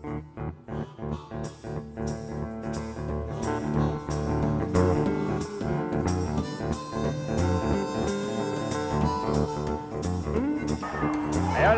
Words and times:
El 0.00 0.10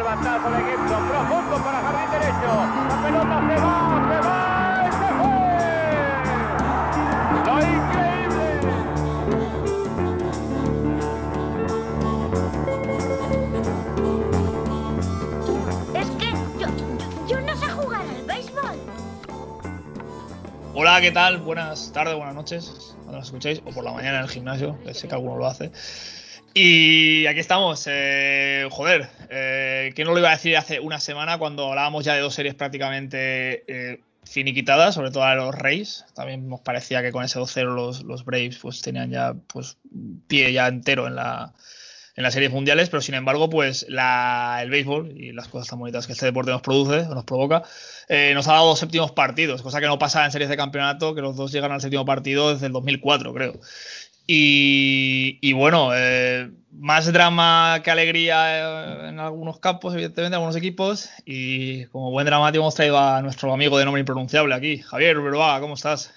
batazo 0.02 0.50
de 0.50 0.60
Gibson, 0.64 1.02
profundo 1.08 1.56
para 1.64 1.80
jardín 1.80 2.10
derecho. 2.10 2.50
La 2.88 2.96
pelota 3.02 3.36
se 3.48 3.56
va, 3.62 3.69
¿qué 21.00 21.12
tal? 21.12 21.38
Buenas 21.38 21.92
tardes, 21.94 22.14
buenas 22.14 22.34
noches, 22.34 22.94
cuando 22.96 23.12
nos 23.12 23.28
escuchéis, 23.28 23.62
o 23.64 23.70
por 23.70 23.82
la 23.82 23.92
mañana 23.92 24.18
en 24.18 24.24
el 24.24 24.28
gimnasio, 24.28 24.78
que 24.84 24.92
sé 24.92 25.08
que 25.08 25.14
alguno 25.14 25.38
lo 25.38 25.46
hace. 25.46 25.70
Y 26.52 27.24
aquí 27.24 27.40
estamos, 27.40 27.86
eh, 27.90 28.68
joder, 28.70 29.08
eh, 29.30 29.92
¿quién 29.94 30.06
no 30.06 30.12
lo 30.12 30.18
iba 30.18 30.28
a 30.28 30.32
decir 30.32 30.58
hace 30.58 30.78
una 30.78 31.00
semana 31.00 31.38
cuando 31.38 31.70
hablábamos 31.70 32.04
ya 32.04 32.14
de 32.14 32.20
dos 32.20 32.34
series 32.34 32.54
prácticamente 32.54 33.64
eh, 33.66 34.00
finiquitadas, 34.24 34.94
sobre 34.94 35.10
todo 35.10 35.24
a 35.24 35.34
los 35.34 35.54
Rays? 35.54 36.04
También 36.14 36.46
nos 36.50 36.60
parecía 36.60 37.00
que 37.00 37.12
con 37.12 37.24
ese 37.24 37.38
2-0 37.38 37.74
los, 37.74 38.02
los 38.02 38.26
Braves 38.26 38.58
pues 38.58 38.82
tenían 38.82 39.10
ya 39.10 39.34
pues 39.46 39.78
pie 40.26 40.52
ya 40.52 40.66
entero 40.66 41.06
en 41.06 41.14
la, 41.16 41.54
en 42.20 42.24
las 42.24 42.34
series 42.34 42.50
mundiales, 42.50 42.90
pero 42.90 43.00
sin 43.00 43.14
embargo, 43.14 43.48
pues 43.48 43.86
la, 43.88 44.58
el 44.62 44.68
béisbol 44.68 45.12
y 45.16 45.32
las 45.32 45.48
cosas 45.48 45.68
tan 45.68 45.78
bonitas 45.78 46.06
que 46.06 46.12
este 46.12 46.26
deporte 46.26 46.50
nos 46.50 46.60
produce, 46.60 47.06
nos 47.08 47.24
provoca, 47.24 47.62
eh, 48.12 48.34
nos 48.34 48.48
ha 48.48 48.54
dado 48.54 48.66
dos 48.66 48.80
séptimos 48.80 49.12
partidos, 49.12 49.62
cosa 49.62 49.78
que 49.78 49.86
no 49.86 49.96
pasa 49.96 50.24
en 50.24 50.32
series 50.32 50.50
de 50.50 50.56
campeonato, 50.56 51.14
que 51.14 51.20
los 51.20 51.36
dos 51.36 51.52
llegan 51.52 51.70
al 51.70 51.80
séptimo 51.80 52.04
partido 52.04 52.52
desde 52.52 52.66
el 52.66 52.72
2004, 52.72 53.32
creo. 53.32 53.52
Y, 54.26 55.52
bueno, 55.52 55.90
eh, 55.94 56.50
más 56.72 57.12
drama 57.12 57.80
que 57.84 57.90
alegría 57.92 59.04
eh, 59.04 59.08
en 59.10 59.20
algunos 59.20 59.60
campos, 59.60 59.94
evidentemente, 59.94 60.26
en 60.26 60.34
algunos 60.34 60.56
equipos. 60.56 61.08
Y 61.24 61.84
como 61.86 62.10
buen 62.10 62.26
dramático 62.26 62.64
hemos 62.64 62.74
traído 62.74 62.98
a 62.98 63.22
nuestro 63.22 63.52
amigo 63.52 63.78
de 63.78 63.84
nombre 63.84 64.00
impronunciable 64.00 64.56
aquí, 64.56 64.78
Javier 64.78 65.16
Uberbaga, 65.16 65.60
¿cómo 65.60 65.74
estás? 65.74 66.12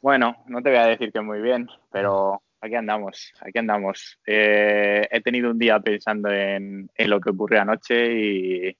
Bueno, 0.00 0.42
no 0.46 0.62
te 0.62 0.70
voy 0.70 0.78
a 0.78 0.86
decir 0.86 1.12
que 1.12 1.20
muy 1.20 1.42
bien, 1.42 1.68
pero 1.90 2.42
aquí 2.62 2.76
andamos, 2.76 3.34
aquí 3.42 3.58
andamos. 3.58 4.18
He 4.24 5.20
tenido 5.22 5.50
un 5.50 5.58
día 5.58 5.80
pensando 5.80 6.30
en, 6.30 6.88
en 6.94 7.10
lo 7.10 7.20
que 7.20 7.28
ocurrió 7.28 7.60
anoche 7.60 8.10
y, 8.10 8.76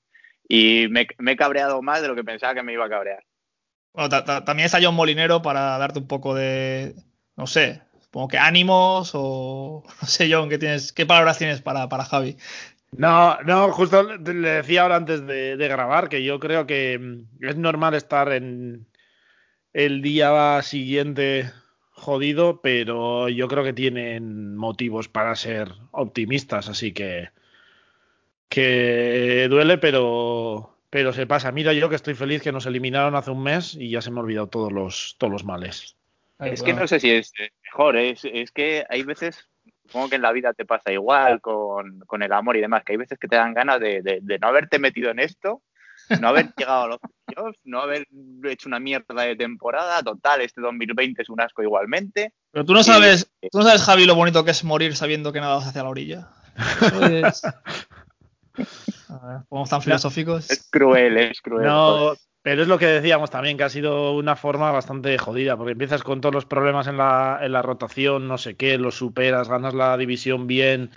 y 0.49 0.87
me, 0.89 1.07
me, 1.19 1.33
he 1.33 1.37
cabreado 1.37 1.83
más 1.83 2.03
de 2.03 2.09
lo 2.09 2.15
que 2.15 2.25
pensaba 2.25 2.55
que 2.55 2.63
me 2.63 2.73
iba 2.73 2.87
a 2.87 2.91
cabrear. 2.91 3.25
Bueno, 3.93 4.09
ta, 4.09 4.25
ta, 4.25 4.45
también 4.45 4.67
está 4.67 4.79
John 4.83 4.95
Molinero 4.95 5.43
para 5.43 5.79
darte 5.79 5.99
un 5.99 6.07
poco 6.07 6.35
de, 6.35 6.95
no 7.37 7.47
sé, 7.47 7.83
como 8.11 8.29
que 8.29 8.39
ánimos 8.39 9.13
o 9.15 9.83
no 10.03 10.09
sé, 10.09 10.33
John, 10.33 10.49
¿qué, 10.49 10.59
tienes, 10.59 10.93
qué 10.93 11.07
palabras 11.07 11.39
tienes 11.39 11.61
para, 11.61 11.89
para 11.89 12.05
Javi? 12.05 12.37
No, 12.93 13.41
no, 13.43 13.73
justo 13.73 14.03
le 14.03 14.49
decía 14.51 14.83
ahora 14.83 14.97
antes 14.97 15.27
de, 15.27 15.57
de, 15.57 15.69
grabar 15.69 16.11
que 16.11 16.23
yo 16.23 16.39
creo 16.39 16.67
que 16.67 17.25
es 17.41 17.57
normal 17.57 17.95
estar 17.95 18.31
en 18.33 18.87
el 19.73 20.03
día 20.03 20.61
siguiente 20.63 21.51
jodido, 21.91 22.61
pero 22.61 23.31
yo 23.31 23.49
creo 23.49 23.65
que 23.65 23.73
tienen 23.73 24.57
motivos 24.57 25.09
para 25.09 25.35
ser 25.37 25.73
optimistas, 25.93 26.69
así 26.69 26.93
que 26.93 27.31
que 28.53 29.47
duele, 29.49 29.79
pero 29.79 30.79
pero 30.91 31.13
se 31.13 31.27
pasa. 31.27 31.53
Mira 31.53 31.73
yo 31.73 31.89
que 31.89 31.97
estoy 31.97 32.15
feliz 32.15 32.43
que 32.43 32.53
nos 32.53 32.67
eliminaron 32.67 33.15
hace 33.15 33.31
un 33.31 33.43
mes 33.43 33.75
y 33.75 33.91
ya 33.91 34.03
se 34.03 34.11
me 34.11 34.21
han 34.21 34.25
olvidado 34.25 34.49
todos 34.49 34.71
los 34.71 35.17
todos 35.19 35.33
los 35.33 35.45
males. 35.45 35.97
Ay, 36.39 36.53
es 36.53 36.61
bueno. 36.61 36.75
que 36.75 36.81
no 36.83 36.87
sé 36.87 37.01
si 37.01 37.11
es 37.11 37.33
mejor, 37.65 37.97
es, 37.97 38.25
es 38.25 38.51
que 38.51 38.85
hay 38.89 39.03
veces 39.03 39.49
supongo 39.87 40.11
que 40.11 40.17
en 40.17 40.23
la 40.23 40.33
vida 40.33 40.53
te 40.53 40.65
pasa 40.65 40.93
igual 40.93 41.41
con, 41.41 42.01
con, 42.01 42.23
el 42.23 42.33
amor 42.33 42.57
y 42.57 42.61
demás, 42.61 42.83
que 42.85 42.93
hay 42.93 42.99
veces 42.99 43.19
que 43.19 43.29
te 43.29 43.37
dan 43.37 43.55
ganas 43.55 43.81
de, 43.81 44.03
de, 44.03 44.21
de 44.23 44.39
no 44.39 44.49
haberte 44.49 44.79
metido 44.79 45.11
en 45.11 45.19
esto, 45.19 45.63
no 46.21 46.29
haber 46.29 46.53
llegado 46.57 46.85
a 46.85 46.89
los 46.89 46.99
playoffs, 47.27 47.61
no 47.65 47.81
haber 47.81 48.07
hecho 48.45 48.69
una 48.69 48.81
mierda 48.81 49.23
de 49.23 49.37
temporada, 49.37 50.03
total, 50.03 50.41
este 50.41 50.61
2020 50.61 51.23
es 51.23 51.29
un 51.29 51.41
asco 51.41 51.63
igualmente. 51.63 52.33
Pero 52.51 52.65
tú 52.65 52.73
no 52.73 52.83
sabes, 52.83 53.31
y, 53.41 53.51
tú 53.51 53.59
no 53.59 53.65
sabes, 53.65 53.83
Javi, 53.83 54.07
lo 54.07 54.15
bonito 54.15 54.45
que 54.45 54.51
es 54.51 54.65
morir 54.65 54.97
sabiendo 54.97 55.33
que 55.33 55.41
nadas 55.41 55.67
hacia 55.67 55.83
la 55.83 55.91
orilla. 55.91 56.29
Es... 57.27 57.43
¿Cómo 59.49 59.65
están 59.65 59.83
filosóficos? 59.83 60.51
Es 60.51 60.69
cruel, 60.71 61.17
es 61.19 61.41
cruel. 61.41 61.67
No, 61.67 62.15
pero 62.43 62.63
es 62.63 62.69
lo 62.69 62.79
que 62.79 62.87
decíamos 62.87 63.31
también, 63.31 63.57
que 63.57 63.65
ha 63.65 63.69
sido 63.69 64.13
una 64.13 64.35
forma 64.35 64.73
bastante 64.73 65.17
jodida, 65.17 65.57
porque 65.57 65.73
empiezas 65.73 66.03
con 66.03 66.21
todos 66.21 66.35
los 66.35 66.45
problemas 66.45 66.89
en 66.89 66.97
la, 66.97 67.39
en 67.41 67.53
la 67.53 67.63
rotación, 67.63 68.27
no 68.27 68.37
sé 68.37 68.57
qué, 68.57 68.79
los 68.79 68.97
superas, 68.97 69.49
ganas 69.49 69.75
la 69.75 69.97
división 69.97 70.49
bien, 70.49 70.91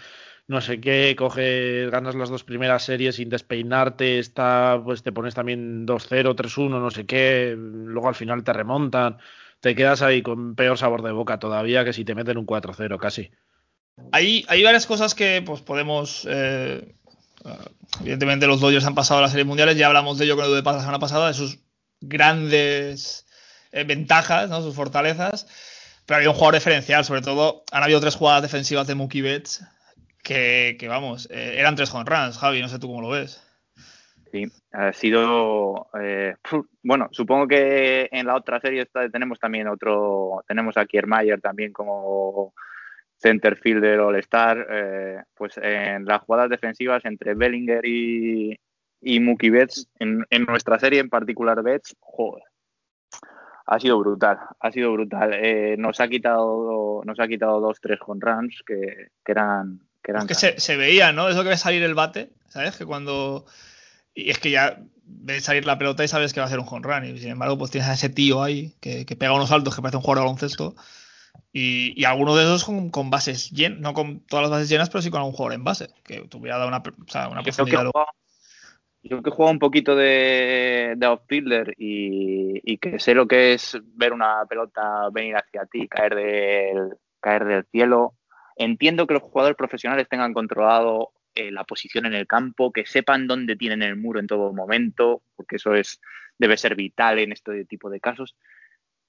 no 0.47 0.59
sé 0.61 0.79
qué, 0.79 1.15
coges, 1.15 1.89
ganas 1.91 2.15
las 2.15 2.29
dos 2.29 2.43
primeras 2.43 2.83
series 2.83 3.15
sin 3.15 3.29
despeinarte, 3.29 4.17
está, 4.17 4.81
pues 4.83 5.03
te 5.03 5.11
pones 5.11 5.35
también 5.35 5.85
2-0, 5.85 6.35
3-1, 6.35 6.69
no 6.69 6.89
sé 6.89 7.05
qué, 7.05 7.55
luego 7.57 8.07
al 8.07 8.15
final 8.15 8.43
te 8.43 8.53
remontan, 8.53 9.17
te 9.59 9.75
quedas 9.75 10.01
ahí 10.01 10.21
con 10.21 10.55
peor 10.55 10.77
sabor 10.77 11.03
de 11.03 11.11
boca 11.11 11.39
todavía 11.39 11.85
que 11.85 11.93
si 11.93 12.05
te 12.05 12.15
meten 12.15 12.37
un 12.37 12.45
4-0 12.45 12.97
casi. 12.97 13.31
Hay, 14.11 14.45
hay 14.47 14.63
varias 14.63 14.85
cosas 14.85 15.15
que 15.15 15.41
pues 15.45 15.61
podemos 15.61 16.27
eh, 16.29 16.95
evidentemente 18.01 18.47
los 18.47 18.59
Dodgers 18.59 18.85
han 18.85 18.95
pasado 18.95 19.19
a 19.19 19.23
las 19.23 19.31
series 19.31 19.47
mundiales, 19.47 19.77
ya 19.77 19.87
hablamos 19.87 20.17
de 20.17 20.25
ello 20.25 20.35
con 20.35 20.45
de 20.45 20.61
la 20.61 20.79
semana 20.79 20.99
pasada, 20.99 21.27
de 21.27 21.33
sus 21.33 21.59
grandes 22.01 23.27
eh, 23.71 23.83
ventajas, 23.83 24.49
¿no? 24.49 24.61
sus 24.61 24.75
fortalezas, 24.75 25.47
pero 26.05 26.17
había 26.17 26.29
un 26.29 26.35
jugador 26.35 26.55
diferencial, 26.55 27.05
sobre 27.05 27.21
todo 27.21 27.63
han 27.71 27.83
habido 27.83 27.99
tres 27.99 28.15
jugadas 28.15 28.41
defensivas 28.41 28.87
de 28.87 28.95
Mookie 28.95 29.21
Betts 29.21 29.63
que, 30.23 30.75
que 30.79 30.87
vamos, 30.87 31.29
eh, 31.31 31.55
eran 31.57 31.75
tres 31.75 31.93
home 31.93 32.05
runs, 32.05 32.37
Javi, 32.37 32.61
no 32.61 32.67
sé 32.67 32.79
tú 32.79 32.87
cómo 32.87 33.01
lo 33.01 33.09
ves. 33.09 33.41
Sí, 34.31 34.45
ha 34.73 34.91
sido, 34.91 35.87
eh, 35.97 36.35
bueno, 36.83 37.07
supongo 37.11 37.47
que 37.47 38.09
en 38.11 38.25
la 38.25 38.35
otra 38.35 38.59
serie 38.59 38.85
tenemos 39.11 39.39
también 39.39 39.67
otro, 39.67 40.43
tenemos 40.47 40.75
a 40.77 40.85
Kiermaier 40.85 41.39
también 41.39 41.71
como 41.71 42.53
center 43.17 43.57
fielder 43.57 43.99
all-star, 43.99 44.67
eh, 44.69 45.23
pues 45.33 45.57
en 45.57 46.05
las 46.05 46.21
jugadas 46.21 46.49
defensivas 46.49 47.05
entre 47.05 47.33
Bellinger 47.33 47.85
y, 47.85 48.59
y 49.01 49.19
Mookie 49.19 49.49
Betts, 49.49 49.87
en, 49.99 50.25
en, 50.29 50.43
nuestra 50.43 50.79
serie 50.79 50.99
en 50.99 51.09
particular 51.09 51.61
Betts, 51.63 51.95
joder, 51.99 52.43
ha 53.65 53.79
sido 53.79 53.97
brutal, 53.99 54.39
ha 54.59 54.71
sido 54.71 54.91
brutal. 54.93 55.33
Eh, 55.33 55.75
nos 55.77 55.99
ha 55.99 56.07
quitado 56.07 57.01
nos 57.03 57.19
ha 57.19 57.27
quitado 57.27 57.59
dos, 57.59 57.79
tres 57.81 57.99
con 57.99 58.21
runs 58.21 58.63
que, 58.65 59.09
que 59.23 59.31
eran... 59.31 59.79
Que, 60.03 60.11
eran 60.11 60.23
es 60.23 60.27
que 60.27 60.35
se, 60.35 60.59
se, 60.59 60.77
veía, 60.77 61.11
¿no? 61.11 61.29
Eso 61.29 61.41
que 61.41 61.49
ve 61.49 61.57
salir 61.57 61.81
el 61.83 61.95
bate, 61.95 62.29
¿sabes? 62.49 62.77
Que 62.77 62.85
cuando... 62.85 63.45
Y 64.13 64.29
es 64.29 64.39
que 64.39 64.51
ya 64.51 64.79
ves 65.03 65.43
salir 65.43 65.65
la 65.65 65.77
pelota 65.77 66.03
y 66.03 66.07
sabes 66.07 66.31
que 66.31 66.39
va 66.39 66.45
a 66.45 66.49
ser 66.49 66.59
un 66.59 66.67
home 66.69 66.87
run. 66.87 67.05
Y 67.05 67.17
sin 67.17 67.31
embargo, 67.31 67.57
pues 67.57 67.71
tienes 67.71 67.89
a 67.89 67.93
ese 67.93 68.09
tío 68.09 68.43
ahí 68.43 68.75
que, 68.79 69.05
que 69.05 69.15
pega 69.15 69.33
unos 69.33 69.49
saltos 69.49 69.75
que 69.75 69.81
parece 69.81 69.97
un 69.97 70.03
jugador 70.03 70.19
de 70.19 70.25
baloncesto. 70.25 70.75
Y, 71.51 71.93
y 71.99 72.05
alguno 72.05 72.35
de 72.35 72.43
esos 72.43 72.63
con, 72.63 72.89
con, 72.89 73.09
bases 73.09 73.51
llenas, 73.51 73.79
no 73.79 73.93
con 73.93 74.19
todas 74.21 74.43
las 74.43 74.51
bases 74.51 74.69
llenas, 74.69 74.89
pero 74.89 75.01
sí 75.01 75.09
con 75.09 75.19
algún 75.19 75.33
jugador 75.33 75.53
en 75.53 75.63
base, 75.63 75.89
que 76.03 76.21
tuviera 76.27 76.57
dado 76.57 76.67
una, 76.67 76.77
o 76.77 77.11
sea, 77.11 77.29
una 77.29 77.43
profundidad. 77.43 77.91
Yo 79.07 79.21
que 79.21 79.29
juego 79.29 79.51
un 79.51 79.59
poquito 79.59 79.95
de, 79.95 80.95
de 80.97 81.05
outfielder 81.05 81.75
y, 81.77 82.59
y, 82.63 82.77
que 82.79 82.97
sé 82.97 83.13
lo 83.13 83.27
que 83.27 83.53
es 83.53 83.77
ver 83.93 84.13
una 84.13 84.43
pelota 84.49 85.09
venir 85.11 85.35
hacia 85.35 85.65
ti, 85.67 85.87
caer 85.87 86.15
del, 86.15 86.97
caer 87.19 87.45
del 87.45 87.65
cielo. 87.65 88.15
Entiendo 88.55 89.05
que 89.05 89.13
los 89.13 89.21
jugadores 89.21 89.57
profesionales 89.57 90.09
tengan 90.09 90.33
controlado 90.33 91.11
eh, 91.35 91.51
la 91.51 91.65
posición 91.65 92.07
en 92.07 92.15
el 92.15 92.25
campo, 92.25 92.71
que 92.71 92.87
sepan 92.87 93.27
dónde 93.27 93.55
tienen 93.55 93.83
el 93.83 93.95
muro 93.95 94.19
en 94.19 94.25
todo 94.25 94.51
momento, 94.53 95.21
porque 95.35 95.57
eso 95.57 95.75
es 95.75 96.01
debe 96.37 96.57
ser 96.57 96.75
vital 96.75 97.19
en 97.19 97.31
este 97.31 97.65
tipo 97.65 97.89
de 97.89 97.99
casos 97.99 98.35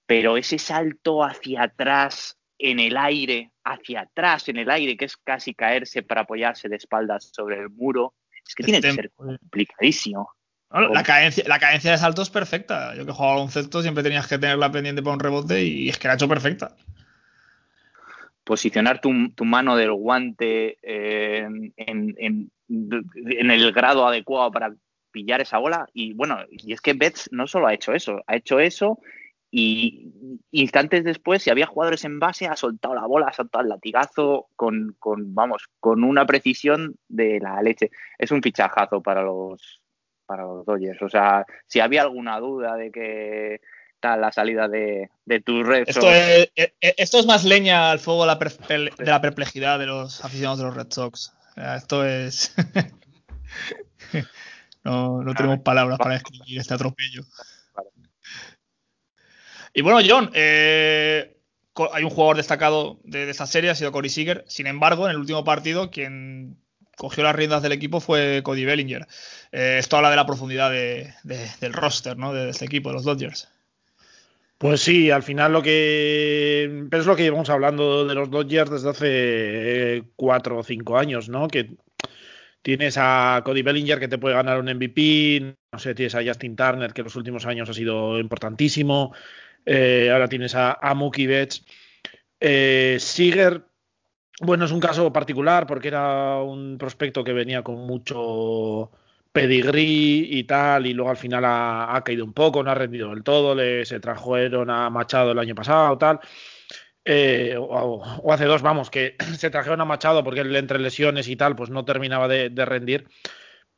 pero 0.07 0.37
ese 0.37 0.59
salto 0.59 1.25
hacia 1.25 1.65
atrás 1.65 2.39
en 2.59 2.81
el 2.81 2.97
aire, 2.97 3.51
hacia 3.65 4.03
atrás 4.03 4.49
en 4.49 4.57
el 4.57 4.71
aire, 4.71 4.97
que 4.97 5.05
es 5.05 5.17
casi 5.17 5.55
caerse 5.55 6.03
para 6.03 6.23
apoyarse 6.23 6.69
de 6.69 6.77
espaldas 6.77 7.31
sobre 7.33 7.59
el 7.59 7.69
muro, 7.71 8.15
es 8.47 8.55
que 8.55 8.63
tiene 8.63 8.81
que 8.81 8.93
ser 8.93 9.11
complicadísimo. 9.11 10.31
La, 10.71 11.03
cadencia, 11.03 11.45
la 11.47 11.59
cadencia 11.59 11.93
de 11.93 11.99
salto 11.99 12.23
es 12.23 12.31
perfecta. 12.31 12.95
Yo 12.95 13.07
que 13.07 13.13
jugaba 13.13 13.35
baloncesto 13.35 13.83
siempre 13.83 14.03
tenías 14.03 14.27
que 14.27 14.39
tenerla 14.39 14.71
pendiente 14.71 15.03
para 15.03 15.15
un 15.15 15.21
rebote 15.21 15.65
y 15.65 15.89
es 15.89 15.99
que 15.99 16.09
la 16.09 16.15
ha 16.15 16.17
hecho 16.17 16.29
perfecta. 16.29 16.77
Posicionar 18.45 19.01
tu, 19.01 19.31
tu 19.31 19.45
mano 19.45 19.77
del 19.77 19.93
guante 19.93 20.79
en, 20.83 21.73
en, 21.77 22.15
en, 22.19 22.51
en, 22.69 23.51
el 23.51 23.73
grado 23.73 24.07
adecuado 24.07 24.51
para 24.53 24.75
pillar 25.11 25.41
esa 25.41 25.59
bola. 25.59 25.89
Y 25.93 26.13
bueno, 26.15 26.39
y 26.51 26.73
es 26.73 26.81
que 26.81 26.95
Betts 26.95 27.29
no 27.33 27.47
solo 27.47 27.69
ha 27.69 27.75
hecho 27.75 27.93
eso, 27.93 28.23
ha 28.27 28.37
hecho 28.37 28.61
eso 28.61 29.01
y 29.59 30.13
instantes 30.51 31.03
después, 31.03 31.43
si 31.43 31.49
había 31.49 31.65
jugadores 31.67 32.05
en 32.05 32.19
base, 32.19 32.47
ha 32.47 32.57
soltado 32.57 32.95
la 32.95 33.07
bola, 33.07 33.29
ha 33.29 33.33
soltado 33.33 33.63
el 33.63 33.71
latigazo 33.71 34.49
con, 34.55 34.97
con, 34.99 35.35
vamos, 35.35 35.65
con 35.81 36.05
una 36.05 36.27
precisión 36.27 36.97
de 37.09 37.41
la 37.41 37.63
leche. 37.63 37.91
Es 38.19 38.33
un 38.33 38.43
fichajazo 38.43 39.01
para 39.01 39.23
los, 39.23 39.81
para 40.27 40.43
los 40.43 40.67
Dodgers. 40.67 41.01
O 41.01 41.09
sea, 41.09 41.47
si 41.67 41.81
había 41.81 42.03
alguna 42.03 42.39
duda 42.39 42.77
de 42.77 42.91
que 42.91 43.61
tal 43.99 44.21
la 44.21 44.31
salida 44.31 44.69
de, 44.69 45.09
de 45.25 45.41
tu 45.41 45.63
red. 45.63 45.85
Esto 45.87 46.13
es, 46.13 46.51
eh, 46.55 46.75
eh, 46.83 46.95
esto 46.99 47.19
es 47.19 47.25
más 47.25 47.43
leña 47.45 47.91
al 47.91 47.99
fuego 47.99 48.23
de 48.23 48.27
la, 48.27 48.39
per- 48.39 48.59
de 48.59 48.91
la 49.07 49.23
perplejidad 49.23 49.79
de 49.79 49.87
los 49.87 50.23
aficionados 50.23 50.59
de 50.59 50.65
los 50.67 50.77
Red 50.77 50.89
Sox. 50.91 51.33
Esto 51.57 52.05
es. 52.05 52.55
no, 54.85 55.23
no 55.23 55.35
tenemos 55.35 55.61
palabras 55.61 55.99
para 55.99 56.15
describir 56.15 56.61
este 56.61 56.75
atropello. 56.75 57.23
Y 59.77 59.83
bueno, 59.83 60.01
John, 60.09 60.31
eh, 60.33 61.37
hay 61.93 62.03
un 62.03 62.09
jugador 62.09 62.39
destacado 62.39 62.99
de, 63.05 63.27
de 63.27 63.31
esta 63.31 63.47
serie, 63.47 63.69
ha 63.69 63.75
sido 63.75 63.93
Corey 63.93 64.09
Seager. 64.09 64.43
Sin 64.49 64.67
embargo, 64.67 65.05
en 65.05 65.11
el 65.11 65.19
último 65.19 65.45
partido, 65.45 65.91
quien 65.91 66.57
cogió 66.97 67.23
las 67.23 67.37
riendas 67.37 67.61
del 67.63 67.73
equipo 67.73 68.01
fue 68.01 68.41
Cody 68.43 68.65
Bellinger. 68.65 69.07
Eh, 69.53 69.77
esto 69.79 69.99
habla 69.99 70.09
de 70.09 70.17
la 70.17 70.25
profundidad 70.25 70.71
de- 70.71 71.13
de- 71.25 71.51
del 71.61 71.75
roster, 71.75 72.17
¿no? 72.17 72.33
De 72.33 72.49
este 72.49 72.65
equipo, 72.65 72.89
de 72.89 72.95
los 72.95 73.05
Dodgers. 73.05 73.51
Pues 74.57 74.81
sí, 74.81 75.11
al 75.11 75.23
final 75.23 75.53
lo 75.53 75.63
que 75.63 76.87
es 76.91 77.05
lo 77.05 77.15
que 77.15 77.25
llevamos 77.25 77.51
hablando 77.51 78.07
de 78.07 78.15
los 78.15 78.31
Dodgers 78.31 78.71
desde 78.71 78.89
hace 78.89 79.07
eh, 79.99 80.03
cuatro 80.17 80.57
o 80.57 80.63
cinco 80.63 80.97
años, 80.97 81.29
¿no? 81.29 81.49
Que 81.49 81.69
tienes 82.63 82.97
a 82.99 83.43
Cody 83.45 83.61
Bellinger 83.61 84.01
que 84.01 84.09
te 84.09 84.17
puede 84.17 84.35
ganar 84.37 84.59
un 84.59 84.71
MVP, 84.75 85.55
no 85.71 85.79
sé, 85.79 85.95
tienes 85.95 86.15
a 86.15 86.25
Justin 86.25 86.57
Turner 86.57 86.95
que 86.95 87.03
en 87.03 87.05
los 87.05 87.17
últimos 87.17 87.45
años 87.45 87.69
ha 87.69 87.75
sido 87.75 88.19
importantísimo, 88.19 89.13
eh, 89.67 90.11
ahora 90.13 90.29
tienes 90.29 90.55
a, 90.55 90.79
a 90.81 90.95
Mookie 90.95 91.27
Betts, 91.27 91.65
eh, 92.41 92.99
bueno, 94.41 94.67
es 94.67 94.71
un 94.71 94.81
caso 94.81 95.13
particular 95.13 95.67
porque 95.67 95.89
era 95.89 96.41
un 96.43 96.77
prospecto 96.79 97.25
que 97.25 97.33
venía 97.33 97.63
con 97.63 97.87
mucho 97.87 98.91
pedigrí 99.33 100.29
y 100.31 100.45
tal, 100.45 100.87
y 100.87 100.95
luego 100.95 101.11
al 101.11 101.17
final 101.17 101.45
ha, 101.47 102.03
caído 102.05 102.25
un 102.25 102.33
poco, 102.33 102.63
no 102.63 102.71
ha 102.71 102.75
rendido 102.75 103.11
del 103.11 103.23
todo, 103.23 103.55
le, 103.55 103.85
se 103.85 104.01
trajeron 104.01 104.71
a 104.71 104.89
Machado 104.91 105.33
el 105.33 105.39
año 105.39 105.55
pasado, 105.55 105.99
tal. 105.99 106.21
Eh, 107.05 107.57
o, 107.59 108.33
hace 108.33 108.45
dos, 108.47 108.63
vamos, 108.63 108.91
que 108.91 109.17
se 109.37 109.51
trajeron 109.51 109.81
a 109.81 109.85
Machado 109.85 110.23
porque 110.25 110.41
él 110.41 110.55
entre 110.57 110.79
lesiones 110.79 111.29
y 111.29 111.37
tal, 111.37 111.57
pues 111.57 111.71
no 111.71 111.85
terminaba 111.85 112.29
de 112.29 112.65
rendir, 112.65 113.09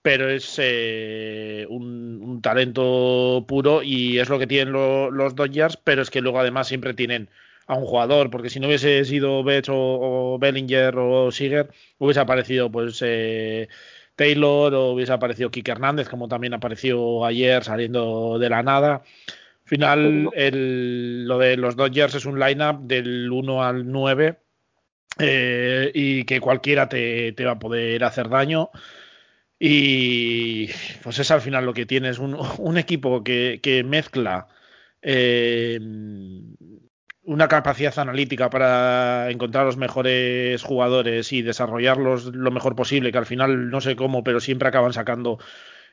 pero 0.03 0.29
es 0.31 0.57
eh, 0.63 1.67
un, 1.69 2.21
un 2.23 2.43
talento 2.43 3.45
puro 3.49 3.83
y 3.83 4.19
es 4.19 4.29
lo 4.29 4.39
que 4.39 4.47
tienen 4.47 4.73
lo- 4.73 5.11
los 5.11 5.35
Dodgers, 5.35 5.77
pero 5.77 6.03
es 6.03 6.11
que 6.11 6.21
luego 6.21 6.41
además 6.41 6.69
siempre 6.69 6.95
tienen 6.95 7.29
a 7.67 7.75
un 7.75 7.85
jugador, 7.85 8.31
porque 8.31 8.49
si 8.51 8.61
no 8.61 8.67
hubiese 8.69 9.05
sido 9.05 9.43
Betts 9.45 9.69
o, 9.69 9.75
o 10.35 10.39
Bellinger 10.39 10.97
o 10.99 11.31
Seager, 11.31 11.69
hubiese 11.99 12.21
aparecido 12.21 12.71
pues 12.71 12.99
eh, 13.05 13.69
Taylor 14.17 14.75
o 14.75 14.93
hubiese 14.93 15.13
aparecido 15.13 15.51
Kike 15.51 15.73
Hernández, 15.73 16.09
como 16.09 16.29
también 16.29 16.55
apareció 16.55 17.25
ayer 17.27 17.63
saliendo 17.65 18.39
de 18.39 18.49
la 18.51 18.63
nada. 18.63 19.03
Al 19.65 19.69
final, 19.69 20.31
el- 20.35 21.27
lo 21.27 21.39
de 21.39 21.57
los 21.59 21.77
Dodgers 21.77 22.15
es 22.15 22.25
un 22.27 22.39
lineup 22.41 22.81
del 22.83 23.31
1 23.31 23.63
al 23.65 23.91
9 23.91 24.39
eh, 25.19 25.91
y 25.95 26.25
que 26.25 26.41
cualquiera 26.41 26.89
te, 26.89 27.33
te 27.33 27.45
va 27.45 27.53
a 27.53 27.59
poder 27.59 28.05
hacer 28.05 28.29
daño. 28.29 28.71
Y 29.59 30.69
pues 31.03 31.19
es 31.19 31.31
al 31.31 31.41
final 31.41 31.67
lo 31.67 31.75
que 31.75 31.87
tienes, 31.87 32.19
un, 32.19 32.37
un 32.59 32.79
equipo 32.79 33.25
que, 33.25 33.61
que 33.63 33.83
mezcla 33.83 34.47
eh, 35.03 35.79
una 37.29 37.49
capacidad 37.49 37.99
analítica 37.99 38.49
para 38.49 39.31
encontrar 39.31 39.67
los 39.67 39.77
mejores 39.77 40.63
jugadores 40.63 41.33
y 41.33 41.43
desarrollarlos 41.43 42.27
lo 42.27 42.51
mejor 42.51 42.75
posible, 42.75 43.13
que 43.13 43.19
al 43.19 43.27
final 43.27 43.71
no 43.71 43.81
sé 43.81 43.97
cómo, 43.97 44.25
pero 44.25 44.41
siempre 44.41 44.69
acaban 44.69 44.93
sacando 44.93 45.39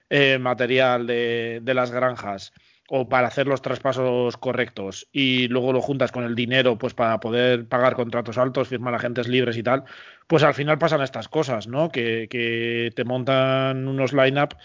eh, 0.09 0.37
material 0.39 1.07
de, 1.07 1.59
de 1.61 1.73
las 1.73 1.91
granjas 1.91 2.53
o 2.87 3.09
para 3.09 3.27
hacer 3.27 3.47
los 3.47 3.61
traspasos 3.61 4.37
correctos 4.37 5.07
y 5.11 5.47
luego 5.47 5.73
lo 5.73 5.81
juntas 5.81 6.11
con 6.11 6.23
el 6.23 6.35
dinero 6.35 6.77
pues 6.77 6.93
para 6.93 7.19
poder 7.19 7.67
pagar 7.67 7.95
contratos 7.95 8.37
altos, 8.37 8.67
firmar 8.67 8.93
agentes 8.93 9.27
libres 9.27 9.57
y 9.57 9.63
tal, 9.63 9.83
pues 10.27 10.43
al 10.43 10.53
final 10.53 10.77
pasan 10.77 11.01
estas 11.01 11.27
cosas, 11.27 11.67
¿no? 11.67 11.89
Que, 11.89 12.27
que 12.29 12.91
te 12.95 13.03
montan 13.03 13.87
unos 13.87 14.13
line-up 14.13 14.55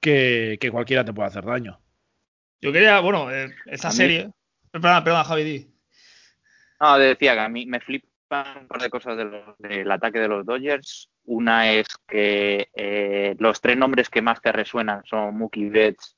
que, 0.00 0.56
que 0.60 0.70
cualquiera 0.70 1.04
te 1.04 1.12
puede 1.12 1.28
hacer 1.28 1.44
daño. 1.44 1.78
Yo 2.62 2.72
quería, 2.72 3.00
bueno, 3.00 3.30
eh, 3.30 3.54
esta 3.66 3.88
A 3.88 3.90
mí- 3.90 3.96
serie. 3.96 4.30
Perdona, 4.70 5.02
perdona, 5.04 5.24
Javi, 5.24 5.42
di. 5.44 5.66
No, 6.80 6.98
decía 6.98 7.34
que 7.34 7.40
a 7.40 7.48
mí 7.48 7.66
me 7.66 7.80
flipan 7.80 8.58
un 8.62 8.68
par 8.68 8.80
de 8.80 8.88
cosas 8.90 9.16
de 9.16 9.24
los- 9.24 9.58
del 9.58 9.90
ataque 9.90 10.18
de 10.18 10.28
los 10.28 10.46
Dodgers. 10.46 11.10
Una 11.24 11.70
es 11.72 11.86
que 12.08 12.68
eh, 12.74 13.34
los 13.38 13.60
tres 13.60 13.76
nombres 13.76 14.08
que 14.08 14.22
más 14.22 14.40
te 14.40 14.50
resuenan 14.52 15.02
son 15.04 15.36
Mookie 15.36 15.68
Betts, 15.68 16.16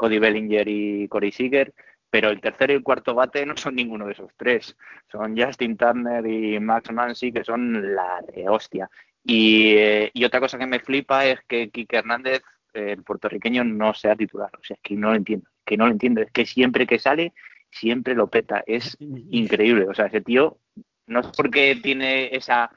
Cody 0.00 0.18
Bellinger 0.18 0.66
y 0.66 1.08
Corey 1.08 1.30
Seager, 1.30 1.74
pero 2.08 2.30
el 2.30 2.40
tercero 2.40 2.72
y 2.72 2.76
el 2.76 2.82
cuarto 2.82 3.14
bate 3.14 3.44
no 3.44 3.54
son 3.54 3.74
ninguno 3.74 4.06
de 4.06 4.12
esos 4.12 4.30
tres. 4.34 4.74
Son 5.12 5.36
Justin 5.36 5.76
Turner 5.76 6.26
y 6.26 6.58
Max 6.58 6.90
Mansi, 6.90 7.30
que 7.30 7.44
son 7.44 7.94
la 7.94 8.22
de 8.34 8.48
hostia. 8.48 8.88
Y, 9.22 9.74
eh, 9.76 10.10
y 10.14 10.24
otra 10.24 10.40
cosa 10.40 10.56
que 10.56 10.66
me 10.66 10.80
flipa 10.80 11.26
es 11.26 11.40
que 11.46 11.68
Kike 11.68 11.98
Hernández, 11.98 12.40
eh, 12.72 12.92
el 12.92 13.02
puertorriqueño, 13.02 13.62
no 13.62 13.92
sea 13.92 14.16
titular. 14.16 14.50
O 14.58 14.64
sea, 14.64 14.76
es 14.76 14.80
que 14.82 14.94
no 14.94 15.10
lo 15.10 15.16
entiendo. 15.16 15.50
Que 15.66 15.76
no 15.76 15.84
lo 15.84 15.92
entiendo. 15.92 16.22
Es 16.22 16.30
que 16.30 16.46
siempre 16.46 16.86
que 16.86 16.98
sale, 16.98 17.34
siempre 17.70 18.14
lo 18.14 18.28
peta. 18.28 18.64
Es 18.66 18.96
increíble. 19.30 19.86
O 19.86 19.92
sea, 19.92 20.06
ese 20.06 20.22
tío 20.22 20.56
no 21.06 21.20
es 21.20 21.26
porque 21.36 21.78
tiene 21.82 22.34
esa, 22.34 22.70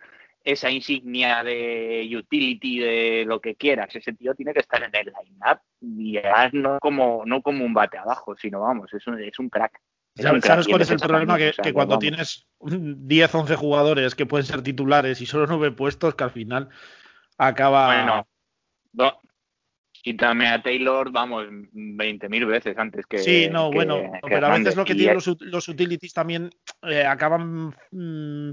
esa 0.44 0.69
insignia 0.69 1.44
de 1.44 2.10
utility, 2.18 2.80
de 2.80 3.24
lo 3.25 3.40
que 3.40 3.56
quieras. 3.56 3.95
Ese 3.95 4.12
tío 4.13 4.36
tiene 4.36 4.54
que 4.54 4.60
estar 4.60 4.84
en 4.84 4.94
el 4.94 5.06
line-up 5.06 5.60
y 5.80 6.18
además 6.18 6.54
no 6.54 6.80
como, 6.80 7.24
no 7.25 7.42
como 7.42 7.63
un 7.63 7.74
bate 7.74 7.98
abajo, 7.98 8.36
sino 8.36 8.60
vamos, 8.62 8.94
es 8.94 9.07
un, 9.07 9.22
es 9.22 9.40
un 9.40 9.50
crack. 9.50 9.80
Es 10.16 10.25
un 10.25 10.42
¿Sabes, 10.42 10.44
crack. 10.44 10.69
cuál 10.69 10.81
es 10.81 10.92
el 10.92 11.00
problema? 11.00 11.38
Que, 11.38 11.50
o 11.50 11.54
sea, 11.54 11.63
que 11.63 11.74
cuando 11.74 11.95
vamos. 11.98 12.01
tienes 12.01 12.48
10, 12.60 13.34
11 13.36 13.56
jugadores 13.56 14.16
que 14.16 14.25
pueden 14.25 14.45
ser 14.45 14.62
titulares 14.62 15.22
y 15.22 15.25
solo 15.25 15.48
9 15.48 15.72
puestos, 15.72 16.13
que 16.16 16.24
al 16.25 16.31
final 16.31 16.69
acaba... 17.38 17.88
Bueno, 17.88 18.28
no. 18.92 19.22
quítame 19.92 20.48
a 20.50 20.62
Taylor, 20.62 21.10
vamos, 21.12 21.45
20.000 21.48 22.45
veces 22.45 22.78
antes 22.78 23.06
que. 23.06 23.18
sí, 23.19 23.48
no, 23.50 23.69
que- 23.69 23.75
bueno, 23.75 23.95
que 23.95 24.19
pero 24.30 24.45
a 24.48 24.57
veces 24.57 24.75
lo 24.75 24.84
que 24.86 24.94
tienen 24.94 25.16
los, 25.16 25.28
ut- 25.28 25.42
los 25.42 25.68
utilities 25.69 26.13
también 26.13 26.50
eh, 26.84 27.06
acaban... 27.06 27.74
mm, 27.92 28.51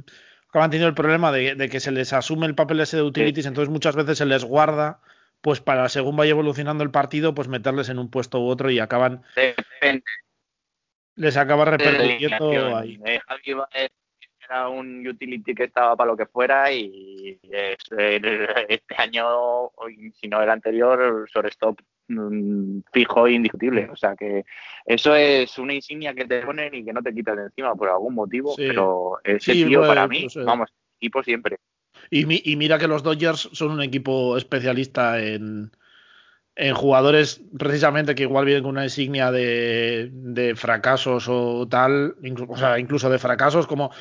acaban 0.51 0.71
teniendo 0.71 0.89
el 0.89 0.95
problema 0.95 1.33
de, 1.33 1.55
de 1.55 1.69
que 1.69 1.81
se 1.81 1.91
les 1.91 2.13
asume 2.13 2.47
el 2.47 2.55
papel 2.55 2.81
ese 2.81 2.99
de 2.99 3.03
utilities, 3.03 3.47
entonces 3.47 3.71
muchas 3.71 3.97
veces 3.97 4.19
se 4.19 4.27
les 4.27 4.45
guarda 4.45 5.01
pues 5.41 5.61
para 5.61 5.89
según 5.89 6.17
vaya 6.17 6.33
evolucionando 6.33 6.85
el 6.85 6.91
partido, 6.91 7.35
pues 7.35 7.49
meterles 7.49 7.89
en 7.89 7.99
un 7.99 8.11
puesto 8.11 8.41
u 8.41 8.49
otro 8.49 8.71
y 8.71 8.79
acaban, 8.79 9.23
Depende 9.35 10.05
les 11.17 11.37
acaba 11.37 11.65
repercutiendo 11.67 12.77
ahí. 12.77 12.99
Eh, 13.05 13.21
Javi 13.27 13.53
Baez 13.53 13.91
era 14.51 14.69
un 14.69 15.07
utility 15.07 15.55
que 15.55 15.65
estaba 15.65 15.95
para 15.97 16.11
lo 16.11 16.17
que 16.17 16.27
fuera 16.27 16.73
y 16.73 17.39
es, 17.51 17.77
este 18.69 18.95
año, 18.99 19.71
si 20.21 20.29
no 20.29 20.43
el 20.43 20.51
anterior, 20.51 21.29
shortstop 21.33 21.79
mm, 22.09 22.81
fijo 22.93 23.27
e 23.29 23.33
indiscutible. 23.33 23.89
O 23.93 23.97
sea 23.97 24.17
que 24.17 24.45
eso 24.85 25.15
es 25.15 25.57
una 25.59 25.75
insignia 25.75 26.15
que 26.15 26.25
te 26.25 26.43
ponen 26.43 26.75
y 26.75 26.85
que 26.85 26.93
no 26.93 27.03
te 27.03 27.15
quitas 27.15 27.37
de 27.37 27.43
encima 27.45 27.75
por 27.77 27.89
algún 27.89 28.15
motivo, 28.15 28.55
Sí. 28.57 28.65
pero 28.67 29.19
ese 29.23 29.53
Sí, 29.53 29.65
tío 29.67 29.87
para 29.87 30.09
mí, 30.09 30.23
pues, 30.33 30.45
vamos, 30.45 30.71
equipo 30.99 31.23
siempre. 31.23 31.59
Y, 32.11 32.27
mi- 32.27 32.43
y 32.45 32.57
mira 32.57 32.79
que 32.79 32.89
los 32.89 33.03
Dodgers 33.05 33.51
son 33.53 33.71
un 33.71 33.83
equipo 33.83 34.37
especialista 34.37 35.21
en, 35.23 35.71
en 36.57 36.75
jugadores 36.75 37.41
precisamente 37.57 38.15
que 38.17 38.25
igual 38.25 38.47
vienen 38.47 38.65
con 38.65 38.73
una 38.73 38.85
insignia 38.85 39.31
de, 39.31 40.09
de 40.13 40.57
fracasos 40.57 41.27
o 41.29 41.69
tal, 41.69 42.17
inclu- 42.23 42.47
o 42.49 42.57
sea, 42.57 42.79
incluso 42.81 43.09
de 43.11 43.19
fracasos 43.19 43.67
como 43.69 43.93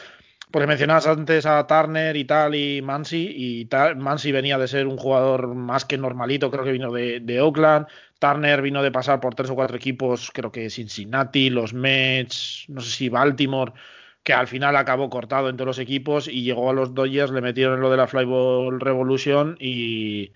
porque 0.52 0.68
mencionabas 0.68 1.08
antes 1.08 1.46
a 1.46 1.66
Turner 1.68 2.16
y 2.18 2.26
tal 2.26 2.56
y 2.56 2.82
Mansi 2.82 3.28
y 3.62 3.70
Mansi 3.98 4.32
venía 4.32 4.58
de 4.58 4.68
ser 4.68 4.88
un 4.88 4.98
jugador 4.98 5.54
más 5.54 5.86
que 5.86 5.98
normalito, 5.98 6.50
creo 6.50 6.64
que 6.64 6.72
vino 6.72 6.92
de, 6.92 7.20
de 7.20 7.42
Oakland, 7.42 7.88
Turner 8.20 8.62
vino 8.62 8.82
de 8.82 8.92
pasar 8.92 9.20
por 9.20 9.36
tres 9.36 9.50
o 9.50 9.56
cuatro 9.56 9.78
equipos, 9.78 10.32
creo 10.34 10.52
que 10.52 10.70
Cincinnati, 10.70 11.50
los 11.50 11.74
Mets, 11.74 12.66
no 12.68 12.82
sé 12.82 12.90
si 12.92 13.10
Baltimore, 13.10 13.74
que 14.24 14.34
al 14.34 14.48
final 14.48 14.76
acabó 14.76 15.10
cortado 15.10 15.50
entre 15.50 15.66
los 15.66 15.80
equipos 15.80 16.28
y 16.28 16.44
llegó 16.44 16.70
a 16.70 16.74
los 16.74 16.94
Dodgers, 16.94 17.32
le 17.32 17.42
metieron 17.42 17.76
en 17.76 17.82
lo 17.82 17.92
de 17.92 17.98
la 17.98 18.08
Flyball 18.08 18.80
Revolution 18.80 19.56
y 19.60 20.34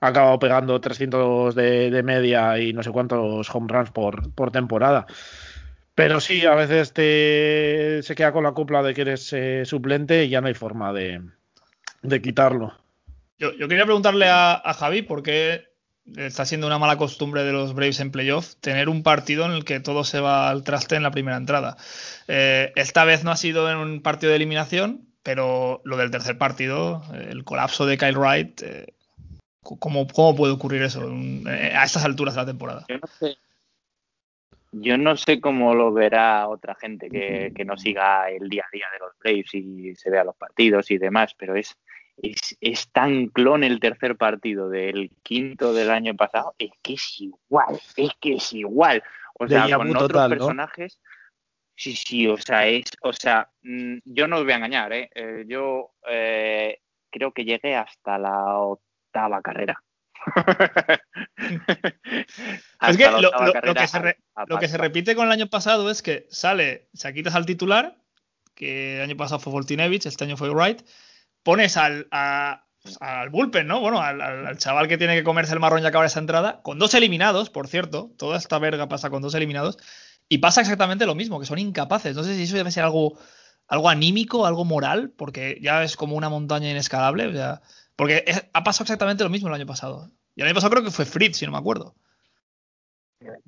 ha 0.00 0.08
acabado 0.08 0.38
pegando 0.38 0.80
300 0.80 1.54
de, 1.54 1.90
de 1.90 2.02
media 2.02 2.58
y 2.60 2.72
no 2.72 2.82
sé 2.82 2.90
cuántos 2.92 3.54
home 3.54 3.66
runs 3.68 3.90
por, 3.90 4.32
por 4.34 4.50
temporada. 4.50 5.06
Pero 5.98 6.20
sí, 6.20 6.46
a 6.46 6.54
veces 6.54 6.92
te, 6.92 8.04
se 8.04 8.14
queda 8.14 8.30
con 8.30 8.44
la 8.44 8.52
copla 8.52 8.84
de 8.84 8.94
que 8.94 9.00
eres 9.00 9.32
eh, 9.32 9.64
suplente 9.64 10.24
y 10.24 10.28
ya 10.28 10.40
no 10.40 10.46
hay 10.46 10.54
forma 10.54 10.92
de, 10.92 11.20
de 12.02 12.22
quitarlo. 12.22 12.72
Yo, 13.36 13.52
yo 13.54 13.66
quería 13.66 13.84
preguntarle 13.84 14.28
a, 14.28 14.54
a 14.54 14.74
Javi 14.74 15.02
por 15.02 15.24
qué 15.24 15.64
está 16.16 16.44
siendo 16.44 16.68
una 16.68 16.78
mala 16.78 16.98
costumbre 16.98 17.42
de 17.42 17.50
los 17.50 17.74
Braves 17.74 17.98
en 17.98 18.12
playoff 18.12 18.54
tener 18.60 18.88
un 18.88 19.02
partido 19.02 19.44
en 19.44 19.50
el 19.50 19.64
que 19.64 19.80
todo 19.80 20.04
se 20.04 20.20
va 20.20 20.50
al 20.50 20.62
traste 20.62 20.94
en 20.94 21.02
la 21.02 21.10
primera 21.10 21.36
entrada. 21.36 21.76
Eh, 22.28 22.72
esta 22.76 23.04
vez 23.04 23.24
no 23.24 23.32
ha 23.32 23.36
sido 23.36 23.68
en 23.68 23.78
un 23.78 24.00
partido 24.00 24.30
de 24.30 24.36
eliminación, 24.36 25.08
pero 25.24 25.82
lo 25.84 25.96
del 25.96 26.12
tercer 26.12 26.38
partido, 26.38 27.02
el 27.12 27.42
colapso 27.42 27.86
de 27.86 27.98
Kyle 27.98 28.16
Wright, 28.16 28.62
eh, 28.62 28.94
¿Cómo, 29.62 30.06
cómo 30.06 30.34
puede 30.34 30.52
ocurrir 30.52 30.82
eso 30.82 31.02
eh, 31.10 31.72
a 31.74 31.84
estas 31.84 32.04
alturas 32.04 32.34
de 32.34 32.40
la 32.40 32.46
temporada? 32.46 32.86
Yo 32.88 32.96
no 32.98 33.08
sé, 33.18 33.36
yo 34.72 34.98
no 34.98 35.16
sé 35.16 35.40
cómo 35.40 35.74
lo 35.74 35.92
verá 35.92 36.48
otra 36.48 36.74
gente 36.74 37.08
que, 37.08 37.52
que, 37.54 37.64
no 37.64 37.76
siga 37.76 38.30
el 38.30 38.48
día 38.48 38.64
a 38.66 38.70
día 38.70 38.86
de 38.92 38.98
los 38.98 39.18
Braves 39.18 39.54
y 39.54 39.94
se 39.94 40.10
vea 40.10 40.24
los 40.24 40.36
partidos 40.36 40.90
y 40.90 40.98
demás, 40.98 41.34
pero 41.34 41.54
es, 41.54 41.76
es, 42.18 42.56
es, 42.60 42.90
tan 42.90 43.28
clon 43.28 43.64
el 43.64 43.80
tercer 43.80 44.16
partido 44.16 44.68
del 44.68 45.10
quinto 45.22 45.72
del 45.72 45.90
año 45.90 46.14
pasado, 46.14 46.54
es 46.58 46.70
que 46.82 46.94
es 46.94 47.20
igual, 47.20 47.80
es 47.96 48.10
que 48.20 48.34
es 48.34 48.52
igual. 48.52 49.02
O 49.34 49.46
sea, 49.46 49.76
con 49.76 49.88
otros 49.90 50.08
total, 50.08 50.30
personajes. 50.30 50.98
¿no? 51.02 51.08
Sí, 51.76 51.94
sí, 51.94 52.26
o 52.26 52.36
sea, 52.36 52.66
es, 52.66 52.90
o 53.02 53.12
sea, 53.12 53.48
mm, 53.62 53.98
yo 54.04 54.26
no 54.26 54.38
os 54.38 54.42
voy 54.42 54.52
a 54.52 54.56
engañar, 54.56 54.92
¿eh? 54.92 55.08
eh 55.14 55.44
yo 55.46 55.92
eh, 56.10 56.80
creo 57.08 57.32
que 57.32 57.44
llegué 57.44 57.76
hasta 57.76 58.18
la 58.18 58.58
octava 58.58 59.40
carrera. 59.40 59.80
es 62.80 62.96
que 62.96 63.10
lo, 63.10 63.20
lo, 63.20 63.30
lo, 63.62 63.74
que 63.74 63.86
se 63.86 63.98
re, 63.98 64.18
lo, 64.46 64.58
que 64.58 64.68
se 64.68 64.78
repite 64.78 65.14
con 65.14 65.26
el 65.26 65.32
año 65.32 65.48
pasado 65.48 65.90
es 65.90 66.02
que 66.02 66.26
sale, 66.30 66.88
se 66.92 67.12
quitas 67.14 67.34
al 67.34 67.46
titular, 67.46 67.96
que 68.54 68.96
el 68.96 69.02
año 69.02 69.16
pasado 69.16 69.38
fue 69.38 69.52
Voltinevich, 69.52 70.06
este 70.06 70.24
año 70.24 70.36
fue 70.36 70.50
Wright, 70.50 70.82
pones 71.42 71.76
al, 71.76 72.08
a, 72.10 72.66
al 73.00 73.30
bullpen, 73.30 73.66
¿no? 73.66 73.80
Bueno, 73.80 74.00
al, 74.00 74.20
al, 74.20 74.58
chaval 74.58 74.88
que 74.88 74.98
tiene 74.98 75.16
que 75.16 75.24
comerse 75.24 75.54
el 75.54 75.60
marrón 75.60 75.82
y 75.82 75.86
acabar 75.86 76.06
esa 76.06 76.20
entrada, 76.20 76.60
con 76.62 76.78
dos 76.78 76.94
eliminados, 76.94 77.50
por 77.50 77.68
cierto, 77.68 78.10
toda 78.18 78.38
esta 78.38 78.58
verga 78.58 78.88
pasa 78.88 79.10
con 79.10 79.22
dos 79.22 79.34
eliminados, 79.34 79.78
y 80.28 80.38
pasa 80.38 80.60
exactamente 80.60 81.06
lo 81.06 81.14
mismo, 81.14 81.40
que 81.40 81.46
son 81.46 81.58
incapaces. 81.58 82.14
No 82.14 82.22
sé 82.22 82.36
si 82.36 82.42
eso 82.42 82.56
debe 82.56 82.70
ser 82.70 82.84
algo, 82.84 83.18
algo 83.66 83.88
anímico, 83.88 84.46
algo 84.46 84.64
moral, 84.64 85.10
porque 85.16 85.58
ya 85.62 85.82
es 85.82 85.96
como 85.96 86.16
una 86.16 86.28
montaña 86.28 86.70
inescalable. 86.70 87.28
O 87.28 87.32
sea, 87.32 87.62
porque 87.98 88.24
ha 88.52 88.62
pasado 88.62 88.84
exactamente 88.84 89.24
lo 89.24 89.30
mismo 89.30 89.48
el 89.48 89.54
año 89.54 89.66
pasado. 89.66 90.08
Y 90.36 90.42
el 90.42 90.46
año 90.46 90.54
pasado 90.54 90.70
creo 90.70 90.84
que 90.84 90.92
fue 90.92 91.04
Fritz, 91.04 91.38
si 91.38 91.46
no 91.46 91.50
me 91.50 91.58
acuerdo. 91.58 91.96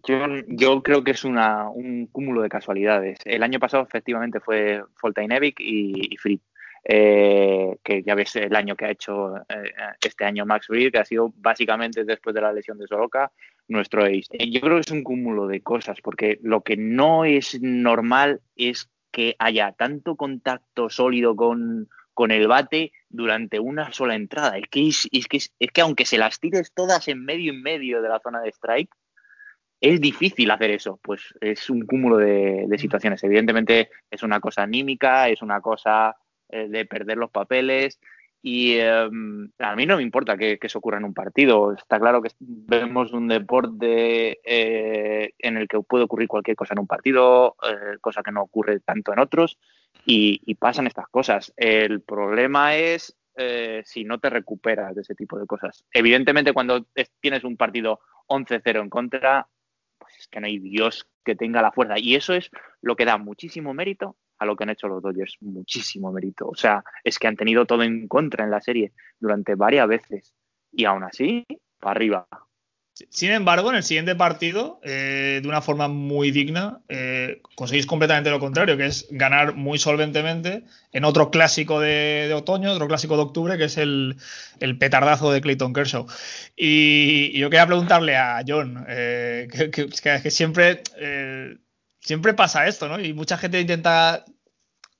Yo, 0.03 0.83
creo 0.83 1.05
que 1.05 1.13
es 1.13 1.23
un 1.23 2.09
cúmulo 2.11 2.43
de 2.43 2.49
casualidades. 2.49 3.21
El 3.25 3.45
año 3.45 3.61
pasado 3.61 3.85
efectivamente 3.85 4.41
fue 4.41 4.83
Foltainevic 4.97 5.61
y, 5.61 6.13
y 6.13 6.17
Fritz. 6.17 6.43
Eh, 6.83 7.77
que 7.85 8.03
ya 8.03 8.17
ves 8.17 8.35
el 8.37 8.57
año 8.57 8.75
que 8.75 8.87
ha 8.87 8.91
hecho 8.91 9.37
eh, 9.37 9.71
este 10.05 10.25
año 10.25 10.47
Max 10.47 10.67
Fried, 10.67 10.91
que 10.91 10.99
ha 10.99 11.05
sido 11.05 11.33
básicamente 11.37 12.05
después 12.05 12.35
de 12.35 12.41
la 12.41 12.53
lesión 12.53 12.77
de 12.79 12.89
Soroka, 12.89 13.31
nuestro 13.69 14.05
ace. 14.05 14.37
Yo 14.51 14.61
creo 14.61 14.77
que 14.77 14.81
es 14.81 14.91
un 14.91 15.05
cúmulo 15.05 15.47
de 15.47 15.61
cosas, 15.61 16.01
porque 16.03 16.41
lo 16.43 16.63
que 16.63 16.77
no 16.77 17.25
es 17.25 17.61
normal 17.63 18.41
es 18.57 18.91
que 19.13 19.37
haya 19.39 19.71
tanto 19.73 20.17
contacto 20.17 20.91
sólido 20.91 21.37
con, 21.37 21.89
con 22.21 22.33
el 22.33 22.49
bate 22.49 22.93
durante 23.09 23.59
una 23.59 23.95
sola 23.95 24.15
entrada. 24.15 24.59
Es 24.59 24.69
que, 24.71 24.87
es, 24.87 25.09
es, 25.11 25.27
que, 25.27 25.39
es 25.39 25.71
que 25.73 25.81
aunque 25.81 26.05
se 26.05 26.19
las 26.19 26.39
tires 26.39 26.71
todas 26.75 27.09
en 27.09 27.25
medio 27.25 27.51
y 27.55 27.57
medio 27.57 28.03
de 28.03 28.11
la 28.11 28.21
zona 28.21 28.43
de 28.43 28.51
strike, 28.51 28.91
es 29.81 30.03
difícil 30.03 30.51
hacer 30.51 30.71
eso. 30.71 31.01
Pues 31.03 31.23
es 31.41 31.71
un 31.71 31.87
cúmulo 31.87 32.19
de, 32.19 32.67
de 32.69 32.79
situaciones. 32.79 33.25
Evidentemente 33.25 33.89
es 34.11 34.23
una 34.23 34.39
cosa 34.39 34.65
anímica, 34.65 35.31
es 35.31 35.41
una 35.41 35.63
cosa 35.63 36.15
eh, 36.51 36.69
de 36.69 36.85
perder 36.85 37.17
los 37.17 37.31
papeles. 37.31 37.99
Y 38.43 38.75
eh, 38.75 39.09
a 39.59 39.77
mí 39.77 39.87
no 39.87 39.97
me 39.97 40.03
importa 40.03 40.37
que, 40.37 40.59
que, 40.59 40.67
eso 40.67 40.79
ocurra 40.79 40.99
en 40.99 41.05
un 41.05 41.15
partido. 41.15 41.73
Está 41.73 41.99
claro 42.01 42.23
que 42.23 42.31
vemos 42.39 43.13
un 43.13 43.29
deporte 43.29 44.41
eh, 44.45 45.35
en 45.39 45.57
el 45.57 45.69
que 45.69 45.81
puede 45.81 46.05
ocurrir 46.05 46.29
cualquier 46.29 46.57
cosa 46.57 46.75
en 46.75 46.81
un 46.81 46.87
partido, 46.87 47.57
eh, 47.63 47.99
cosa 48.01 48.23
que 48.23 48.33
no 48.33 48.43
ocurre 48.43 48.81
tanto 48.81 49.13
en 49.13 49.19
otros, 49.19 49.59
y, 50.07 50.41
y 50.47 50.55
pasan 50.55 50.87
estas 50.87 51.09
cosas. 51.09 51.53
El 51.57 52.01
problema 52.01 52.77
es 52.77 53.17
eh, 53.37 53.83
si 53.87 54.05
no 54.05 54.19
te 54.19 54.29
recuperas 54.29 54.95
de 54.95 55.03
ese 55.03 55.15
tipo 55.15 55.39
de 55.39 55.47
cosas. 55.47 55.85
Evidentemente, 55.93 56.53
cuando 56.53 56.87
tienes 57.21 57.43
un 57.45 57.57
partido 57.57 58.01
11-0 58.27 58.83
en 58.83 58.91
contra, 58.91 59.49
pues 59.99 60.15
es 60.19 60.29
que 60.29 60.41
no 60.41 60.47
hay 60.47 60.59
Dios 60.59 61.09
que 61.25 61.37
tenga 61.37 61.63
la 61.63 61.73
fuerza. 61.73 61.99
Y 61.99 62.17
eso 62.17 62.35
es 62.35 62.51
lo 62.83 62.97
que 62.97 63.05
da 63.05 63.17
muchísimo 63.17 63.73
mérito 63.73 64.17
a 64.41 64.47
lo 64.47 64.57
que 64.57 64.65
han 64.65 64.71
hecho 64.71 64.89
los 64.89 65.03
Dodgers. 65.03 65.37
Muchísimo 65.41 66.11
mérito. 66.11 66.49
O 66.49 66.55
sea, 66.55 66.83
es 67.05 67.19
que 67.19 67.29
han 67.29 67.37
tenido 67.37 67.67
todo 67.67 67.83
en 67.83 68.09
contra 68.09 68.45
en 68.45 68.51
la 68.51 68.61
serie 68.61 68.93
durante 69.21 69.55
varias 69.55 69.87
veces. 69.87 70.35
Y 70.73 70.87
aún 70.87 71.05
así, 71.05 71.45
para 71.79 71.93
arriba. 71.93 72.27
Sin 73.09 73.31
embargo, 73.31 73.71
en 73.71 73.77
el 73.77 73.83
siguiente 73.83 74.15
partido, 74.15 74.81
eh, 74.83 75.41
de 75.43 75.49
una 75.49 75.63
forma 75.63 75.89
muy 75.89 76.31
digna, 76.31 76.81
eh, 76.89 77.41
conseguís 77.55 77.87
completamente 77.87 78.31
lo 78.31 78.41
contrario, 78.41 78.77
que 78.77 78.87
es 78.87 79.07
ganar 79.11 79.55
muy 79.55 79.79
solventemente 79.79 80.65
en 80.93 81.05
otro 81.05 81.31
clásico 81.31 81.81
de, 81.81 82.31
otoño, 82.35 82.73
otro 82.73 82.89
clásico 82.89 83.17
de 83.17 83.23
octubre, 83.23 83.59
que 83.59 83.65
es 83.65 83.79
el, 83.79 84.17
petardazo 84.79 85.33
de 85.33 85.41
Clayton 85.41 85.73
Kershaw. 85.73 86.07
Y, 86.57 87.39
yo 87.39 87.49
quería 87.49 87.67
preguntarle 87.67 88.17
a 88.17 88.43
John, 88.47 88.85
eh, 88.89 89.49
que, 89.73 90.31
siempre 90.31 90.83
siempre 92.01 92.35
pasa 92.35 92.67
esto, 92.67 92.89
¿no? 92.89 93.01
Y 93.01 93.13
mucha 93.13 93.39
gente 93.39 93.61
intenta 93.61 94.25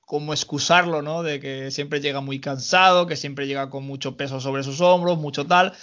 como 0.05 0.33
excusarlo, 0.33 1.01
¿no? 1.01 1.23
De 1.23 1.39
que 1.39 1.71
siempre 1.71 2.01
llega 2.01 2.21
muy 2.21 2.39
cansado, 2.39 3.07
que 3.07 3.15
siempre 3.15 3.47
llega 3.47 3.69
con 3.69 3.85
mucho 3.85 4.17
peso 4.17 4.39
sobre 4.39 4.63
sus 4.63 4.81
hombros, 4.81 5.17
mucho 5.17 5.45
tal. 5.45 5.73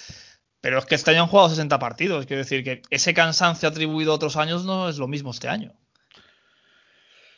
Pero 0.60 0.78
es 0.78 0.86
que 0.86 0.96
este 0.96 1.12
año 1.12 1.22
han 1.22 1.28
jugado 1.28 1.50
60 1.50 1.78
partidos. 1.78 2.26
Quiero 2.26 2.42
decir 2.42 2.64
que 2.64 2.82
ese 2.90 3.14
cansancio 3.14 3.68
atribuido 3.68 4.12
a 4.12 4.16
otros 4.16 4.36
años 4.36 4.64
no 4.64 4.88
es 4.88 4.98
lo 4.98 5.08
mismo 5.08 5.30
este 5.30 5.48
año. 5.48 5.72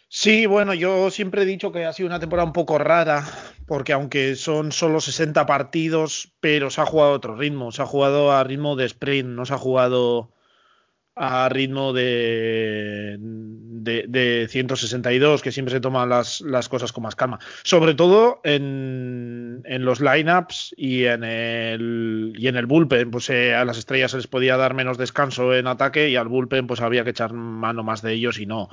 Sí, 0.08 0.46
bueno, 0.46 0.74
yo 0.74 1.08
siempre 1.12 1.42
he 1.42 1.46
dicho 1.46 1.70
que 1.70 1.84
ha 1.84 1.92
sido 1.92 2.08
una 2.08 2.18
temporada 2.18 2.44
un 2.44 2.52
poco 2.52 2.78
rara, 2.78 3.24
porque 3.68 3.92
aunque 3.92 4.34
son 4.34 4.72
solo 4.72 5.00
60 5.00 5.46
partidos, 5.46 6.32
pero 6.40 6.70
se 6.70 6.80
ha 6.80 6.86
jugado 6.86 7.12
a 7.12 7.14
otro 7.14 7.36
ritmo, 7.36 7.70
se 7.70 7.82
ha 7.82 7.86
jugado 7.86 8.32
a 8.32 8.42
ritmo 8.42 8.74
de 8.74 8.86
sprint, 8.86 9.28
no 9.28 9.46
se 9.46 9.54
ha 9.54 9.58
jugado 9.58 10.32
a 11.22 11.50
ritmo 11.50 11.92
de, 11.92 13.18
de, 13.20 14.06
de, 14.08 14.48
162, 14.48 15.42
que 15.42 15.52
siempre 15.52 15.74
se 15.74 15.80
toman 15.80 16.08
las, 16.08 16.40
las, 16.40 16.70
cosas 16.70 16.92
con 16.92 17.02
más 17.02 17.14
calma. 17.14 17.38
Sobre 17.62 17.92
todo 17.92 18.40
en, 18.42 19.60
en 19.66 19.84
los 19.84 20.00
lineups 20.00 20.74
y 20.78 21.04
en 21.04 21.22
el 21.22 22.32
y 22.38 22.48
en 22.48 22.56
el 22.56 22.64
bullpen, 22.64 23.10
pues 23.10 23.28
eh, 23.28 23.54
a 23.54 23.66
las 23.66 23.76
estrellas 23.76 24.12
se 24.12 24.16
les 24.16 24.28
podía 24.28 24.56
dar 24.56 24.72
menos 24.72 24.96
descanso 24.96 25.54
en 25.54 25.66
ataque 25.66 26.08
y 26.08 26.16
al 26.16 26.28
bullpen 26.28 26.66
pues 26.66 26.80
había 26.80 27.04
que 27.04 27.10
echar 27.10 27.34
mano 27.34 27.82
más 27.82 28.00
de 28.00 28.14
ellos 28.14 28.38
y 28.38 28.46
no 28.46 28.70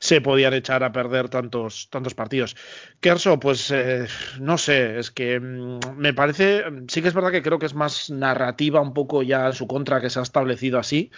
se 0.00 0.20
podían 0.20 0.54
echar 0.54 0.82
a 0.82 0.90
perder 0.90 1.28
tantos, 1.28 1.88
tantos 1.90 2.14
partidos. 2.14 2.56
Kerso, 2.98 3.38
pues 3.38 3.70
eh, 3.70 4.08
no 4.40 4.58
sé, 4.58 4.98
es 4.98 5.12
que 5.12 5.38
mm, 5.38 5.78
me 5.96 6.14
parece, 6.14 6.64
sí 6.88 7.00
que 7.00 7.08
es 7.08 7.14
verdad 7.14 7.30
que 7.30 7.42
creo 7.42 7.60
que 7.60 7.66
es 7.66 7.74
más 7.74 8.10
narrativa 8.10 8.80
un 8.80 8.92
poco 8.92 9.22
ya 9.22 9.46
en 9.46 9.52
su 9.52 9.68
contra 9.68 10.00
que 10.00 10.10
se 10.10 10.18
ha 10.18 10.22
establecido 10.22 10.80
así 10.80 11.12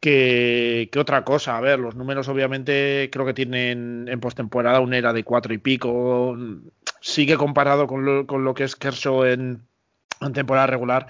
que, 0.00 0.90
otra 0.96 1.24
cosa. 1.24 1.56
A 1.56 1.60
ver, 1.60 1.78
los 1.78 1.94
números 1.96 2.28
obviamente 2.28 3.08
creo 3.12 3.26
que 3.26 3.34
tienen 3.34 4.06
en 4.08 4.20
postemporada 4.20 4.80
una 4.80 4.98
era 4.98 5.12
de 5.12 5.24
cuatro 5.24 5.54
y 5.54 5.58
pico. 5.58 6.36
Sigue 7.00 7.36
comparado 7.36 7.86
con 7.86 8.04
lo, 8.04 8.26
con 8.26 8.44
lo 8.44 8.54
que 8.54 8.64
es 8.64 8.76
Kershaw 8.76 9.24
en, 9.24 9.66
temporada 10.34 10.66
regular. 10.66 11.06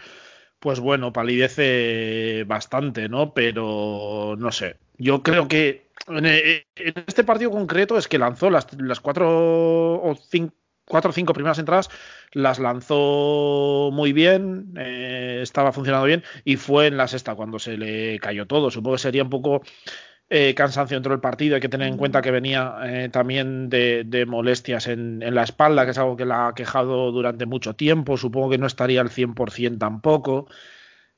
Pues 0.58 0.80
bueno, 0.80 1.12
palidece 1.12 2.44
bastante, 2.46 3.08
¿no? 3.08 3.34
Pero 3.34 4.34
no 4.38 4.52
sé. 4.52 4.76
Yo 4.98 5.22
creo 5.22 5.48
que 5.48 5.90
en, 6.08 6.26
en 6.26 6.64
este 7.06 7.24
partido 7.24 7.50
concreto 7.50 7.98
es 7.98 8.08
que 8.08 8.18
lanzó 8.18 8.50
las, 8.50 8.66
las 8.80 9.00
cuatro 9.00 10.02
o 10.02 10.14
cinco 10.30 10.54
cuatro 10.86 11.10
o 11.10 11.12
cinco 11.12 11.34
primeras 11.34 11.58
entradas 11.58 11.90
las 12.32 12.58
lanzó 12.58 13.90
muy 13.92 14.12
bien, 14.12 14.74
eh, 14.78 15.40
estaba 15.42 15.72
funcionando 15.72 16.06
bien 16.06 16.22
y 16.44 16.56
fue 16.56 16.86
en 16.86 16.96
la 16.96 17.08
sexta 17.08 17.34
cuando 17.34 17.58
se 17.58 17.76
le 17.76 18.18
cayó 18.20 18.46
todo. 18.46 18.70
Supongo 18.70 18.96
que 18.96 19.02
sería 19.02 19.22
un 19.22 19.30
poco 19.30 19.62
eh, 20.28 20.54
cansancio 20.54 20.96
dentro 20.96 21.12
del 21.12 21.20
partido. 21.20 21.54
Hay 21.56 21.60
que 21.60 21.68
tener 21.68 21.88
en 21.88 21.96
cuenta 21.96 22.22
que 22.22 22.30
venía 22.30 22.76
eh, 22.84 23.08
también 23.10 23.68
de, 23.68 24.04
de 24.04 24.26
molestias 24.26 24.86
en, 24.88 25.22
en, 25.22 25.34
la 25.34 25.44
espalda, 25.44 25.84
que 25.84 25.92
es 25.92 25.98
algo 25.98 26.16
que 26.16 26.24
la 26.24 26.48
ha 26.48 26.54
quejado 26.54 27.12
durante 27.12 27.46
mucho 27.46 27.74
tiempo. 27.76 28.16
Supongo 28.16 28.50
que 28.50 28.58
no 28.58 28.66
estaría 28.66 29.00
al 29.00 29.10
100% 29.10 29.78
tampoco. 29.78 30.48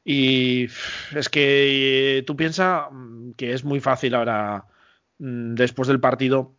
Y 0.05 0.69
es 1.15 1.29
que 1.29 2.25
tú 2.27 2.37
piensas 2.37 2.87
que 3.37 3.53
es 3.53 3.65
muy 3.65 3.81
fácil 3.81 4.15
ahora, 4.15 4.67
mm, 5.19 5.55
después 5.55 5.89
del 5.89 6.01
partido, 6.01 6.58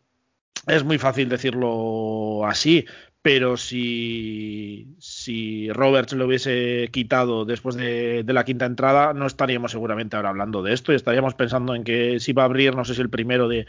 es 0.68 0.84
muy 0.84 0.98
fácil 0.98 1.30
decirlo 1.30 2.46
así, 2.46 2.86
pero 3.22 3.58
si, 3.58 4.96
si 5.00 5.70
Roberts 5.72 6.14
lo 6.14 6.26
hubiese 6.26 6.90
quitado 6.92 7.46
después 7.46 7.76
de, 7.76 8.24
de, 8.24 8.34
la 8.34 8.46
quinta 8.46 8.66
entrada, 8.66 9.14
no 9.14 9.26
estaríamos 9.26 9.72
seguramente 9.72 10.16
ahora 10.16 10.30
hablando 10.30 10.64
de 10.64 10.74
esto 10.74 10.94
y 10.94 10.96
estaríamos 10.96 11.36
pensando 11.36 11.76
en 11.76 11.84
que 11.84 12.20
si 12.20 12.34
va 12.34 12.44
a 12.44 12.46
abrir, 12.46 12.76
no 12.76 12.86
sé 12.86 12.96
si 12.96 13.02
el 13.02 13.10
primero 13.10 13.48
de, 13.48 13.66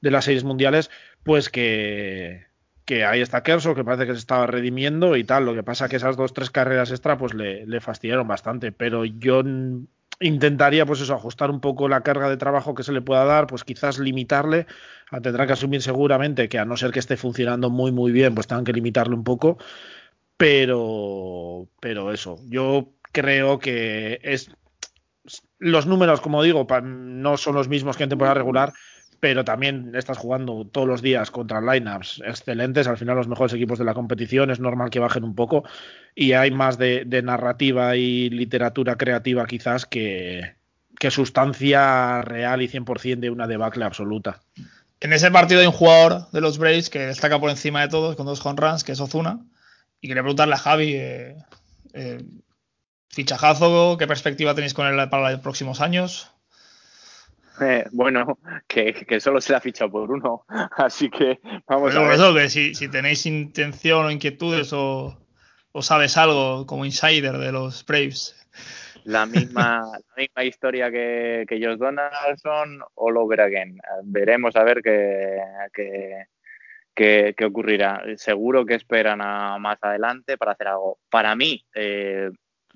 de 0.00 0.10
las 0.10 0.24
series 0.24 0.44
mundiales, 0.44 0.90
pues 1.24 1.50
que, 1.50 2.46
que 2.84 3.04
ahí 3.04 3.20
está 3.20 3.42
Kerso, 3.42 3.74
que 3.74 3.84
parece 3.84 4.06
que 4.06 4.12
se 4.12 4.20
estaba 4.20 4.46
redimiendo 4.46 5.16
y 5.16 5.24
tal. 5.24 5.44
Lo 5.44 5.54
que 5.54 5.64
pasa 5.64 5.88
que 5.88 5.96
esas 5.96 6.16
dos, 6.16 6.32
tres 6.32 6.50
carreras 6.50 6.90
extra, 6.90 7.18
pues 7.18 7.34
le, 7.34 7.66
le 7.66 7.80
fastidiaron 7.80 8.28
bastante, 8.28 8.72
pero 8.72 9.04
yo 9.04 9.42
intentaría 10.20 10.86
pues 10.86 11.00
eso 11.00 11.14
ajustar 11.14 11.50
un 11.50 11.60
poco 11.60 11.88
la 11.88 12.02
carga 12.02 12.28
de 12.28 12.36
trabajo 12.36 12.74
que 12.74 12.82
se 12.82 12.92
le 12.92 13.02
pueda 13.02 13.24
dar 13.24 13.46
pues 13.46 13.64
quizás 13.64 13.98
limitarle 13.98 14.66
ah, 15.10 15.20
tendrá 15.20 15.46
que 15.46 15.52
asumir 15.52 15.82
seguramente 15.82 16.48
que 16.48 16.58
a 16.58 16.64
no 16.64 16.76
ser 16.76 16.90
que 16.90 17.00
esté 17.00 17.16
funcionando 17.16 17.70
muy 17.70 17.92
muy 17.92 18.12
bien 18.12 18.34
pues 18.34 18.46
tengan 18.46 18.64
que 18.64 18.72
limitarle 18.72 19.14
un 19.14 19.24
poco 19.24 19.58
pero 20.36 21.68
pero 21.80 22.12
eso 22.12 22.38
yo 22.48 22.92
creo 23.12 23.58
que 23.58 24.20
es 24.22 24.50
los 25.58 25.86
números, 25.86 26.20
como 26.20 26.42
digo, 26.42 26.66
no 26.82 27.36
son 27.36 27.54
los 27.54 27.68
mismos 27.68 27.96
que 27.96 28.04
en 28.04 28.10
temporada 28.10 28.34
regular, 28.34 28.72
pero 29.26 29.44
también 29.44 29.90
estás 29.96 30.18
jugando 30.18 30.68
todos 30.70 30.86
los 30.86 31.02
días 31.02 31.32
contra 31.32 31.60
lineups 31.60 32.22
excelentes. 32.24 32.86
Al 32.86 32.96
final, 32.96 33.16
los 33.16 33.26
mejores 33.26 33.52
equipos 33.54 33.76
de 33.76 33.84
la 33.84 33.92
competición 33.92 34.52
es 34.52 34.60
normal 34.60 34.88
que 34.88 35.00
bajen 35.00 35.24
un 35.24 35.34
poco 35.34 35.64
y 36.14 36.34
hay 36.34 36.52
más 36.52 36.78
de, 36.78 37.04
narrativa 37.24 37.96
y 37.96 38.30
literatura 38.30 38.96
creativa, 38.96 39.44
quizás, 39.46 39.84
que, 39.84 40.54
sustancia 41.10 42.22
real 42.22 42.62
y 42.62 42.68
100% 42.68 43.18
de 43.18 43.30
una 43.30 43.48
debacle 43.48 43.84
absoluta. 43.84 44.42
En 45.00 45.12
ese 45.12 45.32
partido 45.32 45.58
hay 45.60 45.66
un 45.66 45.72
jugador 45.72 46.30
de 46.30 46.40
los 46.40 46.58
Braves 46.58 46.88
que 46.88 47.00
destaca 47.00 47.40
por 47.40 47.50
encima 47.50 47.80
de 47.80 47.88
todos 47.88 48.14
con 48.14 48.26
dos 48.26 48.46
home 48.46 48.60
runs, 48.60 48.84
que 48.84 48.92
es 48.92 49.00
Ozuna. 49.00 49.40
Y 50.00 50.06
quería 50.06 50.22
preguntarle 50.22 50.54
a 50.54 50.58
Javi, 50.58 50.92
eh, 50.94 51.36
eh, 51.94 52.22
fichajazo, 53.08 53.96
¿qué 53.98 54.06
perspectiva 54.06 54.54
tenéis 54.54 54.72
con 54.72 54.86
él 54.86 55.08
para 55.08 55.32
los 55.32 55.40
próximos 55.40 55.80
años? 55.80 56.30
Eh, 57.60 57.84
bueno, 57.92 58.38
que, 58.66 59.20
solo 59.20 59.40
se 59.40 59.54
ha 59.54 59.60
fichado 59.60 59.90
por 59.90 60.10
uno, 60.10 60.44
así 60.76 61.10
que 61.10 61.40
vamos 61.66 61.94
a 61.94 62.00
ver. 62.00 62.12
Eso, 62.12 62.34
que 62.34 62.48
si, 62.48 62.88
tenéis 62.88 63.26
intención 63.26 64.06
o 64.06 64.10
inquietudes 64.10 64.72
o, 64.72 65.16
sabes 65.80 66.16
algo 66.16 66.66
como 66.66 66.84
insider 66.84 67.38
de 67.38 67.52
los 67.52 67.84
Braves. 67.84 68.34
La 69.04 69.26
misma, 69.26 69.82
misma 70.16 70.44
historia 70.44 70.90
que, 70.90 71.44
que 71.48 71.64
Josh 71.64 71.78
Donaldson 71.78 72.82
o 72.94 73.08
over 73.08 73.40
again. 73.40 73.78
Veremos 74.04 74.56
a 74.56 74.64
ver 74.64 74.82
qué, 74.82 75.38
qué, 76.94 77.34
ocurrirá. 77.44 78.02
Seguro 78.16 78.64
que 78.66 78.74
esperan 78.74 79.20
a 79.22 79.58
más 79.58 79.78
adelante 79.80 80.36
para 80.36 80.52
hacer 80.52 80.68
algo. 80.68 80.98
Para 81.10 81.36
mí, 81.36 81.64
eh, 81.74 82.30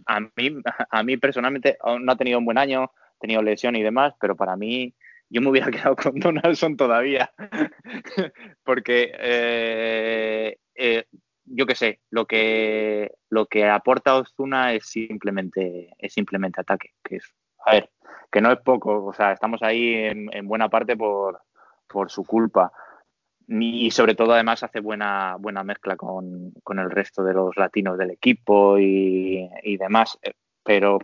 a 0.07 0.21
mí, 0.21 0.31
a 0.91 1.03
mí 1.03 1.17
personalmente 1.17 1.79
no 2.01 2.13
ha 2.13 2.17
tenido 2.17 2.39
un 2.39 2.45
buen 2.45 2.59
año, 2.59 2.93
tenido 3.21 3.43
lesión 3.43 3.77
y 3.77 3.83
demás, 3.83 4.15
pero 4.21 4.37
para 4.37 4.57
mí 4.57 4.95
yo 5.29 5.41
me 5.41 5.50
hubiera 5.50 5.71
quedado 5.71 5.97
con 5.97 6.19
Donaldson 6.19 6.77
todavía. 6.77 7.33
Porque 8.65 9.12
eh, 9.19 10.59
eh, 10.75 11.05
yo 11.45 11.67
qué 11.67 11.75
sé, 11.75 12.00
lo 12.11 12.27
que 12.27 13.12
lo 13.29 13.47
que 13.47 13.69
aporta 13.69 14.17
Ozuna 14.17 14.73
es 14.75 14.87
simplemente 14.87 15.95
es 15.99 16.12
simplemente 16.12 16.61
ataque, 16.61 16.91
que 17.05 17.17
es 17.17 17.35
a 17.67 17.73
ver, 17.73 17.91
que 18.33 18.41
no 18.41 18.50
es 18.50 18.59
poco, 18.61 19.05
o 19.05 19.12
sea, 19.12 19.33
estamos 19.33 19.62
ahí 19.62 19.95
en, 19.95 20.35
en 20.35 20.49
buena 20.49 20.71
parte 20.71 20.97
por, 20.97 21.43
por 21.87 22.11
su 22.11 22.25
culpa 22.25 22.73
y 23.53 23.91
sobre 23.91 24.15
todo 24.15 24.33
además 24.33 24.62
hace 24.62 24.79
buena, 24.79 25.37
buena 25.37 25.65
mezcla 25.65 25.97
con, 25.97 26.53
el 26.79 26.91
resto 26.91 27.25
de 27.25 27.35
los 27.35 27.57
latinos 27.57 27.99
del 27.99 28.12
equipo 28.12 28.79
y, 28.79 29.77
demás. 29.77 30.19
Eh, 30.23 30.35
pero 30.62 31.00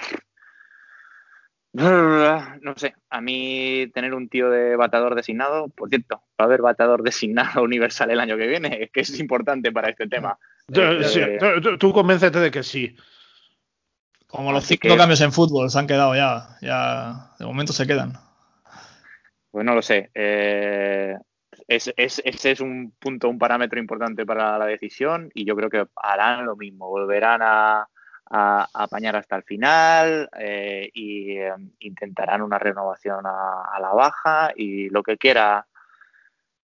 no 1.77 2.75
sé, 2.77 2.95
a 3.11 3.21
mí 3.21 3.91
tener 3.93 4.15
un 4.15 4.29
tío 4.29 4.51
de 4.51 4.77
batador 4.77 5.15
designado, 5.15 5.69
por 5.69 5.89
cierto, 5.89 6.23
va 6.41 6.45
a 6.45 6.45
haber 6.45 6.63
batador 6.63 7.03
designado 7.05 7.63
universal 7.63 8.11
el 8.11 8.21
año 8.21 8.37
que 8.37 8.47
viene, 8.47 8.91
que 8.93 9.01
es 9.01 9.21
importante 9.21 9.73
para 9.73 9.91
este 9.91 10.07
tema. 10.07 10.39
Eh, 10.73 11.61
tú, 11.79 11.93
convéncete 11.93 12.41
de 12.41 12.51
que 12.51 12.63
sí. 12.63 12.97
Como 14.27 14.53
los 14.53 14.65
cinco 14.65 14.97
cambios 14.97 15.21
en 15.21 15.33
fútbol 15.33 15.71
se 15.71 15.79
han 15.79 15.87
quedado 15.87 16.15
ya, 16.15 16.57
ya 16.61 17.31
de 17.39 17.47
momento 17.47 17.73
se 17.73 17.87
quedan. 17.87 18.15
Pues 19.51 19.65
no 19.65 19.75
lo 19.75 19.83
sé. 19.83 20.11
Eh, 20.15 21.15
ese 21.69 22.51
es 22.51 22.61
un 22.61 22.93
punto, 22.99 23.29
un 23.29 23.39
parámetro 23.39 23.79
importante 23.79 24.27
para 24.27 24.59
la 24.59 24.67
decisión 24.67 25.31
y 25.33 25.45
yo 25.45 25.57
creo 25.57 25.71
que 25.71 25.87
harán 25.97 26.45
lo 26.45 26.57
mismo, 26.57 26.89
volverán 26.89 27.41
a, 27.43 27.89
apañar 28.29 29.17
hasta 29.17 29.37
el 29.37 29.45
final 29.45 30.29
e 30.37 30.91
y 30.93 31.39
em, 31.39 31.71
intentarán 31.81 32.43
una 32.43 32.59
renovación 32.59 33.25
a, 33.27 33.79
la 33.81 33.91
baja 33.91 34.53
y 34.57 34.89
lo 34.91 35.03
que 35.03 35.17
quiera 35.17 35.67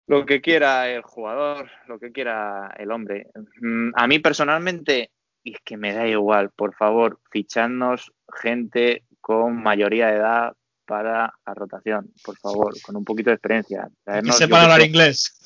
lo 0.08 0.26
que 0.26 0.40
quiera 0.40 0.90
el 0.90 1.02
jugador, 1.02 1.70
lo 1.86 1.98
que 1.98 2.10
quiera 2.10 2.74
el 2.76 2.90
hombre. 2.90 3.28
Mm, 3.60 3.90
a 3.94 4.06
mí 4.08 4.18
personalmente, 4.18 5.10
y 5.44 5.54
es 5.54 5.60
que 5.64 5.76
me 5.76 5.94
da 5.94 6.06
igual, 6.06 6.50
por 6.50 6.74
favor, 6.74 7.20
fichadnos 7.30 8.12
gente 8.34 9.04
con 9.20 9.62
mayoría 9.62 10.08
de 10.08 10.16
edad 10.16 10.56
para 10.84 11.32
la 11.46 11.54
rotación, 11.54 12.12
por 12.24 12.36
favor, 12.36 12.74
con 12.82 12.96
un 12.96 13.04
poquito 13.04 13.30
de 13.30 13.36
experiencia. 13.36 13.88
Que 14.04 14.32
sepan 14.32 14.64
hablar 14.64 14.82
inglés. 14.82 15.40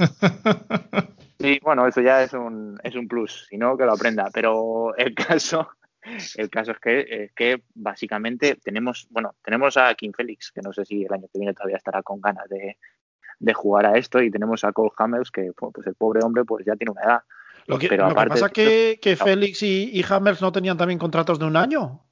Sí, 1.38 1.60
bueno, 1.62 1.86
eso 1.86 2.00
ya 2.00 2.22
es 2.22 2.32
un, 2.32 2.78
es 2.82 2.94
un 2.94 3.06
plus, 3.06 3.46
si 3.48 3.58
no, 3.58 3.76
que 3.76 3.84
lo 3.84 3.92
aprenda. 3.92 4.30
Pero 4.32 4.96
el 4.96 5.14
caso, 5.14 5.68
el 6.36 6.50
caso 6.50 6.72
es 6.72 6.78
que, 6.78 7.30
que 7.34 7.62
básicamente 7.74 8.56
tenemos, 8.56 9.06
bueno, 9.10 9.34
tenemos 9.42 9.76
a 9.76 9.94
King 9.94 10.12
Félix, 10.16 10.52
que 10.52 10.62
no 10.62 10.72
sé 10.72 10.84
si 10.84 11.04
el 11.04 11.12
año 11.12 11.28
que 11.32 11.38
viene 11.38 11.54
todavía 11.54 11.76
estará 11.76 12.02
con 12.02 12.20
ganas 12.20 12.48
de, 12.48 12.76
jugar 13.54 13.86
a 13.86 13.98
esto, 13.98 14.22
y 14.22 14.30
tenemos 14.30 14.64
a 14.64 14.72
Cole 14.72 14.92
Hammers, 14.96 15.30
que 15.30 15.52
pues 15.52 15.86
el 15.86 15.94
pobre 15.94 16.24
hombre 16.24 16.44
pues 16.44 16.64
ya 16.64 16.76
tiene 16.76 16.92
una 16.92 17.02
edad. 17.02 17.22
Lo 17.66 17.78
que, 17.78 17.88
Pero 17.88 18.14
pasa 18.14 18.48
que, 18.48 18.98
que 19.02 19.16
Félix 19.16 19.62
y, 19.62 19.90
y 19.92 20.04
Hammers 20.08 20.40
no 20.40 20.52
tenían 20.52 20.76
también 20.76 20.98
contratos 20.98 21.38
de 21.38 21.46
un 21.46 21.56
año. 21.56 22.06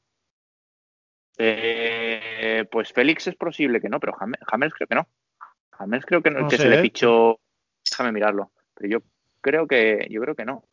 Eh, 1.36 2.64
pues 2.70 2.92
Félix 2.92 3.26
es 3.26 3.36
posible 3.36 3.80
que 3.80 3.88
no, 3.88 3.98
pero 4.00 4.14
James 4.14 4.74
creo 4.74 4.88
que 4.88 4.94
no. 4.94 5.08
James 5.72 6.06
creo 6.06 6.22
que 6.22 6.30
no, 6.30 6.48
que 6.48 6.56
se 6.56 6.68
le 6.68 6.80
fichó. 6.80 7.40
Déjame 7.88 8.12
mirarlo. 8.12 8.52
Pero 8.74 8.88
yo 8.88 9.02
creo 9.40 9.66
que, 9.66 10.06
yo 10.10 10.20
creo 10.20 10.34
que 10.34 10.44
no. 10.44 10.64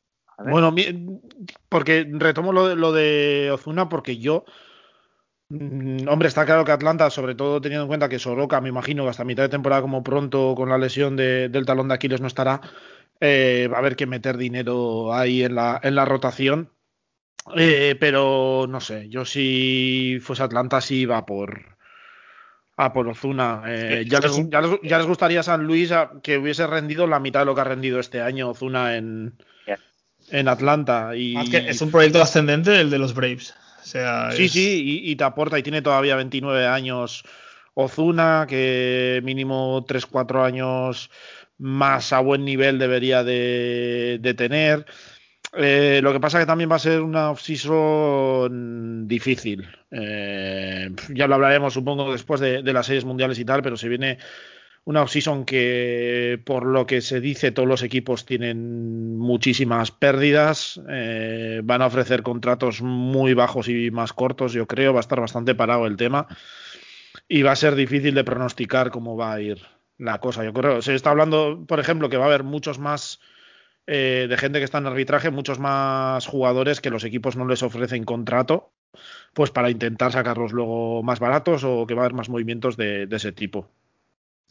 Bueno, 0.49 0.73
porque 1.69 2.08
retomo 2.10 2.54
lo 2.54 2.67
de, 2.67 2.75
lo 2.75 2.91
de 2.91 3.51
Ozuna, 3.51 3.89
porque 3.89 4.17
yo. 4.17 4.45
Mm, 5.49 6.08
hombre, 6.08 6.27
está 6.27 6.45
claro 6.45 6.63
que 6.63 6.71
Atlanta, 6.71 7.10
sobre 7.10 7.36
todo 7.36 7.60
teniendo 7.60 7.84
en 7.84 7.88
cuenta 7.88 8.10
que 8.10 8.19
Soroka, 8.19 8.62
me 8.62 8.69
imagino 8.69 9.04
que 9.04 9.10
hasta 9.10 9.25
mitad 9.25 9.43
de 9.43 9.49
temporada, 9.49 9.82
como 9.82 10.04
pronto 10.04 10.54
con 10.56 10.69
la 10.69 10.77
lesión 10.77 11.15
del 11.15 11.65
talón 11.65 11.89
de 11.89 11.95
Aquiles 11.95 12.21
no 12.21 12.27
estará, 12.27 12.62
eh, 13.19 13.67
va 13.71 13.77
a 13.77 13.80
haber 13.80 13.95
que 13.95 14.06
meter 14.06 14.38
dinero 14.38 15.13
ahí 15.13 15.43
en 15.43 15.56
la, 15.56 15.80
en 15.84 15.95
la 15.95 16.06
rotación. 16.06 16.71
Eh, 17.56 17.95
pero 17.99 18.67
no 18.69 18.80
sé, 18.80 19.10
yo 19.10 19.25
si 19.25 20.19
fuese 20.21 20.43
Atlanta 20.43 20.80
sí 20.80 21.01
iba 21.01 21.25
por 21.25 21.77
a 22.77 22.93
por 22.93 23.08
Ozuna. 23.08 23.63
Eh, 23.67 24.06
ya, 24.08 24.19
les, 24.19 24.49
ya, 24.49 24.97
les, 24.97 25.08
gustaría 25.08 25.43
San 25.43 25.65
Luis 25.65 25.91
que 26.23 26.38
hubiese 26.38 26.65
rendido 26.67 27.08
la 27.08 27.19
mitad 27.19 27.41
de 27.41 27.45
lo 27.45 27.56
que 27.56 27.62
ha 27.62 27.65
rendido 27.65 27.99
este 27.99 28.21
año 28.21 28.49
Ozuna 28.49 28.95
en, 28.95 29.36
en 30.32 30.48
Atlanta. 30.48 31.15
Y, 31.15 31.36
es 31.54 31.82
un 31.82 31.91
proyecto 31.91 32.22
ascendente 32.22 32.80
el 32.80 32.89
de 32.89 33.00
los 33.00 33.13
Braves. 33.13 33.54
sí, 33.84 34.50
sí, 34.50 35.02
y, 35.04 35.15
te 35.15 35.24
aporta 35.24 35.60
y 35.60 35.63
tiene 35.63 35.82
todavía 35.82 36.15
29 36.15 36.65
años 36.67 37.24
Ozuna, 37.74 38.46
que 38.50 39.22
mínimo 39.24 39.86
3-4 39.86 40.46
años 40.46 41.10
más 41.58 42.12
a 42.12 42.20
buen 42.20 42.44
nivel 42.44 42.80
debería 42.80 43.24
de, 43.24 44.17
de 44.20 44.34
tener. 44.34 44.86
Eh, 45.54 46.00
lo 46.02 46.13
que 46.13 46.20
pasa 46.22 46.39
que 46.39 46.46
también 46.46 46.72
va 46.72 46.78
a 46.78 46.80
ser 46.80 47.02
una 47.02 47.32
off-season 47.32 49.08
difícil. 49.08 49.67
Eh, 49.91 50.89
ya 51.10 51.28
lo 51.28 51.36
hablaremos, 51.36 51.74
supongo, 51.74 52.12
después 52.12 52.39
de, 52.39 52.62
las 52.63 52.86
series 52.86 53.04
mundiales 53.04 53.38
y 53.38 53.46
tal, 53.46 53.62
pero 53.62 53.76
se 53.76 53.89
viene 53.89 54.17
una 54.84 55.04
off-season 55.04 55.46
que, 55.46 56.41
por 56.46 56.65
lo 56.65 56.86
que 56.86 57.02
se 57.02 57.22
dice, 57.22 57.52
todos 57.52 57.67
los 57.67 57.84
equipos 57.84 58.26
tienen 58.26 59.17
muchísimas 59.17 59.91
pérdidas. 59.91 60.82
Eh, 60.89 61.62
van 61.63 61.82
a 61.82 61.88
ofrecer 61.88 62.24
contratos 62.24 62.82
muy 62.82 63.34
bajos 63.34 63.67
y 63.67 63.91
más 63.91 64.13
cortos, 64.13 64.54
yo 64.54 64.67
creo. 64.67 64.94
Va 64.94 65.00
a 65.00 65.02
estar 65.02 65.20
bastante 65.20 65.56
parado 65.56 65.86
el 65.86 65.98
tema. 65.98 66.28
Y 67.28 67.44
va 67.44 67.52
a 67.52 67.56
ser 67.56 67.76
difícil 67.76 68.15
de 68.15 68.24
pronosticar 68.24 68.91
cómo 68.91 69.15
va 69.15 69.34
a 69.34 69.41
ir 69.41 69.62
la 69.98 70.20
cosa. 70.20 70.44
Yo 70.44 70.54
creo, 70.54 70.82
se 70.82 70.96
está 70.96 71.12
hablando, 71.12 71.63
por 71.67 71.80
ejemplo, 71.80 72.10
que 72.10 72.17
va 72.17 72.26
a 72.26 72.28
haber 72.28 72.44
muchos 72.44 72.80
más 72.80 73.20
eh, 73.88 74.28
de 74.30 74.38
gente 74.38 74.60
que 74.60 74.65
está 74.65 74.78
en 74.78 74.88
arbitraje, 74.88 75.32
muchos 75.32 75.60
más 75.60 76.26
jugadores 76.28 76.82
que 76.82 76.89
los 76.89 77.04
equipos 77.04 77.36
no 77.36 77.46
les 77.48 77.63
ofrecen 77.63 78.04
contrato, 78.04 78.74
pues 79.34 79.52
para 79.52 79.70
intentar 79.70 80.12
sacarlos 80.12 80.52
luego 80.54 81.04
más 81.04 81.20
baratos 81.20 81.63
o 81.63 81.86
que 81.88 81.94
va 81.94 82.02
a 82.02 82.06
haber 82.06 82.15
más 82.15 82.30
movimientos 82.30 82.78
de, 82.78 83.08
ese 83.12 83.32
tipo. 83.32 83.70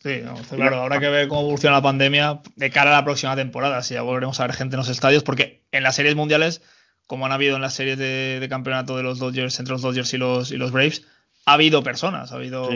Sí, 0.03 0.23
claro, 0.55 0.83
habrá 0.83 0.99
que 0.99 1.11
ver 1.11 1.29
cómo 1.29 1.43
evoluciona 1.43 1.77
la 1.77 1.83
pandemia 1.83 2.41
de 2.57 2.71
cara 2.71 2.91
a 2.91 3.01
la 3.01 3.05
próxima 3.05 3.37
temporada, 3.37 3.83
si 3.83 3.95
ya 3.95 4.03
volveremos 4.03 4.41
a 4.41 4.47
ver 4.47 4.57
gente 4.57 4.77
en 4.77 4.79
los 4.79 4.89
estadios, 4.89 5.23
porque 5.23 5.63
en 5.73 5.83
las 5.83 5.95
series 5.95 6.17
mundiales, 6.17 6.63
como 7.07 7.27
han 7.27 7.33
habido 7.33 7.57
en 7.57 7.63
las 7.63 7.75
series 7.75 7.99
de, 7.99 8.47
campeonato 8.49 8.97
de 8.97 9.03
los 9.03 9.19
Dodgers, 9.19 9.59
entre 9.59 9.73
los 9.73 9.83
Dodgers 9.83 10.15
y 10.15 10.17
los, 10.17 10.53
y 10.53 10.57
los 10.57 10.73
Braves, 10.73 11.07
ha 11.45 11.53
habido 11.53 11.83
personas, 11.83 12.33
ha 12.33 12.37
habido 12.37 12.71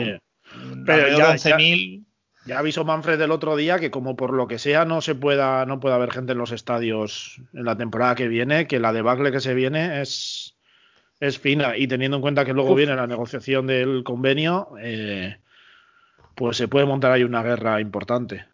Pero 0.85 1.17
ya, 1.17 1.33
11.000. 1.33 2.05
Ya 2.45 2.59
avisó 2.59 2.85
Manfred 2.85 3.19
el 3.19 3.31
otro 3.31 3.55
día 3.55 3.79
que 3.79 3.89
como 3.89 4.15
por 4.15 4.31
lo 4.31 4.47
que 4.47 4.59
sea 4.59 4.85
no 4.85 5.01
se 5.01 5.15
pueda, 5.15 5.65
no 5.65 5.79
pueda 5.79 5.95
haber 5.95 6.11
gente 6.11 6.33
en 6.33 6.37
los 6.37 6.51
estadios 6.51 7.41
en 7.53 7.65
la 7.65 7.75
temporada 7.75 8.13
que 8.13 8.27
viene, 8.27 8.67
que 8.67 8.79
la 8.79 8.93
debacle 8.93 9.31
que 9.31 9.39
se 9.39 9.55
viene 9.55 10.01
es, 10.01 10.55
es 11.19 11.39
fina. 11.39 11.75
Y 11.75 11.87
teniendo 11.87 12.17
en 12.17 12.21
cuenta 12.21 12.45
que 12.45 12.53
luego 12.53 12.75
viene 12.75 12.95
la 12.95 13.07
negociación 13.07 13.65
del 13.65 14.03
convenio, 14.03 14.69
eh, 14.79 15.37
pues 16.35 16.57
se 16.57 16.67
puede 16.67 16.85
montar 16.85 17.11
ahí 17.11 17.23
una 17.23 17.43
guerra 17.43 17.81
importante. 17.81 18.45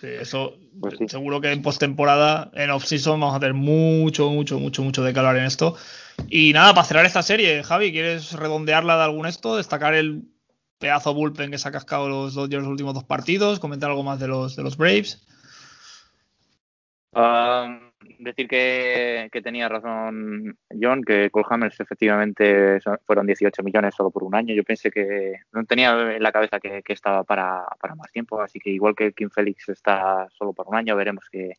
Sí, 0.00 0.08
eso 0.08 0.56
pues 0.80 0.94
seguro 1.06 1.40
que 1.40 1.52
en 1.52 1.62
postemporada, 1.62 2.50
en 2.54 2.70
off-season, 2.70 3.20
vamos 3.20 3.36
a 3.36 3.40
tener 3.40 3.54
mucho, 3.54 4.30
mucho, 4.30 4.58
mucho, 4.58 4.82
mucho 4.82 5.02
de 5.02 5.12
calor 5.12 5.36
en 5.36 5.44
esto. 5.44 5.76
Y 6.28 6.52
nada, 6.52 6.74
para 6.74 6.86
cerrar 6.86 7.06
esta 7.06 7.22
serie, 7.22 7.62
Javi, 7.62 7.92
¿quieres 7.92 8.32
redondearla 8.32 8.96
de 8.96 9.04
algún 9.04 9.26
esto? 9.26 9.56
Destacar 9.56 9.94
el 9.94 10.24
pedazo 10.78 11.14
bullpen 11.14 11.50
que 11.50 11.58
se 11.58 11.68
ha 11.68 11.72
cascado 11.72 12.08
los 12.08 12.34
Dodgers 12.34 12.62
los 12.62 12.70
últimos 12.72 12.94
dos 12.94 13.04
partidos, 13.04 13.60
comentar 13.60 13.90
algo 13.90 14.02
más 14.02 14.18
de 14.18 14.28
los, 14.28 14.56
de 14.56 14.62
los 14.62 14.76
Braves. 14.76 15.24
Um, 17.14 17.81
decir 18.24 18.48
que, 18.48 19.28
tenía 19.42 19.68
razón 19.68 20.56
John, 20.80 21.02
que 21.02 21.30
Cole 21.30 21.46
Hammers 21.48 21.80
efectivamente 21.80 22.78
fueron 23.06 23.26
18 23.26 23.62
millones 23.62 23.94
solo 23.94 24.10
por 24.10 24.24
un 24.24 24.34
año. 24.34 24.54
Yo 24.54 24.64
pensé 24.64 24.90
que 24.90 25.34
no 25.52 25.64
tenía 25.64 26.14
en 26.14 26.22
la 26.22 26.32
cabeza 26.32 26.60
que, 26.60 26.82
estaba 26.86 27.24
para, 27.24 27.66
más 27.96 28.12
tiempo, 28.12 28.40
así 28.40 28.58
que 28.58 28.70
igual 28.70 28.94
que 28.94 29.12
Kim 29.12 29.30
Félix 29.30 29.68
está 29.68 30.28
solo 30.30 30.52
por 30.52 30.68
un 30.68 30.76
año, 30.76 30.96
veremos 30.96 31.28
qué, 31.30 31.58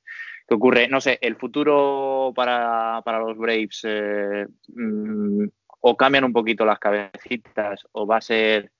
ocurre. 0.50 0.88
No 0.88 1.02
sé, 1.02 1.20
el 1.22 1.36
futuro 1.36 2.32
para, 2.36 3.02
los 3.06 3.38
Braves 3.38 3.82
eh, 3.84 4.48
mm, 4.68 5.46
o 5.82 5.98
cambian 5.98 6.24
un 6.24 6.34
poquito 6.34 6.66
las 6.66 6.80
cabecitas 6.80 7.86
o 7.92 8.08
va 8.08 8.18
a 8.18 8.22
ser 8.22 8.72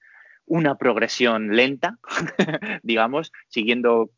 una 0.46 0.78
progresión 0.78 1.56
lenta, 1.56 1.98
digamos, 2.84 3.32
siguiendo 3.48 4.12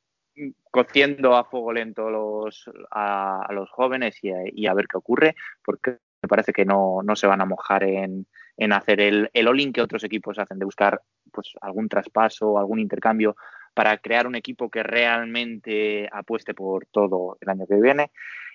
cociendo 0.71 1.35
a 1.35 1.45
fuego 1.45 1.73
lento 1.73 2.09
los, 2.09 2.69
a, 2.91 3.47
los 3.51 3.69
jóvenes 3.71 4.19
y 4.21 4.67
a, 4.67 4.73
ver 4.73 4.87
qué 4.87 4.97
ocurre, 4.97 5.35
porque 5.63 5.97
me 6.21 6.27
parece 6.27 6.53
que 6.53 6.65
no, 6.65 7.01
se 7.15 7.27
van 7.27 7.41
a 7.41 7.45
mojar 7.45 7.83
en, 7.83 8.25
hacer 8.71 9.01
el, 9.01 9.29
el 9.33 9.47
all-in 9.47 9.73
que 9.73 9.81
otros 9.81 10.03
equipos 10.03 10.39
hacen, 10.39 10.59
de 10.59 10.65
buscar 10.65 11.01
pues 11.31 11.53
algún 11.61 11.89
traspaso, 11.89 12.57
algún 12.57 12.79
intercambio 12.79 13.35
para 13.73 13.97
crear 13.97 14.25
un 14.25 14.35
equipo 14.35 14.69
que 14.69 14.83
realmente 14.83 16.09
apueste 16.11 16.53
por 16.53 16.85
todo 16.87 17.37
el 17.41 17.49
año 17.49 17.67
que 17.67 17.75
viene. 17.75 18.11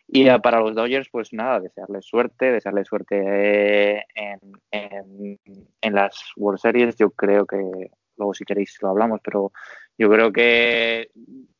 Y 0.08 0.28
para 0.40 0.58
los 0.58 0.74
Dodgers, 0.74 1.08
pues 1.08 1.32
nada, 1.32 1.60
desearles 1.60 2.04
suerte, 2.04 2.50
desearles 2.50 2.88
suerte 2.88 4.04
en, 4.14 4.40
en, 4.72 5.38
en, 5.80 5.94
las 5.94 6.32
World 6.36 6.58
Series. 6.58 6.96
Yo 6.96 7.10
creo 7.10 7.46
que 7.46 7.56
luego 8.16 8.34
si 8.34 8.44
queréis 8.44 8.76
lo 8.82 8.88
hablamos, 8.88 9.20
pero 9.22 9.52
yo 10.00 10.08
creo 10.08 10.32
que 10.32 11.10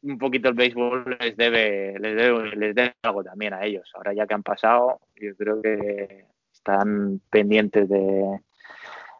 un 0.00 0.16
poquito 0.16 0.48
el 0.48 0.54
béisbol 0.54 1.18
les 1.20 1.36
debe, 1.36 1.98
les 2.00 2.16
debe, 2.16 2.56
les 2.56 2.74
debe 2.74 2.94
algo 3.02 3.22
también 3.22 3.52
a 3.52 3.66
ellos. 3.66 3.90
Ahora 3.94 4.14
ya 4.14 4.26
que 4.26 4.32
han 4.32 4.42
pasado, 4.42 4.98
yo 5.20 5.36
creo 5.36 5.60
que 5.60 6.24
están 6.50 7.20
pendientes 7.28 7.86
de, 7.90 8.40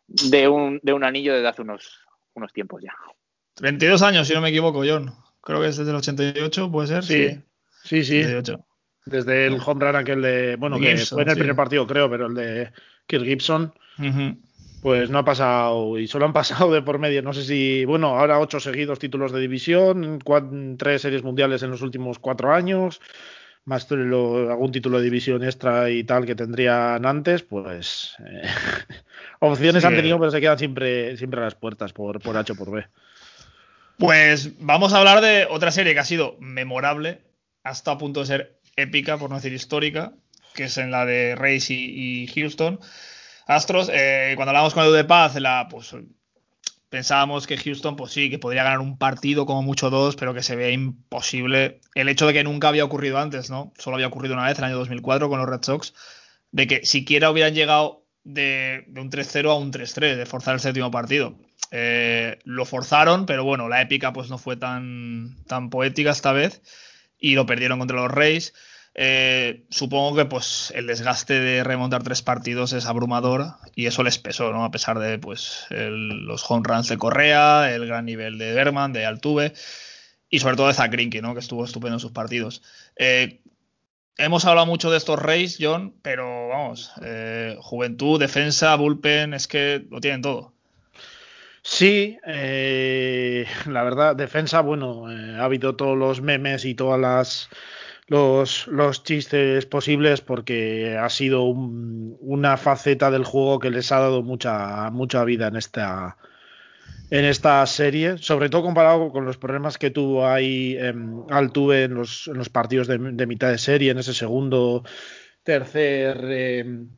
de, 0.07 0.49
un, 0.49 0.81
de 0.83 0.95
un 0.95 1.05
anillo 1.05 1.35
desde 1.35 1.49
hace 1.49 1.61
unos, 1.61 2.01
unos 2.33 2.51
tiempos 2.55 2.83
ya. 2.83 2.95
22 3.61 4.01
años, 4.01 4.27
si 4.27 4.33
no 4.33 4.41
me 4.41 4.49
equivoco, 4.49 4.83
John. 4.87 5.13
Creo 5.43 5.61
que 5.61 5.69
es 5.69 5.77
desde 5.77 5.91
el 5.91 5.99
88, 5.99 6.73
¿puede 6.73 6.89
ser? 6.89 7.05
Sí, 7.05 7.39
sí, 7.85 8.03
sí. 8.03 8.23
Desde 9.05 9.47
el 9.49 9.59
home 9.63 9.85
run 9.85 9.97
aquel 9.97 10.23
de, 10.23 10.57
bueno, 10.57 10.79
que 10.81 10.97
fue 10.97 11.25
en 11.25 11.29
el 11.29 11.37
primer 11.37 11.57
partido, 11.57 11.87
creo, 11.87 12.09
pero 12.09 12.29
el 12.29 12.35
de 12.35 12.73
Kirk 13.07 13.25
Gibson. 13.25 13.75
Pues 14.83 15.11
no 15.11 15.19
ha 15.19 15.25
pasado, 15.25 15.99
y 15.99 16.07
solo 16.07 16.25
han 16.25 16.33
pasado 16.33 16.73
de 16.73 16.81
por 16.81 16.99
medio, 16.99 17.21
no 17.21 17.35
sé 17.35 17.45
si, 17.45 17.85
bueno, 17.85 18.19
ahora 18.19 18.39
ocho 18.39 18.61
seguidos 18.61 18.99
títulos 18.99 19.31
de 19.31 19.41
división, 19.41 20.19
tres 20.79 21.03
series 21.03 21.23
mundiales 21.23 21.63
en 21.63 21.71
los 21.71 21.83
últimos 21.83 22.19
cuatro 22.19 22.55
años, 22.55 23.01
más 23.67 23.91
algún 23.93 24.73
título 24.73 24.99
de 24.99 25.05
división 25.05 25.45
extra 25.45 25.91
y 25.91 26.05
tal 26.05 26.25
que 26.25 26.35
tendrían 26.35 27.05
antes, 27.05 27.43
pues 27.43 28.15
eh, 28.27 28.43
opciones 29.41 29.85
han 29.85 29.97
tenido, 29.97 30.19
pero 30.19 30.31
se 30.31 30.41
quedan 30.41 30.59
siempre, 30.59 31.17
siempre 31.19 31.41
a 31.41 31.45
las 31.45 31.57
puertas 31.57 31.93
por, 31.93 32.19
por 32.21 32.39
H 32.39 32.53
o 32.53 32.57
por 32.57 32.71
B. 32.71 32.87
Pues 33.99 34.59
vamos 34.61 34.95
a 34.95 34.99
hablar 34.99 35.21
de 35.21 35.47
otra 35.51 35.73
serie 35.73 35.93
que 35.93 36.01
ha 36.01 36.05
sido 36.05 36.37
memorable, 36.41 37.21
hasta 37.63 37.93
a 37.93 37.99
punto 37.99 38.21
de 38.21 38.27
ser 38.27 38.61
épica, 38.77 39.19
por 39.19 39.29
no 39.29 39.37
decir 39.37 39.53
histórica, 39.53 40.15
que 40.55 40.65
es 40.65 40.79
en 40.79 40.91
la 40.91 41.05
de 41.05 41.35
Reyes 41.35 41.71
y 41.71 42.27
Houston. 42.35 42.81
Astros, 43.51 43.91
eh, 43.93 44.35
cuando 44.37 44.51
hablamos 44.51 44.75
con 44.75 44.85
Edu 44.85 44.93
de 44.93 45.03
Paz, 45.03 45.37
pues 45.69 45.93
pensábamos 46.89 47.49
que 47.49 47.57
Houston, 47.57 47.97
pues 47.97 48.13
sí, 48.13 48.31
que 48.31 48.39
podría 48.39 48.63
ganar 48.63 48.79
un 48.79 48.97
partido, 48.97 49.45
como 49.45 49.61
mucho 49.61 49.91
dos, 49.91 50.15
pero 50.15 50.33
que 50.35 50.45
se 50.45 50.55
ve 50.55 50.71
imposible. 50.71 51.81
El 51.97 52.09
hecho 52.09 52.29
de 52.29 52.33
que 52.33 52.45
nunca 52.45 52.69
había 52.69 52.85
ocurrido 52.85 53.19
antes, 53.19 53.51
¿no? 53.51 53.73
Solo 53.77 53.97
había 53.97 54.07
ocurrido 54.07 54.35
una 54.35 54.47
vez, 54.47 54.57
en 54.57 54.65
el 54.65 54.71
año 54.71 54.79
2004, 54.79 55.29
con 55.29 55.41
los 55.41 55.49
Red 55.49 55.65
Sox, 55.65 55.95
de 56.53 56.69
que 56.69 56.87
siquiera 56.87 57.29
hubieran 57.29 57.53
llegado 57.53 58.05
de, 58.23 58.85
un 58.97 59.11
3-0 59.11 59.51
a 59.51 59.55
un 59.55 59.73
3-3, 59.73 60.15
de 60.15 60.27
forzar 60.27 60.55
el 60.55 60.61
séptimo 60.61 60.93
partido. 60.93 61.35
Eh, 61.73 62.39
lo 62.45 62.65
forzaron, 62.65 63.27
pero 63.27 63.43
bueno, 63.43 63.69
la 63.69 63.83
épica 63.83 64.13
pues 64.13 64.31
no 64.31 64.39
fue 64.39 64.57
tan, 64.59 65.35
tan 65.49 65.71
poética 65.71 66.13
esta 66.13 66.31
vez 66.31 66.63
y 67.19 67.35
lo 67.35 67.47
perdieron 67.47 67.81
contra 67.81 67.97
los 67.97 68.13
Reyes. 68.13 68.55
Eh, 68.95 69.67
supongo 69.71 70.17
que 70.17 70.25
pues 70.25 70.73
el 70.75 70.87
desgaste 70.87 71.35
de 71.35 71.63
remontar 71.63 72.03
tres 72.03 72.23
partidos 72.23 72.73
es 72.73 72.87
abrumador 72.87 73.55
y 73.75 73.87
eso 73.87 74.03
les 74.03 74.19
pesó, 74.19 74.53
¿no? 74.53 74.65
A 74.65 74.71
pesar 74.71 74.99
de 74.99 75.19
pues 75.19 75.67
los 75.71 76.51
home 76.51 76.63
runs 76.65 76.89
de 76.89 76.99
Correa, 76.99 77.73
el 77.73 77.87
gran 77.87 78.05
nivel 78.05 78.39
de 78.39 78.53
Berman, 78.53 78.93
de 78.93 79.07
Altuve 79.07 79.53
y 80.29 80.41
sobre 80.41 80.57
todo 80.57 80.69
de 80.69 80.75
Zach 80.75 80.93
¿no? 81.23 81.35
Que 81.35 81.41
estuvo 81.41 81.65
estupendo 81.65 81.97
en 81.97 82.01
sus 82.01 82.13
partidos. 82.13 82.63
Eh, 82.97 83.41
hemos 84.19 84.45
hablado 84.45 84.67
mucho 84.67 84.91
de 84.91 84.99
estos 84.99 85.21
Reyes, 85.21 85.59
John, 85.61 85.95
pero 86.03 86.49
vamos, 86.49 86.93
eh, 87.03 87.57
juventud, 87.61 88.19
defensa, 88.19 88.75
bullpen, 88.75 89.35
es 89.35 89.47
que 89.47 89.87
lo 89.89 90.01
tienen 90.01 90.23
todo. 90.23 90.53
Sí, 91.63 92.17
la 92.25 93.83
verdad, 93.83 94.17
defensa, 94.17 94.61
bueno, 94.63 95.07
ha 95.07 95.45
habido 95.45 95.77
todos 95.77 95.97
los 95.97 96.23
memes 96.23 96.65
y 96.65 96.75
todas 96.75 96.99
las 96.99 97.51
los, 98.11 98.67
los 98.67 99.05
chistes 99.05 99.67
posibles 99.67 100.21
porque 100.21 100.99
ha 100.99 101.09
sido 101.09 101.45
una 101.45 102.57
faceta 102.57 103.09
del 103.09 103.23
juego 103.23 103.61
que 103.61 103.71
les 103.71 103.93
ha 103.93 104.01
dado 104.01 104.25
mucha, 104.25 104.91
mucha 104.91 105.23
vida 105.23 105.47
en 105.47 105.55
esta, 105.55 106.17
en 107.11 107.25
esta 107.25 107.65
serie, 107.67 108.19
sobre 108.19 108.49
todo 108.49 108.65
comparado 108.65 109.13
con 109.13 109.25
los 109.25 109.37
problemas 109.39 109.79
que 109.79 109.91
tuvo 109.91 110.27
ahí 110.27 110.77
em, 110.77 111.23
Altuve 111.31 111.85
en 111.85 111.95
los, 111.95 112.27
en 112.27 112.37
los 112.37 112.49
partidos 112.49 112.89
de, 112.89 112.99
mitad 112.99 113.49
de 113.49 113.59
serie, 113.59 113.93
en 113.93 113.99
ese 113.99 114.13
segundo, 114.13 114.83
tercer 115.45 116.19
em, 116.33 116.89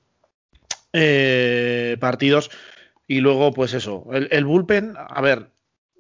eh, 0.95 1.99
partidos. 2.01 2.51
Y 3.07 3.21
luego, 3.21 3.53
pues 3.53 3.75
eso, 3.75 4.07
el, 4.13 4.47
bullpen, 4.47 4.95
a 4.97 5.21
ver, 5.21 5.51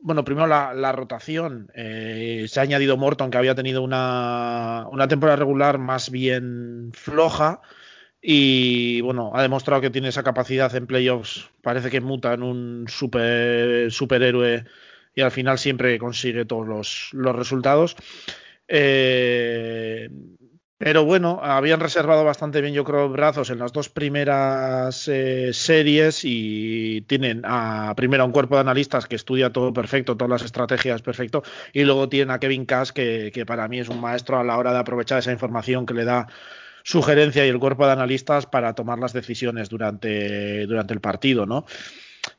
bueno, 0.03 0.25
primero 0.25 0.47
la, 0.47 0.93
rotación. 0.93 1.71
Eh, 1.75 2.47
se 2.49 2.61
ha 2.61 2.65
añadido 2.65 2.97
Morton, 2.97 3.31
que 3.31 3.39
había 3.39 3.55
tenido 3.55 3.83
una, 3.83 4.89
temporada 5.09 5.37
regular 5.37 5.79
más 5.79 6.11
bien 6.11 6.91
floja. 6.93 7.61
Y 8.21 9.01
bueno, 9.01 9.33
ha 9.35 9.43
demostrado 9.43 9.81
que 9.81 9.91
tiene 9.91 10.09
esa 10.09 10.23
capacidad 10.23 10.75
en 10.75 10.87
playoffs. 10.87 11.51
Parece 11.63 11.91
que 11.91 12.01
muta 12.01 12.35
en 12.35 12.43
un 12.43 12.85
super, 12.89 13.91
superhéroe 13.91 14.65
y 15.15 15.21
al 15.21 15.31
final 15.31 15.59
siempre 15.59 15.99
consigue 15.99 16.45
todos 16.45 16.67
los, 16.67 17.09
los 17.13 17.35
resultados. 17.35 17.97
Eh, 18.69 20.09
pero 20.85 21.05
bueno, 21.05 21.39
habían 21.41 21.79
reservado 21.79 22.25
bastante 22.25 22.61
bien, 22.61 22.75
yo 22.75 22.83
creo, 22.83 23.09
brazos 23.09 23.51
en 23.51 23.61
las 23.61 23.73
dos 23.73 23.89
primeras 23.89 25.07
eh, 25.07 25.53
series 25.53 26.23
y 26.25 27.03
tienen 27.03 27.43
a 27.45 27.95
primero 27.95 28.27
un 28.27 28.33
cuerpo 28.33 28.57
de 28.57 28.63
analistas 28.63 29.07
que 29.07 29.15
estudia 29.15 29.53
todo 29.53 29.73
perfecto, 29.73 30.17
todas 30.17 30.31
las 30.31 30.43
estrategias 30.43 31.01
perfecto, 31.01 31.45
y 31.73 31.85
luego 31.85 32.09
tienen 32.09 32.33
a 32.33 32.41
Kevin 32.41 32.67
Cash, 32.67 32.91
que, 32.91 33.45
para 33.47 33.69
mí 33.69 33.79
es 33.79 33.91
un 33.91 34.01
maestro 34.01 34.41
a 34.41 34.43
la 34.43 34.59
hora 34.59 34.73
de 34.73 34.81
aprovechar 34.81 35.21
esa 35.21 35.31
información 35.31 35.87
que 35.87 35.95
le 35.95 36.05
da 36.05 36.27
sugerencia 36.83 37.47
y 37.47 37.49
el 37.49 37.61
cuerpo 37.61 37.87
de 37.87 37.93
analistas 37.93 38.47
para 38.47 38.75
tomar 38.75 38.99
las 38.99 39.13
decisiones 39.13 39.69
durante, 39.69 40.67
durante 40.67 40.95
el 40.95 41.01
partido, 41.01 41.47
¿no? 41.47 41.65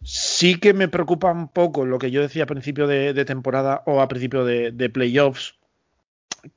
Sí 0.02 0.60
que 0.60 0.74
me 0.74 0.90
preocupa 0.90 1.32
un 1.32 1.48
poco 1.48 1.86
lo 1.86 1.98
que 1.98 2.12
yo 2.12 2.20
decía 2.20 2.44
a 2.44 2.48
principio 2.48 2.88
de, 2.88 3.24
temporada 3.24 3.84
o 3.86 4.02
a 4.02 4.10
principio 4.10 4.44
de, 4.44 4.72
de 4.74 4.90
playoffs, 4.90 5.56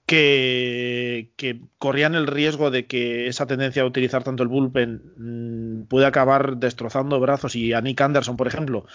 que, 0.07 1.61
corrían 1.79 2.14
el 2.14 2.26
riesgo 2.26 2.70
de 2.70 2.87
que 2.87 3.29
esa 3.29 3.46
tendencia 3.46 3.83
a 3.83 3.87
utilizar 3.87 4.24
tanto 4.24 4.42
el 4.42 4.48
bullpen 4.48 5.02
mm, 5.16 5.83
puede 5.88 6.07
acabar 6.07 6.57
destrozando 6.57 7.20
brazos 7.20 7.57
y 7.57 7.72
a 7.72 7.81
Nick 7.81 8.00
Anderson, 8.00 8.37
por 8.37 8.46
ejemplo, 8.48 8.87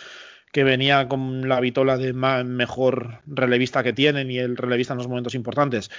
que 0.51 0.63
venía 0.63 1.07
con 1.07 1.47
la 1.47 1.59
vitola 1.59 1.97
de 1.97 2.13
mejor 2.13 3.21
relevista 3.25 3.83
que 3.83 3.93
tienen 3.93 4.31
y 4.31 4.39
el 4.39 4.57
relevista 4.57 4.93
en 4.93 4.97
los 4.97 5.07
momentos 5.07 5.35
importantes, 5.35 5.89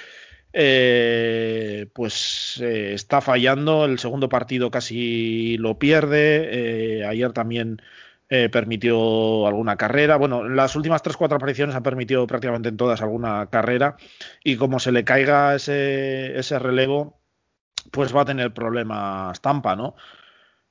eh, 0.53 1.87
pues 1.95 2.61
eh, 2.63 2.93
está 2.95 3.21
fallando. 3.21 3.87
El 3.87 3.99
segundo 3.99 4.29
partido 4.29 4.71
casi 4.71 5.57
lo 5.59 5.79
pierde. 5.79 7.01
Eh, 7.01 7.07
ayer 7.07 7.33
también 7.33 7.81
eh, 8.35 8.49
permitió 8.49 9.47
alguna 9.47 9.77
carrera. 9.77 10.17
Bueno, 10.17 10.49
las 10.49 10.75
últimas 10.75 11.03
tres 11.03 11.19
cuatro 11.19 11.37
apariciones 11.37 11.77
ha 11.77 11.83
permitido 11.83 12.27
prácticamente 12.27 12.71
en 12.71 12.79
todas 12.79 13.03
alguna 13.03 13.49
carrera 13.51 13.99
y 14.43 14.57
como 14.57 14.79
se 14.81 14.91
le 14.91 15.05
caiga 15.05 15.55
ese, 15.55 16.39
ese 16.39 16.59
relevo, 16.59 17.21
pues 17.91 18.17
va 18.17 18.23
a 18.23 18.25
tener 18.25 18.55
problemas 18.55 19.43
Tampa, 19.43 19.77
¿no? 19.77 19.97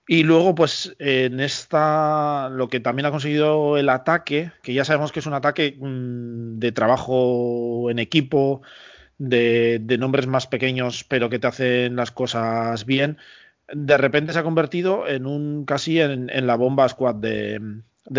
Y 0.07 0.23
luego, 0.23 0.55
pues 0.55 0.95
en 0.97 1.39
esta, 1.39 2.49
lo 2.49 2.67
que 2.67 2.79
también 2.79 3.05
ha 3.05 3.11
conseguido 3.11 3.77
el 3.77 3.89
ataque, 3.89 4.51
que 4.63 4.73
ya 4.73 4.83
sabemos 4.83 5.11
que 5.11 5.19
es 5.19 5.27
un 5.27 5.35
ataque 5.35 5.77
mm, 5.79 6.57
de 6.57 6.71
trabajo 6.71 7.91
en 7.91 7.99
equipo, 7.99 8.63
de, 9.19 9.79
nombres 9.99 10.25
más 10.25 10.47
pequeños, 10.47 11.03
pero 11.03 11.29
que 11.29 11.37
te 11.37 11.47
hacen 11.47 11.95
las 11.95 12.09
cosas 12.09 12.85
bien, 12.85 13.19
de 13.73 13.97
repente 13.97 14.33
se 14.33 14.39
ha 14.39 14.43
convertido 14.43 15.07
en 15.07 15.25
un 15.25 15.65
casi 15.65 15.99
en, 15.99 16.47
la 16.47 16.55
bomba 16.55 16.87
squad 16.89 17.15
de, 17.15 17.61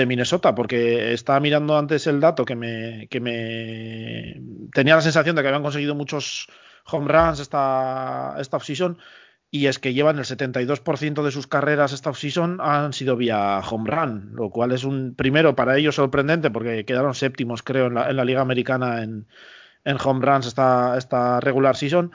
Minnesota, 0.07 0.55
porque 0.55 1.13
estaba 1.13 1.41
mirando 1.41 1.77
antes 1.77 2.07
el 2.07 2.21
dato 2.21 2.45
que 2.45 2.57
me, 2.57 3.09
tenía 4.73 4.97
la 4.97 5.03
sensación 5.03 5.37
de 5.37 5.43
que 5.43 5.49
habían 5.49 5.63
conseguido 5.63 5.95
muchos 5.95 6.49
home 6.91 7.13
runs 7.13 7.41
esta, 7.41 8.35
esta 8.39 8.57
offseason 8.57 8.99
y 9.51 9.67
es 9.67 9.79
que 9.79 9.93
llevan 9.93 10.19
el 10.19 10.25
72% 10.25 11.23
de 11.23 11.31
sus 11.31 11.47
carreras 11.47 11.93
esta 11.93 12.11
offseason 12.11 12.59
han 12.61 12.95
sido 12.95 13.17
vía 13.17 13.61
home 13.61 13.91
run, 13.91 14.31
lo 14.35 14.51
cual 14.51 14.73
es 14.73 14.85
un 14.85 15.15
primero 15.15 15.55
para 15.55 15.77
ellos 15.77 15.97
sorprendente 15.97 16.51
porque 16.51 16.87
quedaron 16.87 17.15
séptimos 17.15 17.63
creo 17.63 17.87
en 17.87 17.95
la, 17.95 18.09
en 18.09 18.17
la 18.17 18.25
liga 18.25 18.41
americana 18.41 19.03
en, 19.03 19.27
en 19.85 19.97
home 20.03 20.25
runs 20.25 20.47
esta, 20.47 20.97
esta 20.97 21.41
regular 21.41 21.77
season, 21.77 22.13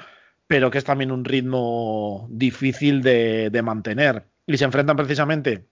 pero 0.48 0.72
que 0.72 0.78
es 0.78 0.84
también 0.84 1.12
un 1.12 1.26
ritmo 1.26 2.28
difícil 2.32 3.02
de, 3.02 3.62
mantener. 3.64 4.28
Y 4.46 4.58
se 4.58 4.66
enfrentan 4.66 4.96
precisamente 4.96 5.68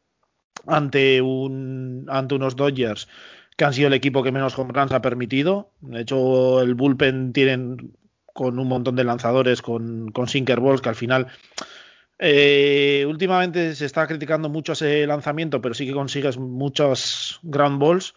ante, 0.68 1.22
un, 1.22 2.06
ante 2.10 2.36
unos 2.36 2.56
Dodgers 2.56 3.08
que 3.56 3.64
han 3.64 3.74
sido 3.74 3.88
el 3.88 3.94
equipo 3.94 4.22
que 4.22 4.34
menos 4.34 4.58
home 4.60 4.74
runs 4.74 4.92
ha 4.92 5.02
permitido. 5.02 5.72
De 5.80 6.02
hecho, 6.02 6.62
el 6.62 6.76
bullpen 6.76 7.32
tienen 7.32 7.96
con 8.34 8.60
un 8.60 8.68
montón 8.68 8.98
de 8.98 9.06
lanzadores, 9.06 9.62
con, 9.62 10.12
con 10.12 10.28
sinker 10.28 10.60
balls, 10.60 10.82
que 10.82 10.90
al 10.90 10.96
final 10.96 11.28
eh, 12.20 13.06
últimamente 13.08 13.76
se 13.76 13.86
está 13.86 14.08
criticando 14.08 14.50
mucho 14.50 14.74
ese 14.74 15.08
lanzamiento, 15.08 15.62
pero 15.62 15.74
sí 15.74 15.86
que 15.86 15.94
consigues 15.94 16.38
muchos 16.38 17.40
ground 17.44 17.80
balls 17.80 18.14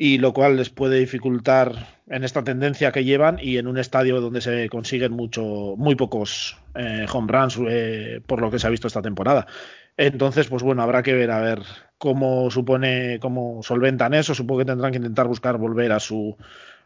y 0.00 0.18
lo 0.18 0.32
cual 0.32 0.56
les 0.56 0.70
puede 0.70 1.00
dificultar 1.00 1.72
en 2.06 2.22
esta 2.22 2.44
tendencia 2.44 2.92
que 2.92 3.04
llevan 3.04 3.38
y 3.42 3.58
en 3.58 3.66
un 3.66 3.78
estadio 3.78 4.20
donde 4.20 4.40
se 4.40 4.68
consiguen 4.68 5.12
mucho, 5.12 5.74
muy 5.76 5.96
pocos 5.96 6.56
eh, 6.76 7.04
home 7.12 7.32
runs 7.32 7.58
eh, 7.68 8.20
por 8.24 8.40
lo 8.40 8.48
que 8.48 8.60
se 8.60 8.68
ha 8.68 8.70
visto 8.70 8.86
esta 8.86 9.02
temporada. 9.02 9.48
Entonces, 9.96 10.46
pues 10.46 10.62
bueno, 10.62 10.82
habrá 10.82 11.02
que 11.02 11.14
ver 11.14 11.32
a 11.32 11.40
ver 11.40 11.62
cómo 11.98 12.48
supone, 12.52 13.18
cómo 13.20 13.60
solventan 13.64 14.14
eso. 14.14 14.34
Supongo 14.34 14.60
que 14.60 14.66
tendrán 14.66 14.92
que 14.92 14.98
intentar 14.98 15.26
buscar 15.26 15.58
volver 15.58 15.90
a 15.90 15.98
su 15.98 16.36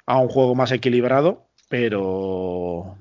a 0.06 0.18
un 0.18 0.28
juego 0.28 0.54
más 0.54 0.72
equilibrado 0.72 1.46
pero 1.72 2.98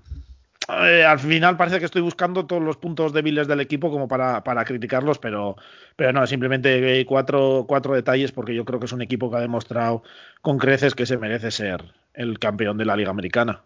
eh, 0.69 1.03
al 1.03 1.19
final 1.19 1.57
parece 1.57 1.79
que 1.79 1.85
estoy 1.85 2.01
buscando 2.01 2.45
todos 2.45 2.61
los 2.61 2.77
puntos 2.77 3.13
débiles 3.13 3.47
del 3.47 3.61
equipo 3.61 3.89
como 3.89 4.07
para, 4.07 4.65
criticarlos, 4.65 5.19
pero, 5.19 5.55
pero 5.95 6.13
no, 6.13 6.25
simplemente 6.27 7.05
cuatro, 7.05 7.65
cuatro 7.67 7.95
detalles 7.95 8.31
porque 8.31 8.55
yo 8.55 8.63
creo 8.63 8.79
que 8.79 8.85
es 8.85 8.91
un 8.91 9.01
equipo 9.01 9.29
que 9.29 9.37
ha 9.37 9.41
demostrado 9.41 10.03
con 10.41 10.57
creces 10.57 10.95
que 10.95 11.05
se 11.05 11.17
merece 11.17 11.51
ser 11.51 11.83
el 12.13 12.39
campeón 12.39 12.77
de 12.77 12.85
la 12.85 12.95
Liga 12.95 13.09
Americana. 13.09 13.63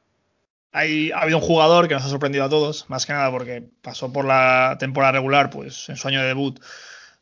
Hay, 0.71 1.11
ha 1.11 1.19
habido 1.19 1.37
un 1.37 1.43
jugador 1.43 1.87
que 1.87 1.93
nos 1.93 2.03
ha 2.03 2.09
sorprendido 2.09 2.43
a 2.43 2.49
todos, 2.49 2.89
más 2.89 3.05
que 3.05 3.13
nada 3.13 3.31
porque 3.31 3.63
pasó 3.81 4.11
por 4.11 4.25
la 4.25 4.77
temporada 4.79 5.13
regular, 5.13 5.49
pues 5.49 5.87
en 5.89 5.95
su 5.95 6.07
año 6.07 6.21
de 6.21 6.27
debut 6.27 6.59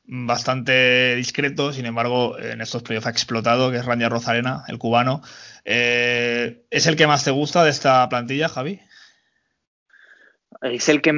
bastante 0.06 1.16
discreto, 1.16 1.72
sin 1.72 1.86
embargo, 1.86 2.38
en 2.38 2.62
estos 2.62 2.84
playoffs 2.84 3.08
ha 3.08 3.12
explotado, 3.12 3.72
que 3.72 3.78
es 3.78 3.86
Randy 3.86 4.06
Rozarena, 4.06 4.64
el 4.68 4.78
cubano. 4.78 5.22
Eh, 5.66 6.66
¿Es 6.70 6.88
el 6.88 6.96
que 6.96 7.08
más 7.08 7.24
te 7.24 7.32
gusta 7.32 7.64
de 7.64 7.70
esta 7.70 8.08
plantilla, 8.10 8.50
Javi? 8.50 8.82
Es 10.64 10.88
el 10.88 11.02
que 11.02 11.12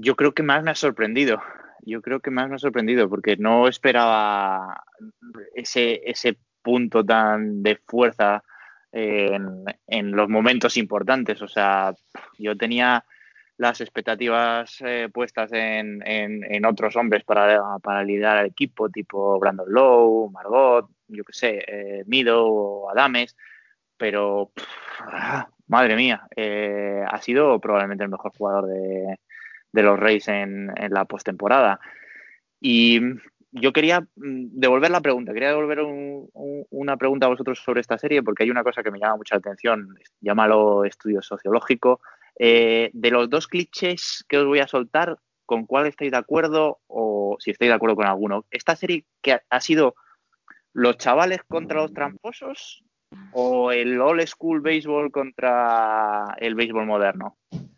yo 0.00 0.16
creo 0.16 0.32
que 0.32 0.42
más 0.42 0.62
me 0.62 0.72
ha 0.72 0.74
sorprendido. 0.74 1.40
Yo 1.82 2.02
creo 2.02 2.20
que 2.20 2.30
más 2.30 2.48
me 2.48 2.56
ha 2.56 2.58
sorprendido 2.58 3.08
porque 3.08 3.36
no 3.36 3.68
esperaba 3.68 4.82
ese, 5.54 6.02
ese 6.04 6.36
punto 6.60 7.04
tan 7.04 7.62
de 7.62 7.76
fuerza 7.86 8.42
en, 8.92 9.64
en 9.86 10.10
los 10.10 10.28
momentos 10.28 10.76
importantes. 10.76 11.40
O 11.40 11.48
sea, 11.48 11.94
yo 12.38 12.56
tenía 12.56 13.04
las 13.60 13.80
expectativas 13.82 14.78
eh, 14.80 15.08
puestas 15.12 15.52
en, 15.52 16.02
en, 16.02 16.64
otros 16.64 16.96
hombres 16.96 17.24
para, 17.24 17.78
para, 17.82 18.02
liderar 18.02 18.38
al 18.38 18.46
equipo, 18.46 18.88
tipo 18.88 19.38
Brandon 19.38 19.66
Lowe, 19.68 20.30
Margot, 20.32 20.88
yo 21.08 21.22
qué 21.24 21.32
sé, 21.34 21.64
eh, 21.66 22.02
Mido 22.06 22.46
o 22.46 22.90
Adames, 22.90 23.36
pero 23.98 24.50
madre 25.70 25.94
mía, 25.94 26.26
eh, 26.34 27.04
ha 27.08 27.22
sido 27.22 27.60
probablemente 27.60 28.02
el 28.02 28.10
mejor 28.10 28.32
jugador 28.36 28.66
de, 28.66 29.18
los 29.72 29.98
Reyes 29.98 30.26
en, 30.26 30.72
la 30.90 31.04
postemporada. 31.04 31.78
Y 32.60 33.00
yo 33.52 33.72
quería 33.72 34.00
mm, 34.00 34.48
devolver 34.50 34.90
la 34.90 35.00
pregunta, 35.00 35.32
quería 35.32 35.50
devolver 35.50 35.78
una 36.70 36.96
pregunta 36.96 37.26
a 37.26 37.30
vosotros 37.30 37.60
sobre 37.60 37.80
esta 37.80 37.98
serie 37.98 38.22
porque 38.22 38.42
hay 38.42 38.50
una 38.50 38.64
cosa 38.64 38.82
que 38.82 38.90
me 38.90 38.98
llama 38.98 39.16
mucha 39.16 39.36
atención, 39.36 39.96
llámalo 40.20 40.84
estudio 40.84 41.22
sociológico, 41.22 42.00
eh, 42.38 42.90
de 42.92 43.10
los 43.10 43.30
dos 43.30 43.46
clichés 43.46 44.24
que 44.28 44.38
os 44.38 44.46
voy 44.46 44.58
a 44.58 44.66
soltar, 44.66 45.18
¿con 45.46 45.66
cuál 45.66 45.86
estáis 45.86 46.10
de 46.10 46.18
acuerdo 46.18 46.80
o 46.88 47.36
si 47.38 47.52
estáis 47.52 47.70
de 47.70 47.74
acuerdo 47.76 47.94
con 47.94 48.06
alguno? 48.06 48.44
¿Esta 48.50 48.74
serie 48.74 49.04
que 49.22 49.38
ha, 49.48 49.60
sido 49.60 49.94
los 50.72 50.96
chavales 50.98 51.42
contra 51.46 51.80
los 51.82 51.92
tramposos 51.92 52.82
o 53.32 53.72
el 53.72 54.00
old 54.00 54.26
school 54.26 54.60
baseball 54.60 55.10
contra 55.10 56.36
el 56.38 56.54
béisbol 56.54 56.86
moderno? 56.86 57.36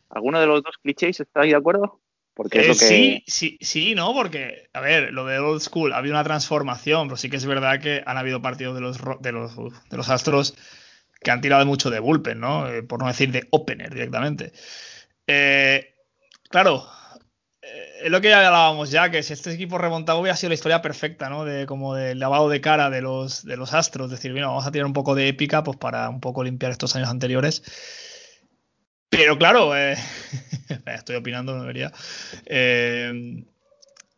¿Alguno 0.09 0.41
de 0.41 0.47
los 0.47 0.63
dos 0.63 0.77
clichés 0.83 1.21
estáis 1.21 1.51
de 1.51 1.57
acuerdo? 1.57 2.01
Porque 2.35 2.71
eh, 2.71 2.75
Sí, 2.75 3.25
sí, 3.27 3.59
sí, 3.61 3.95
no, 3.95 4.15
porque, 4.15 4.69
a 4.73 4.81
ver, 4.81 5.13
lo 5.13 5.27
de 5.27 5.39
old 5.39 5.61
school, 5.61 5.93
ha 5.93 5.99
habido 5.99 6.15
una 6.15 6.25
transformación, 6.25 7.09
pero 7.09 7.17
sí 7.17 7.29
que 7.29 7.37
es 7.37 7.47
verdad 7.47 7.81
que 7.81 8.03
han 8.07 8.17
habido 8.17 8.41
partidos 8.41 8.75
de 8.75 8.81
los, 8.81 8.99
de 9.21 9.33
los, 9.33 9.55
de 9.57 9.97
los 9.97 10.09
astros 10.09 10.57
que 11.21 11.31
han 11.31 11.41
tirado 11.41 11.65
mucho 11.67 11.91
de 11.91 12.01
bullpen, 12.01 12.41
¿no? 12.41 12.69
Eh, 12.69 12.83
por 12.83 13.01
no 13.01 13.07
decir 13.07 13.31
de 13.33 13.47
opener 13.51 13.93
directamente. 13.93 14.53
Eh, 15.27 15.95
claro, 16.49 16.85
eh, 16.85 17.02
es 18.03 18.11
lo 18.11 18.21
que 18.21 18.29
ya 18.29 18.47
hablábamos 18.47 18.91
ya, 18.91 19.11
que 19.11 19.23
si 19.23 19.33
este 19.33 19.53
equipo 19.53 19.79
remontaba 19.79 20.19
hubiera 20.19 20.37
sido 20.37 20.51
la 20.51 20.55
historia 20.55 20.83
perfecta, 20.83 21.29
¿no? 21.29 21.45
De 21.45 21.67
como 21.67 21.95
del 21.95 22.19
lavado 22.19 22.49
de 22.49 22.61
cara 22.61 22.91
de 22.91 23.03
los, 23.03 23.45
de 23.45 23.57
los 23.57 23.73
astros, 23.75 24.11
decir, 24.11 24.33
bueno, 24.33 24.49
vamos 24.49 24.67
a 24.67 24.73
tirar 24.73 24.87
un 24.87 24.93
poco 24.93 25.15
de 25.15 25.29
épica, 25.29 25.63
pues 25.63 25.77
para 25.79 26.09
un 26.09 26.21
poco 26.21 26.45
limpiar 26.45 26.73
estos 26.73 26.97
años 26.97 27.09
anteriores. 27.09 27.63
Pero 29.09 29.39
claro, 29.39 29.73
estoy 30.87 31.17
opinando, 31.17 31.55
no 31.55 31.63
debería. 31.63 31.93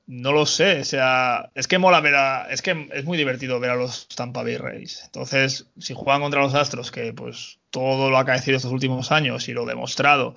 No 0.06 0.32
lo 0.32 0.44
sé, 0.44 0.80
o 0.80 0.84
sea, 0.84 1.50
es 1.54 1.66
que 1.66 1.78
mola 1.78 2.00
ver 2.00 2.14
a, 2.14 2.46
es 2.50 2.60
que 2.60 2.88
es 2.92 3.04
muy 3.06 3.16
divertido 3.16 3.58
ver 3.58 3.70
a 3.70 3.76
los 3.76 4.06
Tampa 4.08 4.42
Bay 4.42 4.58
Rays. 4.58 5.02
Entonces, 5.06 5.66
si 5.78 5.94
juegan 5.94 6.20
contra 6.20 6.42
los 6.42 6.54
Astros, 6.54 6.90
que 6.90 7.14
pues 7.14 7.58
todo 7.70 8.10
lo 8.10 8.18
ha 8.18 8.20
acaecido 8.20 8.58
estos 8.58 8.72
últimos 8.72 9.12
años 9.12 9.48
y 9.48 9.54
lo 9.54 9.64
demostrado. 9.64 10.36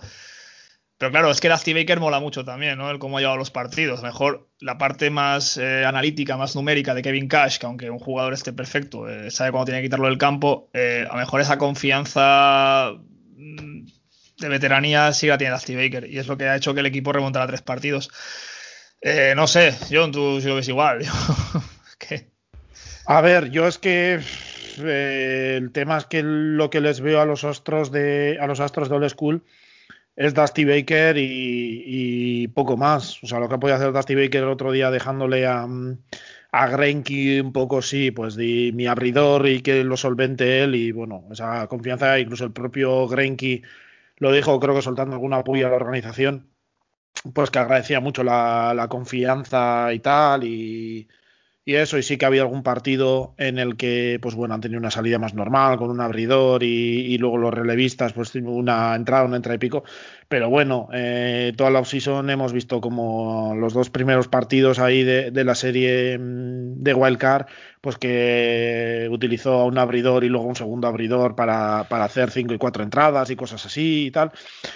Pero 0.97 1.11
claro, 1.11 1.29
es 1.29 1.39
que 1.39 1.49
Dusty 1.49 1.73
Baker 1.73 1.99
mola 1.99 2.19
mucho 2.19 2.43
también, 2.43 2.77
¿no? 2.77 2.89
El 2.89 2.97
cómo 2.97 3.17
ha 3.17 3.21
llevado 3.21 3.37
los 3.37 3.51
partidos. 3.51 4.01
Mejor 4.01 4.49
la 4.59 4.79
parte 4.79 5.11
más 5.11 5.57
eh, 5.57 5.85
analítica, 5.85 6.37
más 6.37 6.55
numérica 6.55 6.95
de 6.95 7.03
Kevin 7.03 7.27
Cash, 7.27 7.59
que 7.59 7.67
aunque 7.67 7.91
un 7.91 7.99
jugador 7.99 8.33
esté 8.33 8.51
perfecto, 8.51 9.07
eh, 9.07 9.29
sabe 9.29 9.51
cuándo 9.51 9.65
tiene 9.65 9.81
que 9.81 9.87
quitarlo 9.87 10.07
del 10.07 10.17
campo, 10.17 10.69
eh, 10.73 11.05
a 11.07 11.13
lo 11.13 11.19
mejor 11.19 11.41
esa 11.41 11.59
confianza 11.59 12.93
mm, 13.35 13.85
de 14.39 14.49
veteranía 14.49 15.13
sí 15.13 15.27
la 15.27 15.37
tiene 15.37 15.53
Dusty 15.53 15.75
Baker. 15.75 16.09
Y 16.09 16.17
es 16.17 16.27
lo 16.27 16.35
que 16.35 16.49
ha 16.49 16.55
hecho 16.55 16.73
que 16.73 16.79
el 16.79 16.87
equipo 16.87 17.13
remontara 17.13 17.45
tres 17.45 17.61
partidos. 17.61 18.09
No 19.35 19.45
sé, 19.45 19.75
John, 19.91 20.11
tú 20.11 20.41
si 20.41 20.47
lo 20.47 20.55
ves 20.55 20.67
igual. 20.67 21.05
A 23.05 23.21
ver, 23.21 23.51
yo 23.51 23.67
es 23.67 23.77
que 23.77 24.19
el 24.79 25.71
tema 25.71 25.97
es 25.97 26.05
que 26.05 26.23
lo 26.23 26.69
que 26.69 26.81
les 26.81 26.99
veo 26.99 27.21
a 27.21 27.25
los 27.25 27.45
astros 27.45 27.89
de 27.89 28.37
a 28.41 28.47
los 28.47 28.59
astros 28.59 28.89
de 28.89 28.95
Old 28.95 29.09
School 29.09 29.43
es 30.17 30.33
Dusty 30.33 30.65
Baker 30.65 31.15
y, 31.17 32.47
poco 32.49 32.75
más. 32.77 33.23
O 33.23 33.27
sea, 33.27 33.39
lo 33.39 33.47
que 33.47 33.55
ha 33.55 33.59
podido 33.59 33.77
hacer 33.77 33.93
Dusty 33.93 34.15
Baker 34.15 34.43
el 34.43 34.49
otro 34.49 34.71
día 34.71 34.91
dejándole 34.91 35.45
a, 35.47 35.67
a 36.51 36.67
Grenky 36.67 37.39
un 37.39 37.53
poco, 37.53 37.81
sí, 37.81 38.11
pues 38.11 38.35
de 38.35 38.71
mi 38.73 38.87
abridor 38.87 39.47
y 39.47 39.61
que 39.61 39.83
lo 39.83 39.97
solvente 39.97 40.63
él 40.63 40.75
y 40.75 40.91
bueno, 40.91 41.25
esa 41.31 41.67
confianza, 41.67 42.19
incluso 42.19 42.45
el 42.45 42.51
propio 42.51 43.07
Grenky 43.07 43.61
lo 44.17 44.31
dijo, 44.31 44.59
creo 44.59 44.75
que 44.75 44.81
soltando 44.81 45.15
alguna 45.15 45.37
apoyo 45.37 45.67
a 45.67 45.69
la 45.69 45.75
organización 45.77 46.49
pues 47.33 47.51
que 47.51 47.59
agradecía 47.59 47.99
mucho 47.99 48.23
la, 48.23 48.87
confianza 48.89 49.93
y 49.93 49.99
tal, 49.99 50.43
y, 50.43 51.07
eso, 51.75 51.97
y 51.97 52.03
sí 52.03 52.17
que 52.17 52.25
había 52.25 52.43
algún 52.43 52.63
partido 52.63 53.33
en 53.37 53.59
el 53.59 53.75
que, 53.75 54.19
pues 54.21 54.35
bueno, 54.35 54.53
han 54.53 54.61
tenido 54.61 54.79
una 54.79 54.89
salida 54.91 55.19
más 55.19 55.33
normal, 55.33 55.77
con 55.77 55.89
un 55.89 55.99
abridor 55.99 56.63
y, 56.63 57.17
luego 57.17 57.37
los 57.37 57.53
relevistas, 57.53 58.13
pues 58.13 58.33
una 58.35 58.95
entrada, 58.95 59.25
una 59.25 59.35
entrada 59.35 59.55
y 59.55 59.59
pico, 59.59 59.83
pero 60.29 60.49
bueno, 60.49 60.87
eh, 60.93 61.53
toda 61.57 61.69
la 61.69 61.79
offseason 61.79 62.29
hemos 62.29 62.53
visto 62.53 62.79
como 62.79 63.53
los 63.55 63.73
dos 63.73 63.89
primeros 63.89 64.27
partidos 64.29 64.79
ahí 64.79 65.03
de, 65.03 65.43
la 65.43 65.55
serie 65.55 66.17
mm, 66.17 66.83
de 66.83 66.93
Wildcard, 66.93 67.47
pues 67.81 67.97
que 67.97 69.07
utilizó 69.11 69.59
a 69.59 69.65
un 69.65 69.77
abridor 69.77 70.23
y 70.23 70.29
luego 70.29 70.47
un 70.47 70.55
segundo 70.55 70.87
abridor 70.87 71.35
para, 71.35 71.85
para 71.89 72.05
hacer 72.05 72.31
cinco 72.31 72.53
y 72.53 72.57
cuatro 72.57 72.83
entradas 72.83 73.29
y 73.29 73.35
cosas 73.35 73.65
así 73.65 74.05
y 74.07 74.11
tal, 74.11 74.31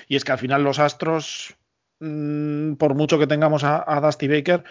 y 0.08 0.18
es 0.18 0.26
que 0.26 0.34
al 0.34 0.40
final 0.40 0.64
los 0.64 0.80
Astros 0.80 1.56
Mm, 2.02 2.78
por 2.78 2.96
mucho 2.96 3.20
que 3.20 3.28
tengamos 3.28 3.64
a, 3.64 4.00
Dusty 4.02 4.28
Baker, 4.28 4.64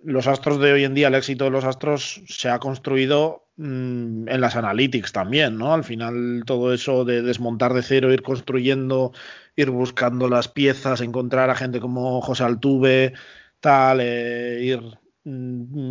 los 0.00 0.26
astros 0.26 0.60
de 0.60 0.72
hoy 0.72 0.84
en 0.84 0.94
día, 0.94 1.08
el 1.08 1.14
éxito 1.14 1.44
de 1.44 1.50
los 1.50 1.64
astros 1.64 2.22
se 2.26 2.48
ha 2.48 2.58
construido 2.58 3.48
mm, 3.56 4.28
en 4.28 4.40
las 4.40 4.56
analytics 4.56 5.12
también, 5.12 5.58
¿no? 5.58 5.74
Al 5.74 5.84
final 5.84 6.42
todo 6.46 6.72
eso 6.72 7.04
de 7.04 7.22
desmontar 7.22 7.74
de 7.74 7.82
cero, 7.82 8.12
ir 8.12 8.22
construyendo, 8.22 9.12
ir 9.56 9.70
buscando 9.70 10.28
las 10.28 10.48
piezas, 10.48 11.00
encontrar 11.00 11.50
a 11.50 11.56
gente 11.56 11.80
como 11.80 12.20
José 12.20 12.44
Altuve, 12.44 13.14
tal, 13.60 14.00
eh, 14.00 14.60
ir 14.62 14.80
mm, 15.24 15.90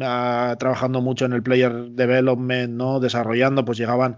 trabajando 0.57 1.01
mucho 1.01 1.25
en 1.25 1.33
el 1.33 1.43
player 1.43 1.73
development, 1.91 2.73
¿no? 2.73 2.99
Desarrollando, 2.99 3.65
pues 3.65 3.77
llegaban, 3.77 4.17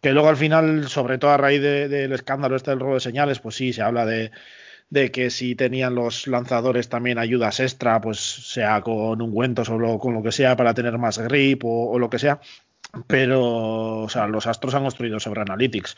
que 0.00 0.12
luego 0.12 0.28
al 0.28 0.36
final, 0.36 0.88
sobre 0.88 1.18
todo 1.18 1.32
a 1.32 1.36
raíz 1.38 1.60
del 1.60 2.12
escándalo 2.12 2.56
este 2.56 2.70
del 2.70 2.80
robo 2.80 2.94
de 2.94 3.00
señales, 3.00 3.40
pues 3.40 3.56
sí, 3.56 3.72
se 3.72 3.82
habla 3.82 4.06
de, 4.06 4.30
de 4.90 5.10
que 5.10 5.30
si 5.30 5.54
tenían 5.54 5.94
los 5.94 6.26
lanzadores 6.26 6.88
también 6.88 7.18
ayudas 7.18 7.60
extra, 7.60 8.00
pues 8.00 8.18
sea 8.18 8.80
con 8.80 9.20
ungüentos 9.20 9.68
o 9.70 9.98
con 9.98 10.14
lo 10.14 10.22
que 10.22 10.32
sea 10.32 10.56
para 10.56 10.74
tener 10.74 10.98
más 10.98 11.18
grip 11.18 11.64
o, 11.64 11.90
o, 11.90 11.98
lo 11.98 12.10
que 12.10 12.18
sea. 12.18 12.40
Pero, 13.06 14.02
o 14.02 14.08
sea, 14.08 14.26
los 14.28 14.46
Astros 14.46 14.74
han 14.74 14.82
construido 14.82 15.18
sobre 15.18 15.40
Analytics. 15.40 15.96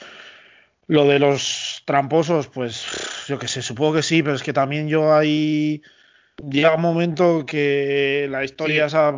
Lo 0.87 1.05
de 1.07 1.19
los 1.19 1.83
tramposos, 1.85 2.47
pues 2.49 2.87
yo 3.27 3.39
que 3.39 3.49
sé, 3.49 3.61
supongo 3.61 3.95
que 3.95 4.03
sí, 4.03 4.23
pero 4.23 4.37
es 4.37 4.43
que 4.43 4.53
también 4.53 4.89
yo 4.89 5.15
ahí 5.15 5.83
llega 6.49 6.77
un 6.77 6.83
momento 6.83 7.45
que 7.45 8.29
la 8.31 8.45
historia 8.45 8.89
Sí. 8.89 8.97
esa 8.97 9.13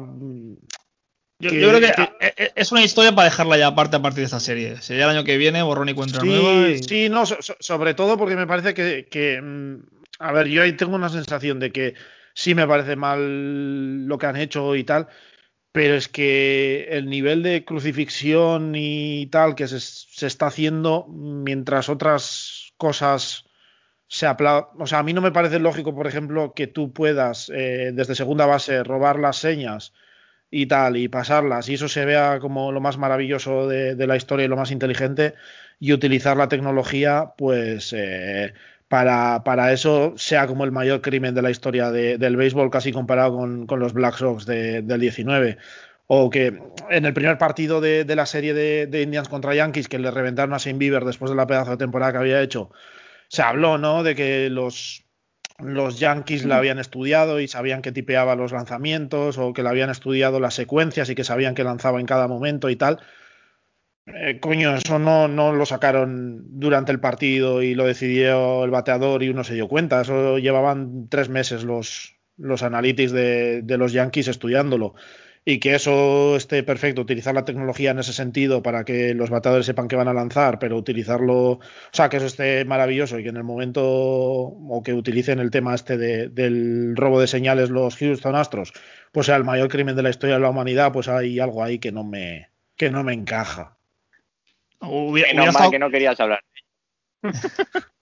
Yo, 1.41 1.51
que- 1.51 1.61
yo 1.61 1.69
creo 1.69 1.81
que 1.81 1.93
que- 1.93 2.27
eh, 2.27 2.35
eh, 2.37 2.53
es 2.57 2.73
una 2.73 2.83
historia 2.83 3.15
para 3.15 3.27
dejarla 3.27 3.57
ya 3.59 3.69
aparte 3.69 3.97
a 3.97 4.03
partir 4.03 4.19
de 4.21 4.25
esta 4.25 4.41
serie. 4.41 4.81
Sería 4.83 5.05
el 5.05 5.11
año 5.11 5.25
que 5.25 5.37
viene, 5.37 5.63
borrón 5.63 5.89
y 5.89 5.95
cuenta 5.95 6.23
nueva. 6.25 6.67
Sí, 6.67 6.73
y- 6.73 6.83
sí, 6.83 7.09
no, 7.09 7.27
so- 7.27 7.41
so- 7.41 7.57
sobre 7.61 7.95
todo 7.95 8.17
porque 8.19 8.35
me 8.37 8.47
parece 8.47 8.75
que, 8.75 9.07
que, 9.09 9.41
mm, 9.41 9.77
a 10.19 10.33
ver, 10.33 10.49
yo 10.49 10.63
ahí 10.63 10.73
tengo 10.73 10.97
una 10.97 11.09
sensación 11.09 11.61
de 11.61 11.71
que 11.71 11.95
sí 12.35 12.55
me 12.55 12.67
parece 12.67 12.97
mal 12.97 14.07
lo 14.07 14.19
que 14.19 14.27
han 14.27 14.37
hecho 14.37 14.75
y 14.75 14.83
tal, 14.85 15.07
pero 15.71 15.95
es 15.95 16.09
que 16.09 16.89
el 16.91 17.09
nivel 17.09 17.43
de 17.45 17.65
crucifixión 17.65 18.75
y 18.75 19.27
tal 19.27 19.55
que 19.55 19.69
se, 19.69 19.79
se 19.81 20.27
está 20.27 20.47
haciendo 20.47 21.07
mientras 21.09 21.89
otras 21.89 22.73
cosas 22.77 23.45
se 24.09 24.27
aplauden. 24.27 24.71
O 24.81 24.87
sea, 24.89 25.01
a 25.01 25.03
mí 25.05 25.13
no 25.13 25.21
me 25.21 25.31
parece 25.33 25.59
lógico, 25.61 25.95
por 25.95 26.07
ejemplo, 26.09 26.53
que 26.55 26.67
tú 26.67 26.93
puedas 26.93 27.49
eh, 27.55 27.91
desde 27.93 28.15
segunda 28.17 28.47
base 28.47 28.83
robar 28.83 29.19
las 29.21 29.37
señas 29.37 29.93
y 30.51 30.67
tal, 30.67 30.97
y 30.97 31.09
pasarlas, 31.09 31.69
y 31.69 31.75
eso 31.75 31.89
se 31.89 32.05
vea 32.05 32.39
como 32.41 32.73
lo 32.73 32.81
más 32.81 32.97
maravilloso 32.99 33.69
de, 33.69 33.95
la 34.07 34.17
historia 34.17 34.47
y 34.47 34.49
lo 34.49 34.57
más 34.57 34.71
inteligente, 34.71 35.35
y 35.81 35.93
utilizar 35.93 36.37
la 36.37 36.49
tecnología, 36.49 37.33
pues 37.37 37.93
eh, 37.97 38.55
para, 38.89 39.45
para 39.45 39.73
eso 39.73 40.15
sea 40.17 40.47
como 40.47 40.65
el 40.65 40.73
mayor 40.73 41.03
crimen 41.03 41.35
de 41.35 41.43
la 41.43 41.51
historia 41.51 41.91
de- 41.91 42.19
del 42.19 42.37
béisbol, 42.37 42.71
casi 42.71 42.93
comparado 42.93 43.37
con, 43.37 43.67
con 43.67 43.81
los 43.81 43.93
Black 43.93 44.17
Sox 44.17 44.47
de- 44.47 44.83
del 44.83 45.01
19. 45.01 45.59
O 46.07 46.31
que 46.31 46.59
en 46.91 47.05
el 47.05 47.13
primer 47.13 47.37
partido 47.39 47.81
de, 47.83 48.05
la 48.17 48.25
serie 48.27 48.55
de, 48.55 48.87
de 48.87 49.03
Indians 49.03 49.29
contra 49.29 49.55
Yankees, 49.55 49.89
que 49.89 49.99
le 49.99 50.11
reventaron 50.11 50.55
a 50.55 50.59
Shane 50.59 50.79
Bieber 50.79 51.05
después 51.05 51.31
de 51.31 51.37
la 51.37 51.47
pedazo 51.47 51.73
de 51.73 51.77
temporada 51.77 52.13
que 52.13 52.19
había 52.19 52.41
hecho, 52.41 52.71
se 53.29 53.43
habló, 53.43 53.79
¿no? 53.79 54.03
De 54.03 54.15
que 54.15 54.51
los, 54.51 55.05
los 55.59 55.99
Yankees 55.99 56.45
la 56.45 56.57
habían 56.57 56.79
estudiado 56.79 57.41
y 57.41 57.49
sabían 57.49 57.83
que 57.83 57.93
tipeaba 57.93 58.37
los 58.37 58.53
lanzamientos 58.53 59.39
o 59.39 59.53
que 59.53 59.63
le 59.63 59.69
habían 59.69 59.91
estudiado 59.91 60.41
las 60.41 60.55
secuencias 60.55 61.11
y 61.11 61.15
que 61.15 61.25
sabían 61.25 61.55
que 61.55 61.65
lanzaba 61.65 62.01
en 62.01 62.07
cada 62.07 62.29
momento 62.29 62.71
y 62.71 62.77
tal. 62.77 63.01
Eh, 64.07 64.39
coño, 64.41 64.75
eso 64.75 64.99
no, 64.99 65.29
no 65.29 65.53
lo 65.53 65.67
sacaron 65.67 66.45
durante 66.59 66.93
el 66.93 67.01
partido 67.01 67.63
y 67.63 67.75
lo 67.75 67.85
decidió 67.85 68.65
el 68.65 68.71
bateador 68.71 69.23
y 69.23 69.29
uno 69.29 69.45
se 69.45 69.55
dio 69.55 69.69
cuenta. 69.69 70.01
Eso 70.01 70.39
llevaban 70.39 71.09
tres 71.09 71.29
meses 71.29 71.65
los, 71.65 72.17
los 72.37 72.63
analytics 72.63 73.13
de, 73.13 73.63
de 73.63 73.79
los 73.79 73.93
Yankees 73.93 74.29
estudiándolo. 74.29 74.95
Y 75.51 75.61
que 75.61 75.75
eso 75.75 76.37
esté 76.37 76.63
perfecto, 76.63 77.01
utilizar 77.01 77.35
la 77.35 77.47
tecnología 77.47 77.93
en 77.93 77.99
ese 78.01 78.13
sentido 78.13 78.63
para 78.63 78.85
que 78.85 79.15
los 79.15 79.31
bateadores 79.31 79.65
sepan 79.65 79.89
que 79.89 79.97
van 79.97 80.07
a 80.09 80.13
lanzar, 80.13 80.59
pero 80.59 80.77
utilizarlo, 80.77 81.53
o 81.53 81.61
sea, 81.91 82.11
que 82.11 82.19
eso 82.19 82.27
esté 82.27 82.67
maravilloso 82.67 83.19
y 83.19 83.23
que 83.23 83.31
en 83.31 83.39
el 83.39 83.45
momento, 83.45 83.83
o 83.83 84.83
que 84.85 84.93
utilicen 84.93 85.39
el 85.39 85.51
tema 85.51 85.75
este 85.75 85.97
de- 85.97 86.29
del 86.29 86.95
robo 86.97 87.19
de 87.19 87.29
señales 87.29 87.71
los 87.71 87.97
Houston 87.97 88.35
Astros, 88.37 88.75
pues 89.11 89.25
sea 89.25 89.37
el 89.37 89.45
mayor 89.45 89.69
crimen 89.71 89.97
de 89.97 90.03
la 90.03 90.11
historia 90.11 90.35
de 90.35 90.43
la 90.43 90.51
humanidad, 90.51 90.93
pues 90.93 91.09
hay 91.09 91.41
algo 91.41 91.65
ahí 91.65 91.79
que 91.79 91.93
no 91.93 92.05
me, 92.05 92.51
que 92.77 92.91
no 92.91 93.03
me 93.03 93.15
encaja. 93.15 93.79
Hubiera, 94.83 95.29
Menos 95.29 95.33
hubiera 95.33 95.45
mal 95.45 95.49
estado- 95.49 95.71
que 95.71 95.79
no 95.79 95.91
querías 95.91 96.21
hablar. 96.21 96.41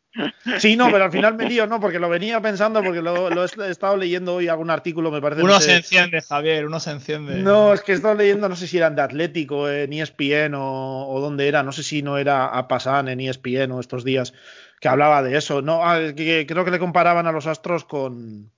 Sí, 0.59 0.76
no, 0.76 0.90
pero 0.90 1.05
al 1.05 1.12
final 1.12 1.35
me 1.35 1.44
lío, 1.48 1.66
no, 1.66 1.81
porque 1.81 1.98
lo 1.98 2.09
venía 2.09 2.40
pensando, 2.40 2.83
porque 2.83 3.02
lo, 3.02 3.31
lo 3.31 3.44
he 3.44 3.70
estado 3.70 3.96
leyendo 3.96 4.35
hoy 4.37 4.48
algún 4.48 4.70
artículo, 4.70 5.11
me 5.11 5.20
parece. 5.20 5.40
no 5.42 5.46
Uno 5.46 5.61
sé- 5.61 5.66
se 5.70 5.76
enciende, 5.76 6.22
Javier, 6.22 6.66
uno 6.66 6.81
se 6.81 6.90
enciende. 6.92 7.37
No, 7.42 7.72
es 7.72 7.81
que 7.83 7.92
he 7.92 7.94
estado 7.94 8.14
leyendo, 8.14 8.48
no 8.48 8.57
sé 8.57 8.66
si 8.66 8.76
eran 8.79 8.94
de 8.96 9.02
Atlético 9.02 9.68
en 9.68 9.92
E 9.92 10.00
ESPN 10.02 10.55
o, 10.55 11.09
o 11.09 11.20
dónde 11.20 11.48
era, 11.48 11.62
no 11.62 11.72
sé 11.72 11.83
si 11.83 12.02
no 12.02 12.16
era 12.18 12.46
a 12.46 12.68
Pasan 12.68 13.09
en 13.09 13.20
ESPN 13.20 13.72
o 13.72 13.81
estos 13.81 14.05
días, 14.05 14.33
que 14.81 14.88
hablaba 14.88 15.22
de 15.22 15.37
eso. 15.37 15.62
No, 15.62 15.81
ah, 15.85 15.98
que- 15.98 16.14
que 16.14 16.46
creo 16.46 16.64
que 16.64 16.70
le 16.70 16.79
comparaban 16.79 17.26
a 17.26 17.33
los 17.33 17.46
Astros 17.46 17.85
con, 17.85 18.50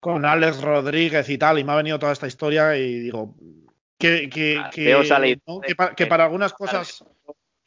con 0.00 0.24
Alex 0.24 0.60
Rodríguez 0.62 1.28
y 1.28 1.38
tal, 1.38 1.58
y 1.58 1.64
me 1.64 1.72
ha 1.72 1.76
venido 1.76 1.98
toda 1.98 2.12
esta 2.12 2.26
historia 2.26 2.76
y 2.76 2.98
digo 3.00 3.34
que, 3.98 4.28
que, 4.28 4.58
Ah, 4.60 4.70
¿no? 5.46 5.60
que 5.96 6.06
para 6.06 6.24
algunas 6.24 6.52
cosas 6.52 7.04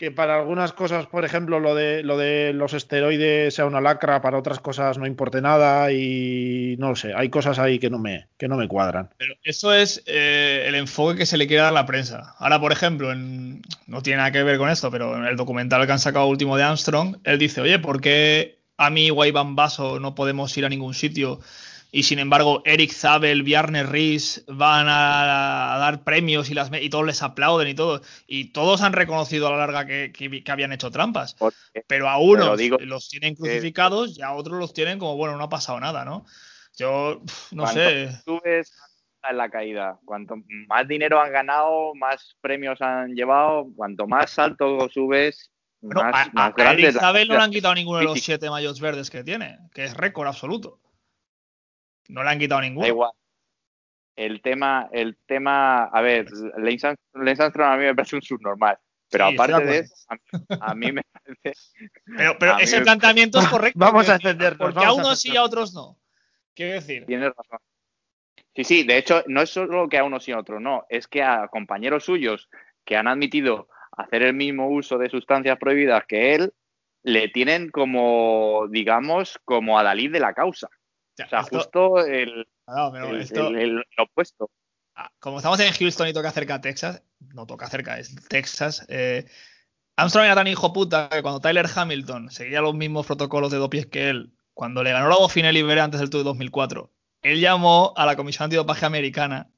que 0.02 0.10
para 0.10 0.36
algunas 0.36 0.74
cosas, 0.74 1.06
por 1.06 1.26
ejemplo, 1.26 1.60
lo 1.60 1.76
de 1.76 2.02
lo 2.02 2.18
de 2.18 2.54
los 2.54 2.74
esteroides 2.74 3.54
sea 3.54 3.68
una 3.68 3.80
lacra, 3.82 4.20
para 4.20 4.40
otras 4.40 4.60
cosas 4.60 4.98
no 4.98 5.06
importe 5.06 5.42
nada 5.42 5.92
y 5.92 6.76
no 6.80 6.90
lo 6.90 6.96
sé, 6.96 7.14
hay 7.16 7.30
cosas 7.30 7.60
ahí 7.60 7.78
que 7.78 7.92
no 7.92 8.00
me 8.00 8.28
que 8.40 8.48
no 8.48 8.58
me 8.58 8.68
cuadran. 8.68 9.12
Pero 9.20 9.36
eso 9.44 9.72
es 9.72 10.02
eh, 10.08 10.64
el 10.68 10.74
enfoque 10.74 11.20
que 11.20 11.26
se 11.28 11.38
le 11.38 11.46
quiere 11.46 11.62
dar 11.62 11.70
a 11.70 11.76
la 11.76 11.86
prensa. 11.86 12.34
Ahora, 12.40 12.60
por 12.60 12.72
ejemplo, 12.72 13.12
en- 13.12 13.62
no 13.86 14.02
tiene 14.02 14.18
nada 14.18 14.32
que 14.32 14.42
ver 14.42 14.58
con 14.58 14.72
esto, 14.72 14.90
pero 14.90 15.16
en 15.16 15.26
el 15.26 15.36
documental 15.36 15.86
que 15.86 15.92
han 15.92 16.00
sacado 16.00 16.26
último 16.26 16.58
de 16.58 16.64
Armstrong, 16.64 17.18
él 17.24 17.38
dice, 17.38 17.62
oye, 17.62 17.78
¿por 17.78 18.02
qué 18.02 18.58
a 18.78 18.90
mí, 18.90 19.06
Iván 19.10 19.56
Basso, 19.56 20.00
no 20.00 20.16
podemos 20.16 20.58
ir 20.58 20.66
a 20.66 20.70
ningún 20.70 20.96
sitio? 20.96 21.42
Y 21.94 22.04
sin 22.04 22.20
embargo, 22.20 22.62
Eric 22.66 22.92
Zabel, 22.94 23.44
Bjarne 23.44 23.84
Ries 23.84 24.46
van 24.48 24.88
a, 24.88 25.76
a 25.76 25.78
dar 25.78 26.04
premios 26.06 26.50
y, 26.50 26.54
las, 26.54 26.72
me- 26.72 26.82
y 26.82 26.90
todos 26.90 27.06
les 27.06 27.22
aplauden 27.22 27.68
y 27.68 27.74
todo. 27.76 28.02
Y 28.28 28.54
todos 28.54 28.82
han 28.82 28.94
reconocido 28.94 29.48
a 29.48 29.52
la 29.52 29.58
larga 29.58 29.86
que, 29.86 30.14
que- 30.14 30.42
que 30.44 30.52
habían 30.52 30.72
hecho 30.72 30.90
trampas. 30.90 31.36
Pero 31.88 32.08
a 32.08 32.18
unos 32.18 32.58
digo 32.58 32.78
los 32.80 33.10
tienen 33.10 33.36
crucificados 33.36 34.18
y 34.18 34.22
a 34.22 34.32
otros 34.32 34.58
los 34.58 34.74
tienen 34.74 35.00
como, 35.00 35.18
bueno, 35.18 35.36
no 35.38 35.44
ha 35.44 35.50
pasado 35.50 35.80
nada, 35.82 36.06
¿no? 36.06 36.26
Yo, 36.78 37.22
no 37.52 37.68
sé. 37.68 38.10
subes 38.24 38.72
en 39.30 39.38
la 39.38 39.50
caída, 39.50 40.00
cuanto 40.06 40.36
más 40.68 40.88
dinero 40.88 41.22
han 41.22 41.32
ganado, 41.34 41.94
más 41.94 42.36
premios 42.42 42.82
han 42.82 43.14
llevado, 43.14 43.68
cuanto 43.76 44.08
más 44.08 44.40
alto 44.40 44.90
subes, 44.90 45.52
Bueno, 45.82 46.02
más, 46.04 46.16
a, 46.16 46.22
a- 46.22 46.34
más 46.34 46.54
a 46.54 46.56
grande 46.56 46.92
la 46.94 47.00
Zabel 47.02 47.28
no 47.28 47.36
le 47.36 47.42
han 47.44 47.52
quitado 47.52 47.76
ninguno 47.76 48.00
de 48.00 48.06
los 48.06 48.22
siete 48.22 48.50
mayos 48.50 48.80
verdes 48.80 49.10
que 49.10 49.24
tiene, 49.26 49.60
que 49.74 49.84
es 49.84 49.94
récord 49.94 50.28
absoluto. 50.28 50.80
No 52.12 52.24
le 52.24 52.30
han 52.30 52.40
quitado 52.40 52.62
Da 52.62 52.68
ninguno. 52.68 52.88
igual. 52.88 53.12
El 54.16 54.42
tema, 54.42 54.90
el 54.92 55.18
tema, 55.26 55.86
a 55.86 56.02
ver, 56.02 56.28
Lance 56.58 56.88
Arm- 56.88 56.98
Lance 57.14 57.42
Armstrong 57.42 57.72
a 57.74 57.78
mí 57.78 57.84
me 57.86 57.96
parece 57.96 58.18
un 58.18 58.22
subnormal, 58.22 58.78
pero 59.10 59.30
Sí, 59.30 59.34
aparte 59.36 59.66
de 59.66 59.78
eso, 59.80 59.96
a 60.10 60.16
mí, 60.16 60.22
a 60.60 60.76
mí 60.76 60.92
me 60.92 61.02
parece 61.04 61.54
Pero, 62.18 62.38
pero 62.38 62.58
ese 62.60 62.80
me- 62.80 62.84
planteamiento 62.84 63.40
es 63.40 63.48
correcto. 63.50 63.80
Vamos 63.80 64.10
a 64.10 64.16
encendernos, 64.16 64.58
Porque 64.60 64.80
a 64.80 64.82
vamos 64.90 65.00
a 65.00 65.02
unos 65.02 65.22
sí 65.22 65.32
y 65.32 65.38
a 65.38 65.44
otros 65.44 65.74
no. 65.74 65.98
Quiero 66.54 66.74
decir, 66.74 67.06
Tienes 67.06 67.32
razón. 67.36 67.60
Sí, 68.54 68.64
sí, 68.66 68.84
de 68.84 68.98
hecho, 68.98 69.24
no 69.28 69.42
es 69.42 69.50
solo 69.50 69.88
que 69.88 69.98
a 69.98 70.04
unos 70.04 70.28
y 70.28 70.34
a 70.34 70.40
otros, 70.40 70.62
no, 70.62 70.86
es 70.90 71.08
que 71.08 71.24
a 71.24 71.48
compañeros 71.48 72.04
suyos 72.04 72.50
que 72.84 72.98
han 72.98 73.08
admitido 73.08 73.70
hacer 73.94 74.24
el 74.24 74.34
mismo 74.34 74.68
uso 74.70 74.98
de 74.98 75.10
sustancias 75.10 75.58
prohibidas 75.58 76.04
que 76.06 76.36
él, 76.36 76.54
le 77.04 77.30
tienen 77.30 77.70
como, 77.72 78.68
digamos, 78.70 79.40
como 79.46 79.80
a 79.80 79.84
Dalí 79.84 80.10
de 80.10 80.20
la 80.20 80.34
causa. 80.34 80.68
Ya, 81.18 81.26
O 81.26 81.30
sea, 81.30 81.40
esto- 81.42 81.58
justo 81.58 82.06
el, 82.06 82.48
no, 82.68 82.92
pero 82.92 83.10
el- 83.10 83.22
esto- 83.22 83.48
el- 83.50 83.56
el 83.60 83.84
opuesto. 83.98 84.50
ah, 84.96 85.10
como 85.20 85.38
estamos 85.38 85.60
en 85.60 85.74
Houston 85.74 86.08
y 86.08 86.14
toca 86.14 86.32
cerca 86.32 86.56
a 86.56 86.62
Texas, 86.62 87.04
no 87.34 87.46
toca 87.46 87.68
cerca, 87.68 87.98
es 88.00 88.16
Texas. 88.28 88.86
eh, 88.90 89.26
Armstrong 89.98 90.26
era 90.26 90.36
tan 90.36 90.48
hijo 90.48 90.72
puta 90.74 91.10
que 91.10 91.22
cuando 91.22 91.40
Tyler 91.42 91.68
Hamilton 91.74 92.32
seguía 92.32 92.62
los 92.62 92.74
mismos 92.74 93.06
protocolos 93.06 93.52
de 93.52 93.58
dopies 93.58 93.86
que 93.88 94.10
él, 94.10 94.34
cuando 94.54 94.84
le 94.84 94.92
ganó 94.92 95.10
la 95.10 95.16
Dauphiné 95.16 95.52
Libera 95.54 95.84
antes 95.84 96.00
del 96.00 96.10
Tour 96.10 96.22
de 96.22 96.26
2004, 96.26 96.92
él 97.22 97.40
llamó 97.40 97.94
a 97.96 98.06
la 98.06 98.16
Comisión 98.16 98.46
Antidopaje 98.46 98.86
Americana 98.86 99.52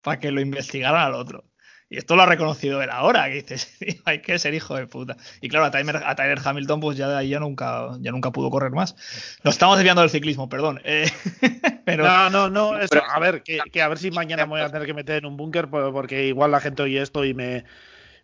para 0.00 0.18
que 0.18 0.30
lo 0.32 0.40
investigaran 0.40 1.02
al 1.02 1.14
otro. 1.14 1.44
Y 1.90 1.98
esto 1.98 2.16
lo 2.16 2.22
ha 2.22 2.26
reconocido 2.26 2.82
él 2.82 2.90
ahora, 2.90 3.26
que 3.28 3.34
dices, 3.42 3.76
"Tío, 3.78 3.94
hay 4.06 4.20
que 4.20 4.38
ser 4.38 4.54
hijo 4.54 4.74
de 4.74 4.86
puta. 4.86 5.16
Y 5.40 5.48
claro, 5.48 5.66
a 5.66 5.70
Tyler, 5.70 5.96
a 6.04 6.14
Tyler 6.16 6.38
Hamilton, 6.44 6.80
pues 6.80 6.96
ya 6.96 7.08
de 7.08 7.16
ahí 7.16 7.28
ya 7.28 7.40
nunca, 7.40 7.90
ya 8.00 8.10
nunca 8.10 8.30
pudo 8.32 8.50
correr 8.50 8.72
más. 8.72 8.96
Nos 9.44 9.54
estamos 9.54 9.76
desviando 9.76 10.00
del 10.00 10.10
ciclismo, 10.10 10.48
perdón. 10.48 10.80
eh, 10.84 11.06
pero 11.84 12.04
No, 12.04 12.30
no, 12.30 12.50
no, 12.50 12.78
eso, 12.78 13.00
a 13.08 13.18
ver, 13.20 13.42
que, 13.42 13.60
que 13.70 13.82
a 13.82 13.88
ver 13.88 13.98
si 13.98 14.10
mañana 14.10 14.44
me 14.46 14.50
voy 14.50 14.60
a 14.62 14.70
tener 14.70 14.86
que 14.86 14.94
meter 14.94 15.16
en 15.18 15.26
un 15.26 15.36
búnker, 15.36 15.68
por- 15.68 15.92
porque 15.92 16.26
igual 16.26 16.50
la 16.50 16.60
gente 16.60 16.82
oye 16.82 17.00
esto 17.02 17.24
y 17.24 17.34
me, 17.34 17.64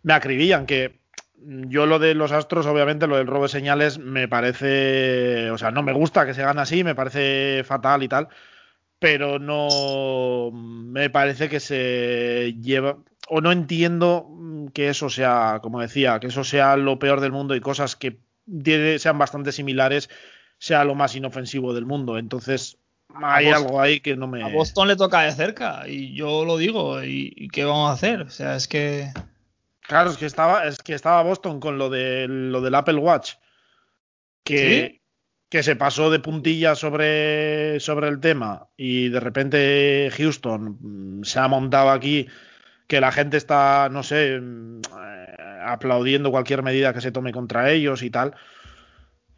me 0.03 0.13
acribillan, 0.13 0.65
que 0.65 0.99
yo 1.43 1.85
lo 1.85 1.97
de 1.99 2.13
los 2.15 2.31
astros, 2.31 2.65
obviamente, 2.67 3.07
lo 3.07 3.17
del 3.17 3.27
robo 3.27 3.43
de 3.43 3.49
señales, 3.49 3.97
me 3.99 4.27
parece, 4.27 5.49
o 5.51 5.57
sea, 5.57 5.71
no 5.71 5.81
me 5.83 5.93
gusta 5.93 6.25
que 6.25 6.33
se 6.33 6.43
gane 6.43 6.61
así, 6.61 6.83
me 6.83 6.93
parece 6.95 7.63
fatal 7.63 8.03
y 8.03 8.07
tal, 8.07 8.27
pero 8.99 9.39
no 9.39 10.51
me 10.53 11.09
parece 11.09 11.49
que 11.49 11.59
se 11.59 12.53
lleva, 12.61 12.97
o 13.33 13.39
no 13.39 13.53
entiendo 13.53 14.27
mm, 14.29 14.67
que 14.73 14.89
eso 14.89 15.09
sea, 15.09 15.59
como 15.61 15.79
decía, 15.79 16.19
que 16.19 16.27
eso 16.27 16.43
sea 16.43 16.75
lo 16.75 16.99
peor 16.99 17.21
del 17.21 17.31
mundo 17.31 17.55
y 17.55 17.61
cosas 17.61 17.95
que 17.95 18.19
sean 18.99 19.17
bastante 19.17 19.53
similares 19.53 20.09
sea 20.57 20.83
lo 20.83 20.95
más 20.95 21.15
inofensivo 21.15 21.73
del 21.73 21.85
mundo. 21.85 22.17
Entonces, 22.17 22.77
hay 23.15 23.45
Boston- 23.45 23.63
algo 23.65 23.81
ahí 23.81 24.01
que 24.01 24.17
no 24.17 24.27
me. 24.27 24.43
A 24.43 24.49
Boston 24.49 24.89
le 24.89 24.97
toca 24.97 25.21
de 25.21 25.31
cerca 25.31 25.87
y 25.87 26.13
yo 26.13 26.43
lo 26.43 26.57
digo. 26.57 27.01
¿Y, 27.01 27.31
y 27.37 27.47
qué 27.47 27.63
vamos 27.63 27.89
a 27.89 27.93
hacer? 27.93 28.21
O 28.23 28.29
sea, 28.29 28.57
es 28.57 28.67
que. 28.67 29.13
Claro, 29.79 30.09
es 30.09 30.17
que 30.17 30.25
estaba, 30.25 30.67
es 30.67 30.79
que 30.79 30.93
estaba 30.93 31.23
Boston 31.23 31.61
con 31.61 31.77
lo 31.77 31.89
de 31.89 32.27
lo 32.27 32.59
del 32.59 32.75
Apple 32.75 32.95
Watch. 32.97 33.35
Que, 34.43 34.57
¿Sí? 34.91 35.01
que 35.49 35.63
se 35.63 35.75
pasó 35.77 36.09
de 36.09 36.19
puntilla 36.19 36.75
sobre, 36.75 37.79
sobre 37.79 38.09
el 38.09 38.19
tema. 38.19 38.67
Y 38.75 39.07
de 39.09 39.19
repente 39.21 40.11
Houston 40.17 40.77
mm, 40.81 41.23
se 41.23 41.39
ha 41.39 41.47
montado 41.47 41.91
aquí 41.91 42.27
que 42.91 42.99
la 42.99 43.13
gente 43.13 43.37
está, 43.37 43.87
no 43.89 44.03
sé, 44.03 44.37
mm, 44.41 44.81
eh, 44.81 45.59
aplaudiendo 45.63 46.29
cualquier 46.29 46.61
medida 46.61 46.93
que 46.93 46.99
se 46.99 47.13
tome 47.13 47.31
contra 47.31 47.71
ellos 47.71 48.03
y 48.03 48.09
tal. 48.09 48.35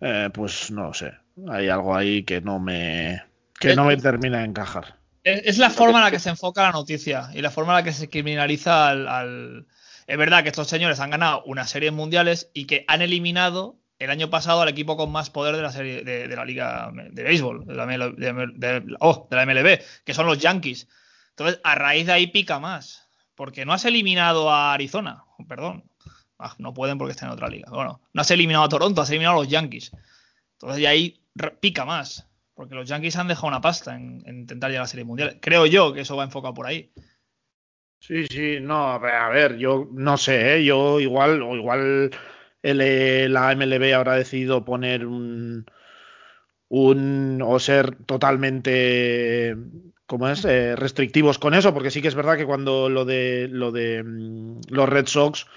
Eh, 0.01 0.31
pues 0.33 0.71
no 0.71 0.91
sé. 0.95 1.13
Hay 1.47 1.69
algo 1.69 1.95
ahí 1.95 2.23
que 2.23 2.41
no 2.41 2.57
me. 2.57 3.21
que 3.59 3.75
no 3.75 3.85
me 3.85 3.95
termina 3.97 4.39
de 4.39 4.45
encajar. 4.45 4.95
Es, 5.23 5.59
la 5.59 5.69
forma 5.69 5.99
en 5.99 6.05
la 6.05 6.09
que 6.09 6.17
se 6.17 6.31
enfoca 6.31 6.63
la 6.63 6.71
noticia 6.71 7.29
y 7.31 7.43
la 7.43 7.51
forma 7.51 7.73
en 7.73 7.77
la 7.77 7.83
que 7.83 7.93
se 7.93 8.09
criminaliza 8.09 8.89
al, 8.89 9.67
Es 10.07 10.17
verdad 10.17 10.41
que 10.41 10.49
estos 10.49 10.67
señores 10.67 10.99
han 10.99 11.11
ganado 11.11 11.43
una 11.45 11.67
serie 11.67 11.91
mundiales 11.91 12.49
y 12.55 12.65
que 12.65 12.85
han 12.87 13.03
eliminado 13.03 13.77
el 13.99 14.09
año 14.09 14.31
pasado 14.31 14.63
al 14.63 14.69
equipo 14.69 14.97
con 14.97 15.11
más 15.11 15.29
poder 15.29 15.55
de 15.55 15.61
la 15.61 15.71
serie 15.71 16.03
de, 16.03 16.27
la 16.35 16.43
liga 16.43 16.91
de 17.11 17.21
béisbol, 17.21 17.67
de 17.67 17.75
la, 17.75 17.85
oh, 18.99 19.27
de 19.29 19.37
la 19.37 19.45
MLB, 19.45 19.79
que 20.03 20.13
son 20.15 20.25
los 20.25 20.39
Yankees. 20.39 20.87
Entonces, 21.29 21.61
a 21.63 21.75
raíz 21.75 22.07
de 22.07 22.13
ahí 22.13 22.27
pica 22.27 22.57
más, 22.59 23.02
porque 23.35 23.65
no 23.65 23.73
has 23.73 23.85
eliminado 23.85 24.49
a 24.51 24.73
Arizona, 24.73 25.23
perdón. 25.47 25.83
Ah, 26.39 26.55
no 26.57 26.73
pueden 26.73 26.97
porque 26.97 27.11
están 27.11 27.29
en 27.29 27.33
otra 27.33 27.47
liga. 27.47 27.69
Bueno, 27.71 28.01
no 28.11 28.21
has 28.21 28.31
eliminado 28.31 28.65
a 28.65 28.69
Toronto, 28.69 29.01
has 29.01 29.09
eliminado 29.09 29.37
a 29.37 29.43
los 29.43 29.49
Yankees. 29.49 29.91
Entonces, 30.53 30.79
de 30.79 30.87
ahí 30.87 31.21
pica 31.59 31.85
más. 31.85 32.27
Porque 32.53 32.75
los 32.75 32.87
Yankees 32.87 33.15
han 33.15 33.27
dejado 33.27 33.47
una 33.47 33.61
pasta 33.61 33.95
en, 33.95 34.21
en 34.25 34.41
intentar 34.41 34.69
llegar 34.69 34.81
a 34.81 34.83
la 34.83 34.87
Serie 34.87 35.05
Mundial. 35.05 35.39
Creo 35.41 35.65
yo 35.65 35.93
que 35.93 36.01
eso 36.01 36.15
va 36.15 36.23
enfocado 36.23 36.53
por 36.53 36.67
ahí. 36.67 36.91
Sí, 38.05 38.27
sí, 38.27 38.57
no, 38.59 38.89
a 38.91 39.29
ver, 39.29 39.55
yo 39.57 39.87
no 39.93 40.17
sé, 40.17 40.57
¿eh? 40.57 40.65
yo 40.65 40.99
igual, 40.99 41.41
igual 41.55 42.11
el, 42.61 42.81
eh, 42.81 43.29
la 43.29 43.55
MLB 43.55 43.93
habrá 43.93 44.15
decidido 44.15 44.65
poner 44.65 45.05
un, 45.05 45.65
un 46.67 47.41
o 47.41 47.59
ser 47.59 47.95
totalmente, 48.05 49.55
¿cómo 50.13 50.29
es? 50.29 50.45
Eh, 50.45 50.75
restrictivos 50.75 51.39
con 51.39 51.55
eso, 51.55 51.73
porque 51.73 51.89
sí 51.89 51.99
que 51.99 52.07
es 52.07 52.13
verdad 52.13 52.37
que 52.37 52.45
cuando 52.45 52.87
lo 52.87 53.03
de 53.03 53.47
lo 53.49 53.71
de 53.71 54.03
mm, 54.03 54.59
los 54.69 54.87
Red 54.87 55.07
Sox, 55.07 55.47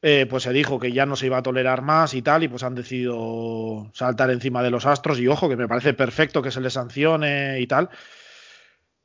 eh, 0.00 0.26
pues 0.30 0.44
se 0.44 0.52
dijo 0.52 0.78
que 0.78 0.92
ya 0.92 1.06
no 1.06 1.16
se 1.16 1.26
iba 1.26 1.38
a 1.38 1.42
tolerar 1.42 1.82
más 1.82 2.14
y 2.14 2.22
tal, 2.22 2.44
y 2.44 2.48
pues 2.48 2.62
han 2.62 2.76
decidido 2.76 3.90
saltar 3.94 4.30
encima 4.30 4.62
de 4.62 4.70
los 4.70 4.86
Astros, 4.86 5.18
y 5.18 5.26
ojo, 5.26 5.48
que 5.48 5.56
me 5.56 5.66
parece 5.66 5.92
perfecto 5.92 6.40
que 6.40 6.52
se 6.52 6.60
les 6.60 6.74
sancione 6.74 7.58
y 7.58 7.66
tal. 7.66 7.90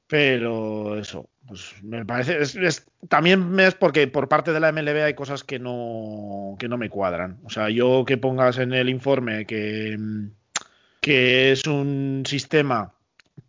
Pero 0.06 0.99
eso, 0.99 1.30
pues 1.47 1.74
me 1.82 2.06
parece. 2.06 2.38
También 3.10 3.60
es 3.60 3.74
porque 3.74 4.08
por 4.08 4.30
parte 4.30 4.54
de 4.54 4.60
la 4.60 4.72
MLB 4.72 5.04
hay 5.04 5.16
cosas 5.16 5.43
que 5.43 5.58
no, 5.58 6.58
que 6.60 6.70
no 6.70 6.78
me 6.78 6.91
cuadran. 6.91 7.39
O 7.43 7.49
sea, 7.49 7.72
yo 7.72 8.06
que 8.06 8.18
pongas 8.18 8.60
en 8.60 8.72
el 8.74 8.88
informe 8.88 9.47
que, 9.47 9.97
que 10.99 11.52
es 11.54 11.66
un 11.66 12.22
sistema 12.28 12.93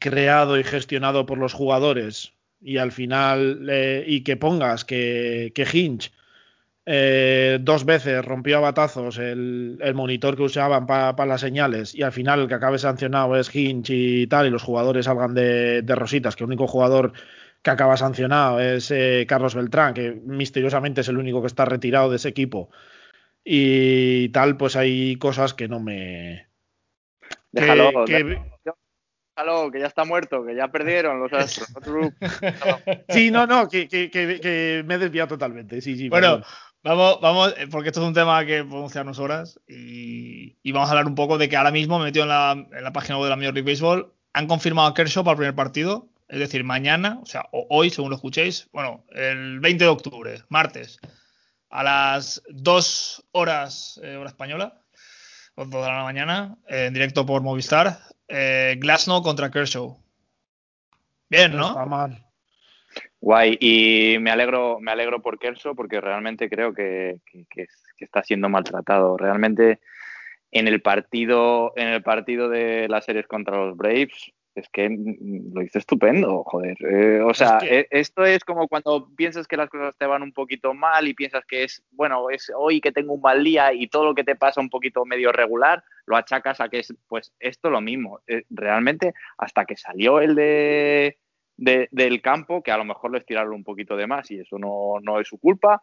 creado 0.02 0.58
y 0.58 0.64
gestionado 0.64 1.24
por 1.24 1.38
los 1.38 1.54
jugadores 1.54 2.32
y 2.60 2.76
al 2.78 2.92
final. 2.92 3.66
eh, 3.70 4.04
y 4.06 4.22
que 4.22 4.36
pongas 4.36 4.84
que, 4.84 5.52
que 5.54 5.66
Hinch 5.72 6.12
eh, 6.84 7.58
dos 7.60 7.84
veces 7.84 8.24
rompió 8.24 8.58
a 8.58 8.60
batazos 8.60 9.16
el, 9.18 9.78
el 9.80 9.94
monitor 9.94 10.36
que 10.36 10.42
usaban 10.42 10.84
para 10.86 11.26
las 11.26 11.40
señales 11.40 11.94
y 11.94 12.02
al 12.02 12.10
final 12.12 12.40
el 12.40 12.48
que 12.48 12.54
acabe 12.54 12.78
sancionado 12.78 13.36
es 13.36 13.54
Hinch 13.54 13.90
y 13.90 14.26
tal 14.26 14.48
y 14.48 14.50
los 14.50 14.64
jugadores 14.64 15.04
salgan 15.06 15.32
de, 15.32 15.82
de 15.82 15.94
rositas, 15.94 16.34
que 16.34 16.42
el 16.42 16.48
único 16.48 16.66
jugador 16.66 17.12
que 17.62 17.70
acaba 17.70 17.96
sancionado 17.96 18.58
es 18.58 18.90
eh, 18.90 19.24
Carlos 19.28 19.54
Beltrán, 19.54 19.94
que 19.94 20.10
misteriosamente 20.10 21.02
es 21.02 21.08
el 21.08 21.18
único 21.18 21.40
que 21.40 21.46
está 21.46 21.64
retirado 21.64 22.10
de 22.10 22.16
ese 22.16 22.28
equipo 22.30 22.70
y 23.44 24.28
tal, 24.30 24.56
pues 24.56 24.74
hay 24.76 25.14
cosas 25.16 25.54
que 25.54 25.68
no 25.68 25.78
me... 25.80 26.48
que- 27.52 27.60
Déjalo, 27.60 28.04
que- 28.06 28.14
déjalo, 29.36 29.70
que 29.70 29.80
ya 29.80 29.86
está 29.86 30.04
muerto, 30.04 30.44
que 30.44 30.54
ya 30.54 30.68
perdieron 30.68 31.20
los 31.20 31.32
Astros. 31.32 31.68
Sí, 33.08 33.30
no, 33.30 33.46
no, 33.46 33.68
que, 33.68 33.88
que- 33.88 34.10
que- 34.10 34.40
que 34.40 34.82
me 34.86 34.94
he 34.94 34.98
desviado 34.98 35.28
totalmente. 35.28 35.80
Sí, 35.80 35.96
sí, 35.96 36.08
Bueno, 36.08 36.40
perdón. 36.40 36.44
vamos, 36.82 37.20
vamos, 37.20 37.54
eh, 37.58 37.66
porque 37.70 37.88
esto 37.88 38.00
es 38.02 38.06
un 38.08 38.14
tema 38.14 38.44
que 38.44 38.64
podemos 38.64 38.92
quedarnos 38.92 39.18
horas 39.18 39.60
y, 39.68 40.56
y 40.62 40.72
vamos 40.72 40.88
a 40.88 40.92
hablar 40.92 41.06
un 41.06 41.14
poco 41.14 41.38
de 41.38 41.48
que 41.48 41.56
ahora 41.56 41.70
mismo 41.70 41.98
me 41.98 42.04
he 42.04 42.08
metido 42.08 42.24
en 42.24 42.28
la, 42.30 42.52
en 42.52 42.84
la 42.84 42.92
página 42.92 43.16
web 43.16 43.24
de 43.24 43.30
la 43.30 43.36
Major 43.36 43.54
League 43.54 43.70
Baseball. 43.70 44.12
Han 44.34 44.46
confirmado 44.46 44.88
a 44.88 44.94
Kershaw 44.94 45.24
para 45.24 45.32
el 45.32 45.38
primer 45.38 45.54
partido, 45.54 46.08
es 46.28 46.38
decir, 46.38 46.64
mañana, 46.64 47.18
o 47.22 47.26
sea, 47.26 47.44
o 47.52 47.66
hoy, 47.70 47.90
según 47.90 48.10
lo 48.10 48.16
escuchéis, 48.16 48.68
bueno, 48.72 49.04
el 49.10 49.60
20 49.60 49.84
de 49.84 49.90
octubre, 49.90 50.42
martes, 50.48 50.98
a 51.68 51.82
las 51.82 52.42
2 52.48 53.24
horas, 53.32 54.00
eh, 54.02 54.16
hora 54.16 54.28
española, 54.30 54.80
o 55.54 55.64
2 55.66 55.84
de 55.84 55.92
la 55.92 56.02
mañana, 56.02 56.56
eh, 56.68 56.86
en 56.86 56.94
directo 56.94 57.26
por 57.26 57.42
Movistar, 57.42 57.98
eh, 58.32 58.76
Glasnow 58.78 59.22
contra 59.22 59.50
Kershaw. 59.50 59.96
Bien, 61.28 61.54
No 61.56 61.68
está 61.68 61.86
mal. 61.86 62.26
Guay, 63.20 63.56
y 63.60 64.16
me 64.20 64.30
alegro, 64.30 64.78
me 64.80 64.90
alegro 64.90 65.22
por 65.22 65.38
Kerso 65.38 65.74
porque 65.74 66.00
realmente 66.00 66.50
creo 66.50 66.74
que, 66.74 67.20
que- 67.26 67.46
que 67.48 68.04
está 68.04 68.22
siendo 68.24 68.48
maltratado. 68.48 69.16
Realmente 69.16 69.80
en 70.50 70.66
el 70.68 70.82
partido, 70.82 71.72
en 71.76 71.88
el 71.88 72.02
partido 72.02 72.48
de 72.48 72.88
las 72.88 73.04
series 73.04 73.26
contra 73.28 73.56
los 73.56 73.76
Braves, 73.76 74.32
es 74.54 74.68
que 74.68 74.88
lo 74.88 75.62
hizo 75.62 75.78
estupendo, 75.78 76.44
joder. 76.44 76.76
Eh, 76.84 77.20
o 77.22 77.32
sea, 77.32 77.58
que- 77.58 77.80
eh, 77.80 77.86
esto 77.90 78.24
es 78.24 78.44
como 78.44 78.68
cuando 78.68 79.08
piensas 79.16 79.46
que 79.46 79.56
las 79.56 79.70
cosas 79.70 79.96
te 79.96 80.06
van 80.06 80.22
un 80.22 80.32
poquito 80.32 80.74
mal 80.74 81.08
y 81.08 81.14
piensas 81.14 81.44
que 81.46 81.64
es, 81.64 81.82
bueno, 81.90 82.28
es 82.30 82.52
hoy 82.54 82.80
que 82.80 82.92
tengo 82.92 83.14
un 83.14 83.20
mal 83.22 83.42
día 83.42 83.72
y 83.72 83.88
todo 83.88 84.04
lo 84.04 84.14
que 84.14 84.24
te 84.24 84.36
pasa 84.36 84.60
un 84.60 84.68
poquito 84.70 85.04
medio 85.06 85.32
regular, 85.32 85.82
lo 86.06 86.16
achacas 86.16 86.60
a 86.60 86.68
que 86.68 86.80
es, 86.80 86.94
pues, 87.08 87.32
esto 87.40 87.70
lo 87.70 87.80
mismo. 87.80 88.20
Eh, 88.26 88.42
realmente, 88.50 89.14
hasta 89.38 89.64
que 89.64 89.76
salió 89.76 90.20
el 90.20 90.34
de 90.34 91.18
de- 91.58 91.86
del 91.92 92.20
campo, 92.22 92.62
que 92.62 92.72
a 92.72 92.76
lo 92.78 92.84
mejor 92.84 93.12
les 93.12 93.24
tiraron 93.26 93.52
un 93.52 93.62
poquito 93.62 93.94
de 93.96 94.06
más 94.06 94.30
y 94.32 94.40
eso 94.40 94.58
no, 94.58 94.94
no 95.00 95.20
es 95.20 95.28
su 95.28 95.38
culpa. 95.38 95.82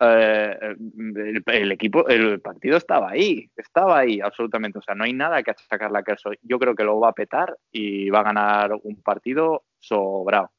Eh, 0.00 0.56
el, 0.62 1.42
el 1.46 1.72
equipo, 1.72 2.08
el 2.08 2.40
partido 2.40 2.76
estaba 2.76 3.10
ahí, 3.10 3.50
estaba 3.56 3.98
ahí 3.98 4.20
absolutamente. 4.20 4.78
O 4.78 4.82
sea, 4.82 4.94
no 4.94 5.04
hay 5.04 5.12
nada 5.12 5.42
que 5.42 5.50
achacarle 5.50 5.98
a 5.98 6.02
Kershaw. 6.02 6.32
Yo 6.42 6.58
creo 6.58 6.74
que 6.74 6.84
lo 6.84 6.98
va 7.00 7.10
a 7.10 7.12
petar 7.14 7.56
y 7.70 8.08
va 8.10 8.20
a 8.20 8.24
ganar 8.24 8.72
un 8.82 9.02
partido 9.02 9.64
sobrado. 9.78 10.50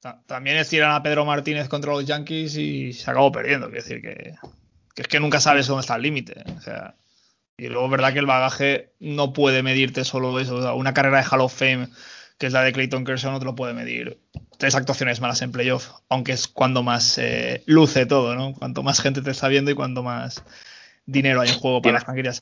Ta- 0.00 0.22
También 0.26 0.56
estiran 0.56 0.92
a 0.92 1.02
Pedro 1.02 1.24
Martínez 1.24 1.68
contra 1.68 1.92
los 1.92 2.04
Yankees 2.06 2.56
y 2.56 2.92
se 2.92 3.10
acabó 3.10 3.32
perdiendo. 3.32 3.66
Quiero 3.66 3.82
decir 3.82 4.00
que, 4.00 4.34
es 4.96 5.08
que 5.08 5.20
nunca 5.20 5.40
sabes 5.40 5.66
dónde 5.66 5.80
está 5.80 5.96
el 5.96 6.02
límite. 6.02 6.44
O 6.56 6.60
sea, 6.60 6.94
y 7.56 7.66
luego 7.68 7.88
verdad 7.88 8.12
que 8.12 8.20
el 8.20 8.26
bagaje 8.26 8.92
no 9.00 9.32
puede 9.32 9.64
medirte 9.64 10.04
solo 10.04 10.38
eso. 10.38 10.76
Una 10.76 10.94
carrera 10.94 11.18
de 11.18 11.26
Hall 11.28 11.40
of 11.40 11.52
Fame, 11.52 11.88
que 12.38 12.46
es 12.46 12.52
la 12.52 12.62
de 12.62 12.72
Clayton 12.72 13.04
Kershaw, 13.04 13.32
no 13.32 13.40
te 13.40 13.44
lo 13.44 13.56
puede 13.56 13.74
medir. 13.74 14.20
Tres 14.58 14.74
actuaciones 14.74 15.20
malas 15.20 15.40
en 15.42 15.52
playoff, 15.52 15.90
aunque 16.08 16.32
es 16.32 16.48
cuando 16.48 16.82
más 16.82 17.16
eh, 17.16 17.62
luce 17.66 18.04
todo, 18.06 18.34
¿no? 18.34 18.52
Cuanto 18.52 18.82
más 18.82 19.00
gente 19.00 19.22
te 19.22 19.30
está 19.30 19.48
viendo 19.48 19.70
y 19.70 19.74
cuanto 19.74 20.02
más 20.02 20.44
dinero 21.06 21.40
hay 21.40 21.48
en 21.48 21.54
juego 21.54 21.80
para 21.80 21.94
las 21.94 22.04
franquicias. 22.04 22.40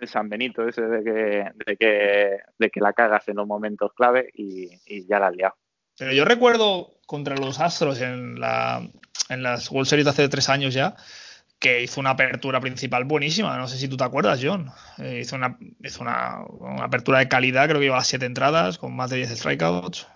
El 0.00 0.08
San 0.08 0.28
Benito 0.28 0.66
ese 0.68 0.82
de 0.82 1.02
que, 1.02 1.50
de 1.66 1.76
que, 1.76 2.38
de 2.58 2.70
que 2.70 2.80
la 2.80 2.92
cagas 2.92 3.26
en 3.28 3.36
los 3.36 3.46
momentos 3.46 3.92
clave 3.94 4.30
y, 4.34 4.68
y 4.86 5.06
ya 5.06 5.18
la 5.18 5.26
has 5.26 5.36
liado. 5.36 5.54
Pero 5.98 6.12
yo 6.12 6.24
recuerdo 6.24 6.94
contra 7.06 7.36
los 7.36 7.60
Astros 7.60 8.00
en, 8.00 8.40
la, 8.40 8.88
en 9.28 9.42
las 9.42 9.70
World 9.70 9.88
Series 9.88 10.04
de 10.04 10.10
hace 10.10 10.28
tres 10.28 10.48
años 10.48 10.72
ya, 10.72 10.94
que 11.58 11.82
hizo 11.82 12.00
una 12.00 12.10
apertura 12.10 12.60
principal 12.60 13.04
buenísima. 13.04 13.58
No 13.58 13.68
sé 13.68 13.76
si 13.76 13.88
tú 13.88 13.96
te 13.96 14.04
acuerdas, 14.04 14.40
John. 14.42 14.70
Eh, 14.98 15.20
hizo 15.20 15.36
una, 15.36 15.58
hizo 15.82 16.00
una, 16.00 16.42
una 16.48 16.84
apertura 16.84 17.18
de 17.18 17.28
calidad, 17.28 17.68
creo 17.68 17.80
que 17.80 17.86
iba 17.86 17.96
a 17.96 17.98
las 17.98 18.06
siete 18.06 18.24
entradas, 18.24 18.78
con 18.78 18.96
más 18.96 19.10
de 19.10 19.18
10 19.18 19.38
strikeouts. 19.38 20.06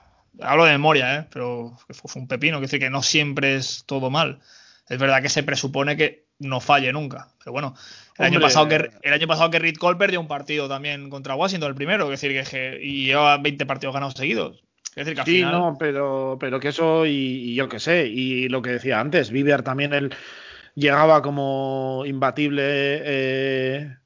Hablo 0.40 0.64
de 0.64 0.72
memoria, 0.72 1.16
¿eh? 1.16 1.26
pero 1.30 1.76
fue, 1.88 2.20
un 2.20 2.28
pepino. 2.28 2.56
Quiero 2.56 2.62
decir 2.66 2.80
que 2.80 2.90
no 2.90 3.02
siempre 3.02 3.56
es 3.56 3.84
todo 3.86 4.10
mal. 4.10 4.40
Es 4.88 4.98
verdad 4.98 5.22
que 5.22 5.28
se 5.28 5.42
presupone 5.42 5.96
que 5.96 6.26
no 6.38 6.60
falle 6.60 6.92
nunca. 6.92 7.28
Pero 7.38 7.52
bueno, 7.52 7.74
el 8.18 8.24
año 8.26 8.40
pasado 8.40 8.68
que 8.68 8.90
el 9.02 9.12
año 9.12 9.26
pasado 9.26 9.50
que 9.50 9.58
Reed 9.58 9.76
Cole 9.76 9.96
perdió 9.96 10.20
un 10.20 10.28
partido 10.28 10.68
también 10.68 11.08
contra 11.10 11.34
Washington, 11.36 11.68
el 11.70 11.74
primero, 11.74 12.04
es 12.12 12.20
decir, 12.20 12.32
que, 12.44 12.48
que- 12.50 12.78
y 12.82 13.06
lleva 13.06 13.38
20 13.38 13.64
partidos 13.66 13.94
ganados 13.94 14.14
seguidos. 14.14 14.62
Es 14.90 15.06
decir, 15.06 15.14
que 15.14 15.20
al 15.20 15.26
Sí, 15.26 15.36
final, 15.38 15.52
no, 15.52 15.76
pero, 15.78 16.36
pero 16.38 16.60
que 16.60 16.68
eso 16.68 17.06
y, 17.06 17.10
y 17.12 17.54
yo 17.54 17.68
qué 17.68 17.80
sé, 17.80 18.06
y 18.06 18.48
lo 18.48 18.62
que 18.62 18.70
decía 18.70 19.00
antes, 19.00 19.30
Viver 19.30 19.62
también 19.62 19.92
él 19.92 20.14
llegaba 20.74 21.22
como 21.22 22.04
imbatible, 22.06 22.62
eh, 23.04 23.96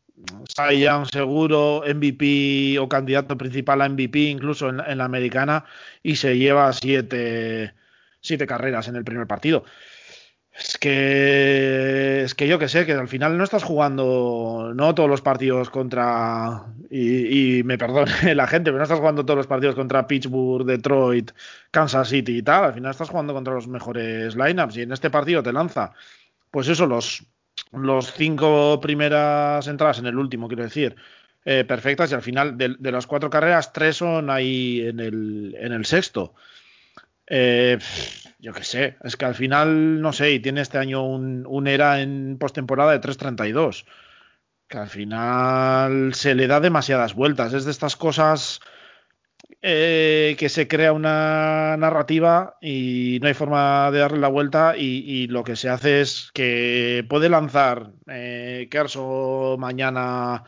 Cy 0.49 0.81
Young 0.81 1.07
seguro, 1.07 1.83
MVP 1.87 2.79
o 2.79 2.89
candidato 2.89 3.37
principal 3.37 3.83
a 3.83 3.89
MVP 3.89 4.19
incluso 4.31 4.69
en, 4.69 4.99
la 4.99 5.05
americana 5.05 5.65
y 6.03 6.17
se 6.17 6.37
lleva 6.37 6.73
siete, 6.73 7.75
siete 8.21 8.47
carreras 8.47 8.89
en 8.89 8.97
el 8.97 9.05
primer 9.05 9.27
partido. 9.27 9.65
Es 10.53 10.77
que 10.77 12.23
es 12.25 12.35
que 12.35 12.49
yo 12.49 12.59
que 12.59 12.69
sé, 12.69 12.85
que 12.85 12.93
al 12.93 13.07
final 13.07 13.39
no 13.39 13.45
estás 13.45 13.63
jugando, 13.63 14.73
no 14.75 14.95
todos 14.95 15.09
los 15.09 15.23
partidos 15.23 15.71
contra, 15.71 16.67
y, 16.91 17.63
me 17.65 17.79
perdone 17.79 18.35
la 18.35 18.47
gente, 18.49 18.71
pero 18.71 18.79
no 18.79 18.83
estás 18.83 18.99
jugando 18.99 19.25
todos 19.25 19.37
los 19.37 19.47
partidos 19.47 19.77
contra 19.77 20.07
Pittsburgh, 20.09 20.67
Detroit, 20.67 21.31
Kansas 21.71 22.09
City 22.09 22.39
y 22.39 22.43
tal, 22.43 22.65
al 22.65 22.75
final 22.75 22.91
estás 22.91 23.09
jugando 23.09 23.35
contra 23.35 23.55
los 23.55 23.69
mejores 23.69 24.35
lineups 24.35 24.77
y 24.79 24.83
en 24.83 24.93
este 24.93 25.11
partido 25.11 25.43
te 25.45 25.53
lanza, 25.53 25.93
pues 26.51 26.67
eso, 26.69 26.87
los, 26.87 27.25
los 27.73 28.13
cinco 28.13 28.81
primeras 28.81 29.67
entradas 29.67 29.99
en 29.99 30.07
el 30.07 30.19
último, 30.19 30.49
quiero 30.49 30.65
decir, 30.65 30.97
eh, 31.45 31.65
perfectas 31.65 32.11
y 32.11 32.15
al 32.15 32.23
final 32.23 32.59
de, 32.59 32.77
las 32.93 33.07
cuatro 33.07 33.31
carreras, 33.31 33.73
tres 33.73 33.97
son 33.97 34.31
ahí 34.31 34.83
en 34.87 35.01
el, 35.01 35.57
en 35.59 35.73
el 35.73 35.85
sexto. 35.87 36.35
Eh, 37.27 37.79
yo 38.39 38.53
qué 38.53 38.65
sé, 38.65 38.97
es 39.03 39.17
que 39.17 39.25
al 39.25 39.35
final, 39.35 40.01
no 40.01 40.13
sé, 40.13 40.33
y 40.33 40.41
tiene 40.41 40.61
este 40.61 40.79
año 40.79 41.05
un, 41.05 41.67
era 41.67 42.01
en 42.01 42.39
postemporada 42.39 42.93
de 42.93 43.01
3.32, 43.01 43.85
que 44.69 44.79
al 44.79 44.89
final 44.89 46.15
se 46.15 46.35
le 46.35 46.47
da 46.47 46.61
demasiadas 46.61 47.15
vueltas. 47.15 47.53
Es 47.53 47.65
de 47.65 47.71
estas 47.71 47.97
cosas 47.97 48.61
eh, 49.61 50.37
que 50.39 50.49
se 50.49 50.69
crea 50.69 50.93
una 50.93 51.77
narrativa 51.77 52.57
y 52.61 53.19
no 53.21 53.27
hay 53.27 53.35
forma 53.35 53.91
de 53.91 53.99
darle 53.99 54.19
la 54.19 54.29
vuelta 54.29 54.77
y, 54.77 55.27
lo 55.27 55.43
que 55.43 55.57
se 55.57 55.69
hace 55.69 56.01
es 56.01 56.31
que 56.33 57.05
puede 57.09 57.29
lanzar 57.29 57.91
eh, 58.07 58.69
Kerso 58.71 59.57
mañana 59.59 60.45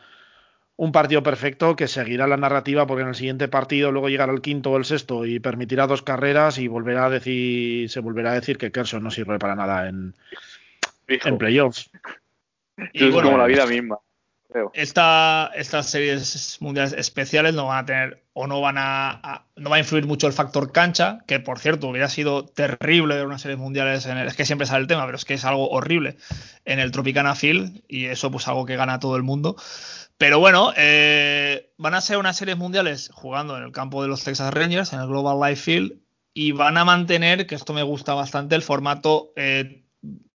un 0.77 0.93
partido 0.93 1.21
perfecto 1.23 1.75
que 1.75 1.89
seguirá 1.89 2.25
la 2.25 2.37
narrativa 2.37 2.87
porque 2.87 3.03
en 3.03 3.09
el 3.09 3.15
siguiente 3.15 3.49
partido 3.49 3.91
luego 3.91 4.07
llegará 4.07 4.31
el 4.31 4.41
quinto 4.41 4.71
o 4.71 4.77
el 4.77 4.85
sexto 4.85 5.25
y 5.25 5.39
permitirá 5.39 5.87
dos 5.87 6.01
carreras 6.01 6.57
y 6.57 6.69
volverá 6.69 7.05
a 7.05 7.09
decir 7.09 7.89
se 7.89 7.99
volverá 7.99 8.31
a 8.31 8.35
decir 8.35 8.57
que 8.57 8.71
Kerson 8.71 9.03
no 9.03 9.11
sirve 9.11 9.39
para 9.39 9.55
nada 9.55 9.89
en, 9.89 10.15
en 11.07 11.37
playoffs. 11.37 11.91
Y 12.93 13.09
es 13.09 13.13
como 13.13 13.37
la 13.37 13.45
vida 13.45 13.65
misma. 13.65 13.99
Esta, 14.73 15.51
estas 15.55 15.89
series 15.89 16.57
mundiales 16.59 16.93
especiales 16.93 17.53
no 17.53 17.67
van 17.67 17.79
a 17.79 17.85
tener 17.85 18.23
o 18.33 18.47
no 18.47 18.61
van 18.61 18.75
a, 18.77 19.45
no 19.55 19.69
va 19.69 19.77
a 19.77 19.79
influir 19.79 20.05
mucho 20.05 20.27
el 20.27 20.33
factor 20.33 20.71
cancha, 20.71 21.19
que 21.27 21.39
por 21.39 21.59
cierto 21.59 21.87
hubiera 21.87 22.09
sido 22.09 22.45
terrible 22.45 23.15
ver 23.15 23.25
unas 23.25 23.41
series 23.41 23.59
mundiales 23.59 24.05
en 24.05 24.17
el, 24.17 24.27
es 24.27 24.35
que 24.35 24.45
siempre 24.45 24.67
sale 24.67 24.81
el 24.81 24.87
tema, 24.87 25.05
pero 25.05 25.15
es 25.15 25.25
que 25.25 25.35
es 25.35 25.45
algo 25.45 25.69
horrible 25.69 26.17
en 26.65 26.79
el 26.79 26.91
Tropicana 26.91 27.35
Field 27.35 27.81
y 27.87 28.05
eso 28.05 28.31
pues 28.31 28.47
algo 28.47 28.65
que 28.65 28.75
gana 28.75 28.99
todo 28.99 29.15
el 29.15 29.23
mundo. 29.23 29.55
Pero 30.17 30.39
bueno, 30.39 30.71
eh, 30.77 31.71
van 31.77 31.95
a 31.95 32.01
ser 32.01 32.17
unas 32.17 32.37
series 32.37 32.57
mundiales 32.57 33.09
jugando 33.13 33.57
en 33.57 33.63
el 33.63 33.71
campo 33.71 34.01
de 34.01 34.07
los 34.07 34.23
Texas 34.23 34.53
Rangers, 34.53 34.93
en 34.93 34.99
el 34.99 35.07
Global 35.07 35.39
Life 35.39 35.63
Field, 35.63 35.93
y 36.33 36.51
van 36.51 36.77
a 36.77 36.85
mantener, 36.85 37.47
que 37.47 37.55
esto 37.55 37.73
me 37.73 37.83
gusta 37.83 38.13
bastante, 38.13 38.55
el 38.55 38.61
formato 38.61 39.33
eh, 39.35 39.83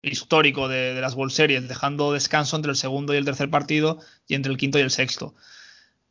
histórico 0.01 0.67
de, 0.67 0.99
las 0.99 1.15
World 1.15 1.33
Series, 1.33 1.67
dejando 1.67 2.13
descanso 2.13 2.55
entre 2.55 2.71
el 2.71 2.77
segundo 2.77 3.13
y 3.13 3.17
el 3.17 3.25
tercer 3.25 3.49
partido 3.49 3.99
y 4.27 4.35
entre 4.35 4.51
el 4.51 4.57
quinto 4.57 4.79
y 4.79 4.81
el 4.81 4.91
sexto. 4.91 5.35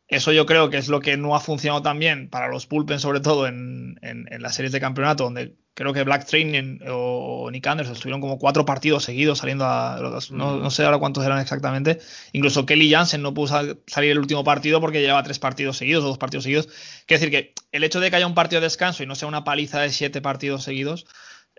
Eso 0.07 0.31
yo 0.31 0.45
creo 0.45 0.69
que 0.69 0.77
es 0.77 0.89
lo 0.89 0.99
que 0.99 1.17
no 1.17 1.35
ha 1.35 1.39
funcionado 1.39 1.81
tan 1.81 1.99
bien 1.99 2.29
para 2.29 2.49
los 2.49 2.67
Pulpen, 2.67 2.99
sobre 2.99 3.21
todo 3.21 3.47
en, 3.47 3.97
en 4.01 4.41
las 4.41 4.55
series 4.55 4.73
de 4.73 4.81
campeonato, 4.81 5.23
donde 5.23 5.55
creo 5.73 5.93
que 5.93 6.03
Black 6.03 6.25
Training 6.25 6.79
o 6.89 7.49
Nick 7.51 7.65
Anderson 7.65 7.95
estuvieron 7.95 8.21
como 8.21 8.37
cuatro 8.37 8.65
partidos 8.65 9.03
seguidos 9.03 9.39
saliendo 9.39 9.65
a 9.65 9.97
no, 10.31 10.57
no, 10.57 10.69
sé 10.69 10.83
ahora 10.83 10.97
cuántos 10.97 11.25
eran 11.25 11.39
exactamente. 11.39 11.99
Incluso 12.33 12.65
Kelly 12.65 12.91
Jansen 12.91 13.21
no 13.21 13.33
pudo 13.33 13.77
salir 13.87 14.11
el 14.11 14.19
último 14.19 14.43
partido 14.43 14.81
porque 14.81 15.01
llevaba 15.01 15.23
tres 15.23 15.39
partidos 15.39 15.77
seguidos 15.77 16.03
o 16.03 16.07
dos 16.07 16.17
partidos 16.17 16.43
seguidos. 16.43 16.67
Quiere 17.05 17.25
decir 17.25 17.31
que 17.31 17.53
el 17.71 17.83
hecho 17.83 17.99
de 17.99 18.09
que 18.09 18.17
haya 18.17 18.27
un 18.27 18.35
partido 18.35 18.59
de 18.61 18.65
descanso 18.65 19.03
y 19.03 19.05
no 19.05 19.15
sea 19.15 19.27
una 19.27 19.43
paliza 19.43 19.79
de 19.79 19.89
siete 19.91 20.21
partidos 20.21 20.63
seguidos 20.63 21.05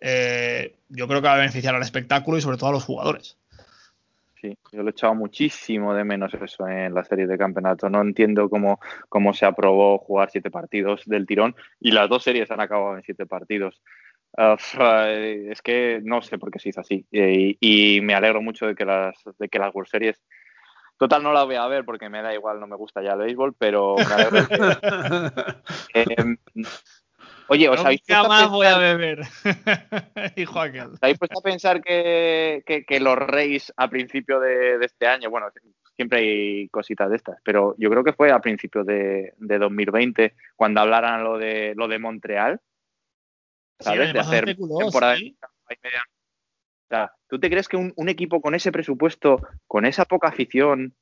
eh, 0.05 0.75
yo 0.89 1.07
creo 1.07 1.23
que 1.23 1.29
va 1.29 1.35
a 1.35 1.39
beneficiar 1.39 1.75
al 1.75 1.83
espectáculo 1.83 2.37
y 2.37 2.41
sobre 2.41 2.57
todo 2.57 2.71
a 2.71 2.73
los 2.73 2.85
jugadores 2.85 3.39
Sí, 4.41 4.59
yo 4.73 4.83
lo 4.83 4.89
he 4.89 4.91
echado 4.91 5.15
muchísimo 5.15 5.95
de 5.95 6.03
menos 6.03 6.35
eso 6.35 6.67
en 6.67 6.93
la 6.95 7.05
serie 7.05 7.29
de 7.29 7.39
campeonato. 7.39 7.89
No 7.89 8.01
entiendo 8.01 8.51
cómo, 8.51 8.81
cómo 9.09 9.33
se 9.35 9.47
aprobó 9.47 9.99
jugar 9.99 10.31
siete 10.33 10.51
partidos 10.51 11.03
del 11.07 11.27
tirón 11.27 11.55
y 11.79 11.93
las 11.93 12.09
dos 12.09 12.25
series 12.25 12.51
han 12.51 12.61
acabado 12.61 12.97
en 12.97 13.05
siete 13.05 13.25
partidos. 13.25 13.81
Uh, 14.37 14.57
es 15.51 15.63
que 15.63 16.01
no 16.03 16.23
sé 16.23 16.39
por 16.39 16.51
qué 16.51 16.59
se 16.59 16.71
hizo 16.71 16.81
así 16.81 17.07
y, 17.11 18.01
me 18.01 18.15
alegro 18.15 18.41
mucho 18.41 18.67
de 18.67 18.75
que 18.75 18.87
las 18.87 19.15
de 19.39 19.49
que 19.51 19.59
las 19.59 19.75
World 19.75 19.91
Series 19.91 20.23
total 20.97 21.23
no 21.23 21.35
las 21.35 21.45
voy 21.45 21.57
a 21.57 21.67
ver 21.67 21.85
porque 21.85 22.09
me 22.09 22.23
da 22.23 22.33
igual 22.33 22.59
no 22.59 22.67
me 22.67 22.77
gusta 22.77 23.03
ya 23.03 23.13
el 23.13 23.19
béisbol 23.19 23.55
pero 23.59 23.95
me 23.97 24.05
alegro 24.05 24.49
que, 24.49 26.01
eh, 26.01 26.37
Oye, 27.49 27.69
¿os 27.69 27.85
habéis 27.85 28.03
puesto 28.03 28.29
más 28.29 28.49
voy 28.51 28.67
a 28.67 28.79
beber? 28.79 29.21
Hijo 30.37 30.61
aquel. 30.61 30.93
¿Os 30.93 31.03
habéis 31.03 31.19
puesto 31.19 31.39
a 31.39 31.43
pensar 31.43 31.83
que, 31.83 32.99
los 33.01 33.19
Reyes 33.19 33.73
a 33.77 33.89
principio 33.89 34.41
de, 34.41 34.77
este 34.85 35.07
año, 35.07 35.31
bueno, 35.31 35.49
siempre 35.97 36.19
hay 36.21 36.69
cositas 36.69 37.11
de 37.11 37.17
estas, 37.17 37.39
pero 37.45 37.75
yo 37.79 37.91
creo 37.91 38.05
que 38.05 38.13
fue 38.13 38.31
a 38.31 38.41
principios 38.41 38.87
de, 38.87 39.35
2020 39.39 40.35
cuando 40.57 40.81
hablaran 40.81 41.25
lo 41.25 41.39
de 41.39 41.75
lo 41.77 41.89
de 41.89 41.99
Montreal, 41.99 42.61
¿sabes? 43.79 44.13
de 44.13 44.21
hacer 44.21 44.57
temporada 44.57 45.17
¿Tú 47.27 47.39
te 47.39 47.49
crees 47.49 47.69
que 47.69 47.79
un, 47.79 47.93
un 47.97 48.09
equipo 48.11 48.43
con 48.43 48.55
ese 48.55 48.71
presupuesto, 48.71 49.41
con 49.67 49.87
esa 49.87 50.05
poca 50.05 50.29
afición, 50.29 50.95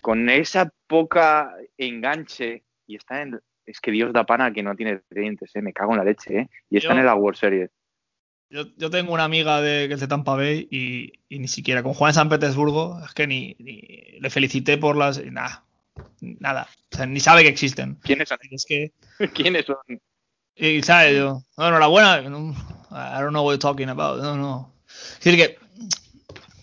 con 0.00 0.28
esa 0.28 0.72
poca 0.88 1.54
enganche 1.78 2.64
y 2.86 2.96
está 2.96 3.22
en, 3.22 3.40
es 3.66 3.80
que 3.80 3.90
Dios 3.90 4.12
da 4.12 4.24
pana 4.24 4.52
que 4.52 4.62
no 4.62 4.74
tiene 4.76 5.02
dientes, 5.10 5.50
¿eh? 5.54 5.62
me 5.62 5.72
cago 5.72 5.92
en 5.92 5.98
la 5.98 6.04
leche, 6.04 6.38
¿eh? 6.38 6.50
y 6.70 6.78
están 6.78 6.98
en 6.98 7.06
la 7.06 7.14
World 7.14 7.38
Series. 7.38 7.70
Yo, 8.48 8.90
tengo 8.90 9.12
una 9.12 9.24
amiga 9.24 9.60
de, 9.60 9.88
que 9.88 9.94
es 9.94 10.00
de 10.00 10.06
Tampa 10.06 10.36
Bay 10.36 10.68
y, 10.70 11.12
ni 11.36 11.48
siquiera 11.48 11.82
con 11.82 11.94
Juan 11.94 12.14
San 12.14 12.28
Petersburgo, 12.28 13.00
es 13.04 13.12
que 13.12 13.26
ni, 13.26 13.56
le 13.58 14.30
felicité 14.30 14.78
por 14.78 14.96
las. 14.96 15.22
Nada, 15.24 15.64
nada. 16.20 16.68
O 16.92 16.96
sea, 16.96 17.06
ni 17.06 17.18
sabe 17.18 17.42
que 17.42 17.48
existen. 17.48 17.96
¿Quiénes 18.02 18.28
son? 18.28 18.38
Es 18.50 18.64
que, 18.64 18.92
¿Quiénes 19.34 19.66
son? 19.66 19.76
Y 20.54 20.80
sabe, 20.82 21.16
yo, 21.16 21.42
no, 21.58 21.68
enhorabuena. 21.68 22.22
No, 22.22 22.52
I 22.92 23.20
don't 23.20 23.30
know 23.30 23.44
what 23.44 23.54
you're 23.54 23.58
talking 23.58 23.88
about. 23.88 24.22
No, 24.22 24.36
no. 24.36 24.72
Es 24.86 25.24
decir, 25.24 25.36
que. 25.36 25.58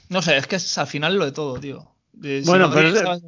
No 0.08 0.22
sé, 0.22 0.38
es 0.38 0.48
que 0.48 0.56
es 0.56 0.78
al 0.78 0.88
final 0.88 1.18
lo 1.18 1.26
de 1.26 1.32
todo, 1.34 1.60
tío. 1.60 1.92
bueno, 2.46 2.72
pero 2.74 3.20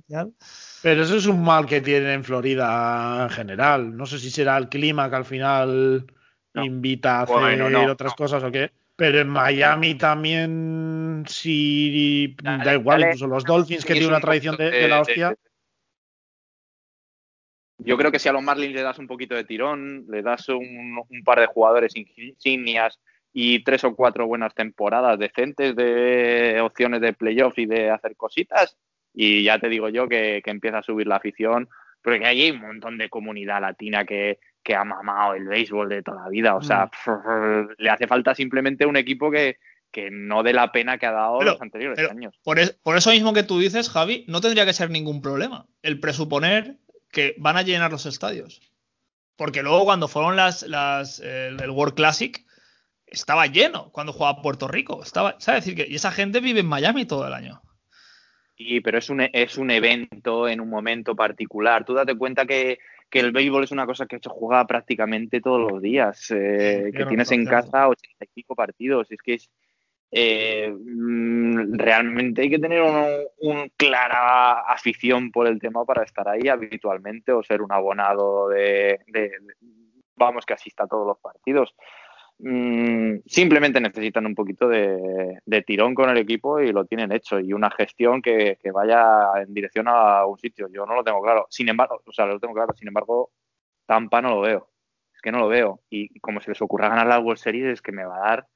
eso 0.85 1.17
es 1.17 1.25
un 1.25 1.43
mal 1.43 1.65
que 1.65 1.81
tiene 1.81 2.13
en 2.13 2.23
Florida 2.23 3.23
en 3.23 3.29
general. 3.29 3.97
No 3.97 4.05
sé 4.05 4.19
si 4.19 4.29
será 4.29 4.57
el 4.57 4.69
clima 4.69 5.09
que 5.09 5.15
al 5.15 5.25
final 5.25 6.05
invita 6.53 7.19
a 7.19 7.21
hacer 7.23 7.61
otras 7.89 8.13
cosas 8.13 8.43
o 8.43 8.51
qué. 8.51 8.71
Pero 8.95 9.19
en 9.19 9.27
Miami 9.27 9.95
también, 9.95 11.25
si 11.27 12.35
da 12.41 12.75
igual, 12.75 13.01
incluso 13.01 13.27
los 13.27 13.43
Dolphins 13.43 13.83
que 13.83 13.93
tienen 13.93 14.09
una 14.09 14.21
tradición 14.21 14.55
de, 14.55 14.87
la 14.87 15.01
hostia. 15.01 15.35
Yo 17.79 17.97
creo 17.97 18.11
que 18.11 18.19
si 18.19 18.29
a 18.29 18.31
los 18.31 18.41
Marlins 18.41 18.73
le 18.73 18.81
das 18.81 18.97
un 18.99 19.07
poquito 19.07 19.35
de 19.35 19.43
tirón, 19.43 20.05
le 20.07 20.21
das 20.21 20.47
un, 20.47 21.01
un 21.09 21.23
par 21.25 21.41
de 21.41 21.47
jugadores 21.47 21.93
insignias 21.95 22.97
y 23.33 23.63
tres 23.65 23.83
o 23.83 23.93
cuatro 23.93 24.27
buenas 24.27 24.55
temporadas 24.55 25.19
decentes 25.19 25.75
de 25.75 26.61
opciones 26.61 27.01
de 27.01 27.11
playoff 27.11 27.57
y 27.59 27.65
de 27.65 27.89
hacer 27.89 28.15
cositas, 28.15 28.77
y 29.15 29.43
ya 29.43 29.59
te 29.59 29.69
digo 29.69 29.89
yo 29.89 30.07
que, 30.07 30.41
empieza 30.45 30.79
a 30.79 30.83
subir 30.83 31.07
la 31.07 31.15
afición, 31.15 31.69
porque 32.01 32.25
hay 32.25 32.51
un 32.51 32.61
montón 32.61 32.97
de 32.97 33.09
comunidad 33.09 33.61
latina 33.61 34.05
que, 34.05 34.39
ha 34.75 34.83
mamado 34.83 35.35
el 35.35 35.47
béisbol 35.47 35.89
de 35.89 36.01
toda 36.01 36.23
la 36.23 36.29
vida. 36.29 36.55
O 36.55 36.61
sea, 36.61 36.89
mm. 37.05 37.69
le 37.77 37.89
hace 37.89 38.07
falta 38.07 38.33
simplemente 38.33 38.85
un 38.85 38.97
equipo 38.97 39.31
que, 39.31 39.57
que 39.91 40.09
no 40.11 40.43
dé 40.43 40.53
la 40.53 40.71
pena 40.71 40.97
que 40.97 41.05
ha 41.05 41.11
dado 41.11 41.41
los 41.41 41.61
anteriores 41.61 42.09
años. 42.09 42.33
Por, 42.43 42.57
por, 42.83 42.97
eso 42.97 43.11
mismo 43.11 43.33
que 43.33 43.43
tú 43.43 43.59
dices, 43.59 43.89
Javi, 43.89 44.25
no 44.27 44.41
tendría 44.41 44.65
que 44.65 44.73
ser 44.73 44.89
ningún 44.89 45.21
problema 45.21 45.67
el 45.83 45.99
presuponer 45.99 46.77
que 47.11 47.35
van 47.37 47.57
a 47.57 47.61
llenar 47.61 47.91
los 47.91 48.05
estadios. 48.05 48.61
Porque 49.37 49.63
luego 49.63 49.85
cuando 49.85 50.07
fueron 50.07 50.35
las, 50.35 50.63
las 50.63 51.19
el, 51.19 51.69
World 51.69 51.95
Classic, 51.95 52.45
estaba 53.05 53.47
lleno 53.47 53.91
cuando 53.91 54.13
jugaba 54.13 54.41
Puerto 54.41 54.67
Rico. 54.67 55.01
Estaba, 55.01 55.35
¿sabes? 55.39 55.63
decir 55.63 55.75
que 55.75 55.89
y 55.89 55.95
esa 55.95 56.11
gente 56.11 56.39
vive 56.39 56.61
en 56.61 56.67
Miami 56.67 57.05
todo 57.05 57.27
el 57.27 57.33
año. 57.33 57.61
Sí, 58.57 58.79
pero 58.79 58.97
es 58.97 59.09
un, 59.09 59.21
es 59.21 59.57
un 59.57 59.69
evento 59.69 60.47
en 60.47 60.61
un 60.61 60.69
momento 60.69 61.15
particular. 61.15 61.83
Tú 61.83 61.93
date 61.93 62.17
cuenta 62.17 62.45
que, 62.45 62.79
el 63.11 63.31
béisbol 63.31 63.63
es 63.63 63.71
una 63.71 63.85
cosa 63.85 64.07
que 64.07 64.19
se 64.19 64.29
juega 64.29 64.67
prácticamente 64.67 65.39
todos 65.39 65.71
los 65.71 65.81
días, 65.81 66.29
eh, 66.31 66.91
que 66.93 67.05
tienes 67.05 67.31
en 67.31 67.45
casa 67.45 67.87
85 67.87 68.55
partidos. 68.55 69.09
Es 69.09 69.21
que 69.21 69.35
es, 69.35 69.49
eh, 70.11 70.69
mm, 70.69 71.77
realmente 71.77 72.41
hay 72.41 72.49
que 72.49 72.59
tener 72.59 72.81
una 72.81 73.07
un 73.39 73.71
clara 73.77 74.61
afición 74.61 75.31
por 75.31 75.47
el 75.47 75.59
tema 75.59 75.85
para 75.85 76.03
estar 76.03 76.27
ahí 76.27 76.49
habitualmente 76.49 77.31
o 77.31 77.41
ser 77.41 77.61
un 77.61 77.71
abonado 77.71 78.49
de, 78.49 78.99
de 79.07 79.31
vamos, 80.15 80.45
que 80.45 80.53
asista 80.53 80.83
a 80.83 80.87
todos 80.87 81.07
los 81.07 81.19
partidos. 81.19 81.75
Mm, 82.37 83.19
simplemente 83.25 83.79
necesitan 83.79 84.25
un 84.25 84.35
poquito 84.35 84.67
de, 84.67 85.39
tirón 85.65 85.95
con 85.95 86.09
el 86.09 86.17
equipo 86.17 86.59
y 86.59 86.71
lo 86.71 86.85
tienen 86.85 87.11
hecho 87.11 87.39
y 87.39 87.53
una 87.53 87.71
gestión 87.71 88.21
que, 88.21 88.57
vaya 88.73 89.41
en 89.41 89.53
dirección 89.53 89.87
a 89.87 90.25
un 90.25 90.37
sitio. 90.37 90.67
Yo 90.71 90.85
no 90.85 90.95
lo 90.95 91.03
tengo 91.03 91.21
claro. 91.21 91.47
Sin 91.49 91.69
embargo, 91.69 92.01
o 92.05 92.11
sea, 92.11 92.25
lo 92.25 92.39
tengo 92.39 92.53
claro. 92.53 92.73
Sin 92.73 92.87
embargo, 92.87 93.31
Tampa 93.85 94.21
no 94.21 94.29
lo 94.29 94.41
veo. 94.41 94.69
Es 95.13 95.21
que 95.21 95.31
no 95.31 95.39
lo 95.39 95.47
veo. 95.47 95.81
Y 95.89 96.19
como 96.19 96.41
se 96.41 96.51
les 96.51 96.61
ocurra 96.61 96.89
ganar 96.89 97.07
la 97.07 97.19
World 97.19 97.39
Series 97.39 97.65
es 97.67 97.81
que 97.81 97.91
me 97.91 98.05
va 98.05 98.17
a 98.17 98.29
dar, 98.29 98.47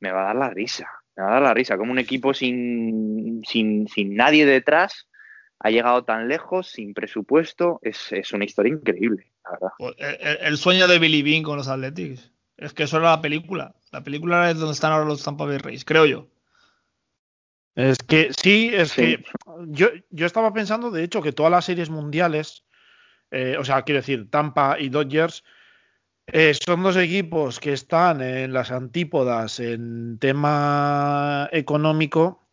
me 0.00 0.10
va 0.10 0.22
a 0.22 0.26
dar 0.26 0.36
la 0.36 0.50
risa. 0.50 0.88
me 1.16 1.22
va 1.22 1.30
a 1.30 1.34
dar 1.34 1.42
la 1.42 1.54
risa, 1.54 1.76
como 1.78 1.92
un 1.92 1.98
equipo 1.98 2.34
sin, 2.34 3.42
sin, 3.46 3.86
sin 3.88 4.16
nadie 4.16 4.44
detrás 4.46 5.08
ha 5.60 5.70
llegado 5.70 6.04
tan 6.04 6.28
lejos, 6.28 6.68
sin 6.68 6.92
presupuesto, 6.92 7.78
es, 7.82 8.12
es 8.12 8.32
una 8.32 8.44
historia 8.44 8.74
increíble, 8.74 9.32
la 9.44 9.50
verdad. 9.52 9.68
Pues, 9.78 9.94
el, 9.98 10.38
el, 10.48 10.56
sueño 10.58 10.86
de 10.88 10.98
Billy 10.98 11.22
Bean 11.22 11.42
con 11.42 11.56
los 11.56 11.68
Athletics. 11.68 12.33
Es 12.56 12.72
que 12.72 12.84
eso 12.84 12.98
era 12.98 13.10
la 13.10 13.20
película. 13.20 13.74
La 13.90 14.02
película 14.02 14.50
es 14.50 14.58
donde 14.58 14.74
están 14.74 14.92
ahora 14.92 15.04
los 15.04 15.22
Tampa 15.22 15.44
Bay 15.44 15.58
Rays, 15.58 15.84
creo 15.84 16.06
yo. 16.06 16.28
Es 17.74 17.98
que 17.98 18.30
sí, 18.32 18.70
es 18.72 18.90
sí. 18.90 19.16
que 19.16 19.24
yo, 19.66 19.88
yo 20.10 20.26
estaba 20.26 20.52
pensando, 20.52 20.90
de 20.90 21.02
hecho, 21.02 21.22
que 21.22 21.32
todas 21.32 21.50
las 21.50 21.64
series 21.64 21.90
mundiales, 21.90 22.64
eh, 23.30 23.56
o 23.58 23.64
sea, 23.64 23.82
quiero 23.82 24.00
decir, 24.00 24.30
Tampa 24.30 24.78
y 24.78 24.88
Dodgers, 24.88 25.42
eh, 26.26 26.54
son 26.54 26.82
dos 26.82 26.96
equipos 26.96 27.60
que 27.60 27.72
están 27.72 28.22
en 28.22 28.52
las 28.52 28.70
antípodas 28.70 29.60
en 29.60 30.18
tema 30.18 31.48
económico, 31.52 32.48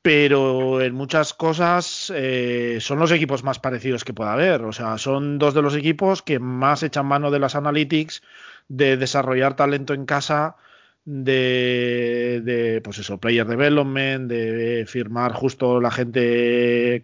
pero 0.00 0.80
en 0.80 0.94
muchas 0.94 1.34
cosas 1.34 2.12
eh, 2.14 2.78
son 2.80 2.98
los 2.98 3.12
equipos 3.12 3.44
más 3.44 3.58
parecidos 3.58 4.04
que 4.04 4.14
pueda 4.14 4.32
haber. 4.32 4.62
O 4.62 4.72
sea, 4.72 4.96
son 4.98 5.38
dos 5.38 5.54
de 5.54 5.62
los 5.62 5.76
equipos 5.76 6.22
que 6.22 6.38
más 6.38 6.82
echan 6.82 7.06
mano 7.06 7.30
de 7.30 7.38
las 7.38 7.54
analytics, 7.54 8.22
de 8.68 8.96
desarrollar 8.96 9.56
talento 9.56 9.94
en 9.94 10.06
casa, 10.06 10.56
de, 11.04 12.40
de 12.44 12.80
pues 12.80 12.98
eso, 12.98 13.18
player 13.18 13.46
development, 13.46 14.30
de 14.30 14.84
firmar 14.86 15.32
justo 15.32 15.80
la 15.80 15.90
gente 15.90 17.02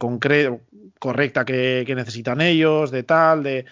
correcta 0.98 1.44
que, 1.44 1.84
que 1.86 1.94
necesitan 1.94 2.40
ellos, 2.40 2.90
de 2.90 3.02
tal, 3.02 3.42
de 3.42 3.66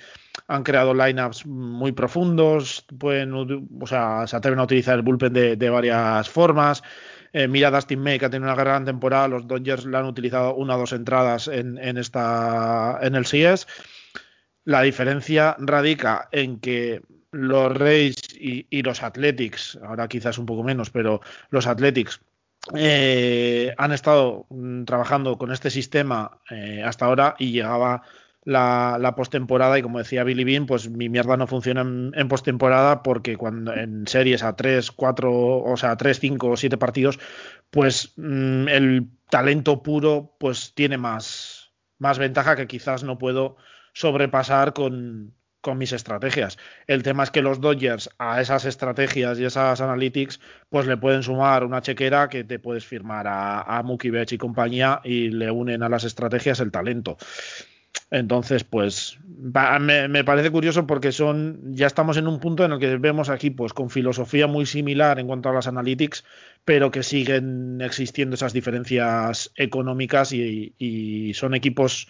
han 0.48 0.62
creado 0.62 0.94
lineups 0.94 1.46
muy 1.46 1.92
profundos, 1.92 2.84
pueden, 2.98 3.32
o 3.34 3.86
sea, 3.86 4.26
se 4.26 4.36
atreven 4.36 4.58
a 4.58 4.64
utilizar 4.64 4.96
el 4.96 5.02
bullpen 5.02 5.32
de, 5.32 5.56
de 5.56 5.70
varias 5.70 6.28
formas. 6.28 6.82
Eh, 7.32 7.48
mira 7.48 7.70
Dustin 7.70 8.00
May, 8.00 8.18
que 8.18 8.26
ha 8.26 8.30
tenido 8.30 8.50
una 8.50 8.60
gran 8.60 8.84
temporada, 8.84 9.28
los 9.28 9.46
Dodgers 9.46 9.84
le 9.86 9.96
han 9.96 10.06
utilizado 10.06 10.54
una 10.54 10.76
o 10.76 10.78
dos 10.78 10.92
entradas 10.92 11.48
en, 11.48 11.78
en, 11.78 11.98
esta, 11.98 12.98
en 13.02 13.14
el 13.14 13.24
CS. 13.24 13.66
La 14.64 14.82
diferencia 14.82 15.56
radica 15.58 16.28
en 16.32 16.60
que 16.60 17.02
los 17.36 17.76
Rays 17.76 18.16
y, 18.38 18.82
los 18.82 19.02
Athletics, 19.02 19.78
ahora 19.82 20.08
quizás 20.08 20.38
un 20.38 20.46
poco 20.46 20.62
menos, 20.62 20.90
pero 20.90 21.20
los 21.50 21.66
Athletics 21.66 22.20
eh, 22.74 23.74
han 23.76 23.92
estado 23.92 24.46
mm, 24.48 24.84
trabajando 24.84 25.38
con 25.38 25.52
este 25.52 25.70
sistema 25.70 26.38
eh, 26.50 26.82
hasta 26.84 27.04
ahora 27.04 27.36
y 27.38 27.52
llegaba 27.52 28.02
la, 28.44 29.14
postemporada 29.16 29.78
y 29.78 29.82
como 29.82 29.98
decía 29.98 30.24
Billy 30.24 30.44
Bean, 30.44 30.66
pues 30.66 30.88
mi 30.88 31.08
mierda 31.08 31.36
no 31.36 31.46
funciona 31.46 31.82
en, 31.82 32.28
postemporada 32.28 33.02
porque 33.02 33.36
cuando 33.36 33.74
en 33.74 34.06
series 34.06 34.42
a 34.42 34.56
3, 34.56 34.90
4, 34.92 35.58
o 35.58 35.76
sea, 35.76 35.96
3, 35.96 36.18
5 36.18 36.48
o 36.48 36.56
7 36.56 36.78
partidos, 36.78 37.18
pues 37.70 38.14
mmm, 38.16 38.68
el 38.68 39.08
talento 39.28 39.82
puro 39.82 40.34
pues 40.38 40.72
tiene 40.74 40.96
más, 40.96 41.72
más 41.98 42.18
ventaja 42.18 42.56
que 42.56 42.66
quizás 42.66 43.02
no 43.04 43.18
puedo 43.18 43.56
sobrepasar 43.92 44.72
con, 44.72 45.35
con 45.66 45.78
mis 45.78 45.92
estrategias. 45.92 46.58
El 46.86 47.02
tema 47.02 47.24
es 47.24 47.32
que 47.32 47.42
los 47.42 47.60
Dodgers 47.60 48.08
a 48.18 48.40
esas 48.40 48.64
estrategias 48.66 49.40
y 49.40 49.44
esas 49.44 49.80
analytics, 49.80 50.38
pues 50.70 50.86
le 50.86 50.96
pueden 50.96 51.24
sumar 51.24 51.64
una 51.64 51.82
chequera 51.82 52.28
que 52.28 52.44
te 52.44 52.60
puedes 52.60 52.86
firmar 52.86 53.26
a, 53.26 53.62
a 53.62 53.82
Mookie 53.82 54.10
Betts 54.10 54.34
y 54.34 54.38
compañía 54.38 55.00
y 55.02 55.30
le 55.30 55.50
unen 55.50 55.82
a 55.82 55.88
las 55.88 56.04
estrategias 56.04 56.60
el 56.60 56.70
talento. 56.70 57.16
Entonces, 58.12 58.62
pues 58.62 59.18
me, 59.26 60.22
parece 60.22 60.52
curioso 60.52 60.86
porque 60.86 61.10
son 61.10 61.74
ya 61.74 61.88
estamos 61.88 62.16
en 62.16 62.28
un 62.28 62.38
punto 62.38 62.64
en 62.64 62.70
el 62.70 62.78
que 62.78 62.96
vemos 62.98 63.28
aquí, 63.28 63.50
pues 63.50 63.72
con 63.72 63.90
filosofía 63.90 64.46
muy 64.46 64.66
similar 64.66 65.18
en 65.18 65.26
cuanto 65.26 65.48
a 65.48 65.52
las 65.52 65.66
analytics, 65.66 66.24
pero 66.64 66.92
que 66.92 67.02
siguen 67.02 67.80
existiendo 67.80 68.34
esas 68.36 68.52
diferencias 68.52 69.50
económicas 69.56 70.32
y 70.32 71.32
son 71.34 71.56
equipos 71.56 72.06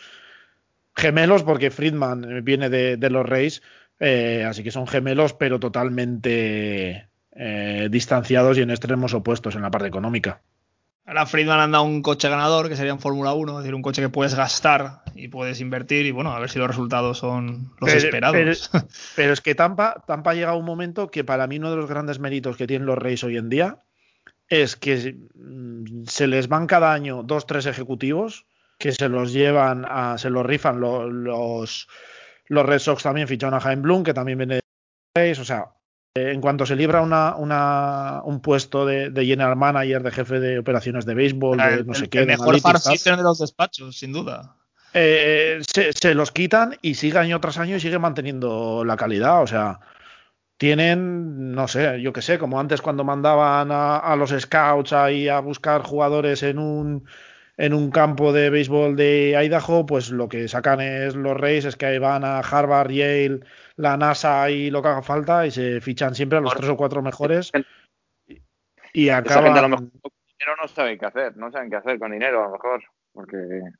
gemelos 0.96 1.42
porque 1.42 1.70
Friedman 1.70 2.42
viene 2.42 2.70
de, 2.70 2.96
de 2.96 3.10
los 3.10 3.26
Reyes, 3.26 3.62
eh, 4.00 4.44
así 4.48 4.62
que 4.62 4.70
son 4.70 4.86
gemelos, 4.86 5.34
pero 5.34 5.60
totalmente 5.60 7.08
eh, 7.32 7.88
distanciados 7.90 8.58
y 8.58 8.62
en 8.62 8.70
extremos 8.70 9.14
opuestos 9.14 9.54
en 9.54 9.62
la 9.62 9.70
parte 9.70 9.88
económica. 9.88 10.40
Ahora 11.04 11.24
Friedman 11.26 11.60
anda 11.60 11.82
un 11.82 12.02
coche 12.02 12.28
ganador, 12.28 12.68
que 12.68 12.74
sería 12.74 12.90
en 12.90 12.98
Fórmula 12.98 13.32
1, 13.32 13.52
es 13.52 13.58
decir, 13.58 13.74
un 13.76 13.82
coche 13.82 14.02
que 14.02 14.08
puedes 14.08 14.34
gastar 14.34 15.02
y 15.14 15.28
puedes 15.28 15.60
invertir 15.60 16.04
y 16.04 16.10
bueno, 16.10 16.32
a 16.32 16.40
ver 16.40 16.50
si 16.50 16.58
los 16.58 16.66
resultados 16.66 17.18
son 17.18 17.70
los 17.78 17.90
pero, 17.90 17.98
esperados. 17.98 18.70
Pero, 18.72 18.86
pero, 19.14 19.32
es 19.32 19.40
que 19.40 19.54
Tampa, 19.54 20.02
Tampa 20.06 20.34
llega 20.34 20.50
a 20.50 20.56
un 20.56 20.64
momento 20.64 21.08
que 21.10 21.22
para 21.22 21.46
mí 21.46 21.58
uno 21.58 21.70
de 21.70 21.76
los 21.76 21.88
grandes 21.88 22.18
méritos 22.18 22.56
que 22.56 22.66
tienen 22.66 22.86
los 22.86 22.98
Reyes 22.98 23.22
hoy 23.22 23.36
en 23.36 23.48
día 23.48 23.78
es 24.48 24.74
que 24.76 25.16
mm, 25.34 26.06
se 26.06 26.26
les 26.26 26.48
van 26.48 26.66
cada 26.66 26.92
año 26.92 27.22
dos, 27.22 27.46
tres 27.46 27.66
ejecutivos 27.66 28.46
que 28.78 28.92
se 28.92 29.08
los 29.08 29.32
llevan, 29.32 29.84
a, 29.88 30.18
se 30.18 30.30
los 30.30 30.44
rifan 30.44 30.80
los, 30.80 31.10
los, 31.10 31.88
los 32.46 32.66
Red 32.66 32.78
Sox 32.78 33.02
también 33.02 33.28
ficharon 33.28 33.54
a 33.54 33.60
Jaime 33.60 33.82
Bloom, 33.82 34.04
que 34.04 34.14
también 34.14 34.38
viene 34.38 34.60
de 35.14 35.32
o 35.32 35.44
sea, 35.44 35.72
en 36.14 36.40
cuanto 36.40 36.66
se 36.66 36.76
libra 36.76 37.00
una, 37.00 37.36
una, 37.36 38.22
un 38.24 38.40
puesto 38.40 38.86
de, 38.86 39.10
de, 39.10 39.24
general 39.24 39.56
manager, 39.56 40.02
de 40.02 40.10
jefe 40.10 40.40
de 40.40 40.58
operaciones 40.58 41.06
de 41.06 41.14
béisbol, 41.14 41.58
de 41.58 41.84
no 41.84 41.92
el, 41.92 41.98
sé 41.98 42.08
qué. 42.08 42.20
El 42.20 42.26
mejor 42.26 42.60
de 42.60 43.22
los 43.22 43.38
despachos, 43.38 43.98
sin 43.98 44.12
duda. 44.12 44.56
Eh, 44.92 45.60
se, 45.66 45.92
se, 45.92 46.14
los 46.14 46.32
quitan 46.32 46.76
y 46.80 46.94
sigue 46.94 47.18
año 47.18 47.40
tras 47.40 47.58
año 47.58 47.76
y 47.76 47.80
sigue 47.80 47.98
manteniendo 47.98 48.84
la 48.84 48.96
calidad. 48.96 49.42
O 49.42 49.46
sea, 49.46 49.80
tienen, 50.56 51.52
no 51.52 51.68
sé, 51.68 52.00
yo 52.00 52.12
qué 52.12 52.22
sé, 52.22 52.38
como 52.38 52.58
antes 52.58 52.80
cuando 52.80 53.04
mandaban 53.04 53.70
a, 53.70 53.98
a 53.98 54.16
los 54.16 54.30
scouts 54.30 54.92
ahí 54.92 55.28
a 55.28 55.40
buscar 55.40 55.82
jugadores 55.82 56.42
en 56.42 56.58
un 56.58 57.06
en 57.56 57.72
un 57.72 57.90
campo 57.90 58.32
de 58.32 58.50
béisbol 58.50 58.96
de 58.96 59.34
Idaho, 59.42 59.86
pues 59.86 60.10
lo 60.10 60.28
que 60.28 60.48
sacan 60.48 60.80
es 60.80 61.14
los 61.14 61.36
Reyes, 61.36 61.64
es 61.64 61.76
que 61.76 61.86
ahí 61.86 61.98
van 61.98 62.24
a 62.24 62.40
Harvard, 62.40 62.90
Yale, 62.90 63.40
la 63.76 63.96
NASA 63.96 64.50
y 64.50 64.70
lo 64.70 64.82
que 64.82 64.88
haga 64.88 65.02
falta 65.02 65.46
y 65.46 65.50
se 65.50 65.80
fichan 65.80 66.14
siempre 66.14 66.38
a 66.38 66.42
los 66.42 66.54
tres 66.54 66.68
o 66.68 66.76
cuatro 66.76 67.02
mejores. 67.02 67.50
Y 68.92 69.08
acaban... 69.08 69.26
Esa 69.30 69.42
gente 69.42 69.58
a 69.58 69.62
lo 69.62 69.68
mejor 69.68 69.90
con 70.00 70.12
dinero 70.38 70.56
no 70.60 70.68
saben 70.68 70.98
qué 70.98 71.06
hacer, 71.06 71.36
no 71.36 71.50
saben 71.50 71.70
qué 71.70 71.76
hacer 71.76 71.98
con 71.98 72.12
dinero 72.12 72.42
a 72.42 72.46
lo 72.46 72.52
mejor, 72.52 72.82
porque 73.12 73.36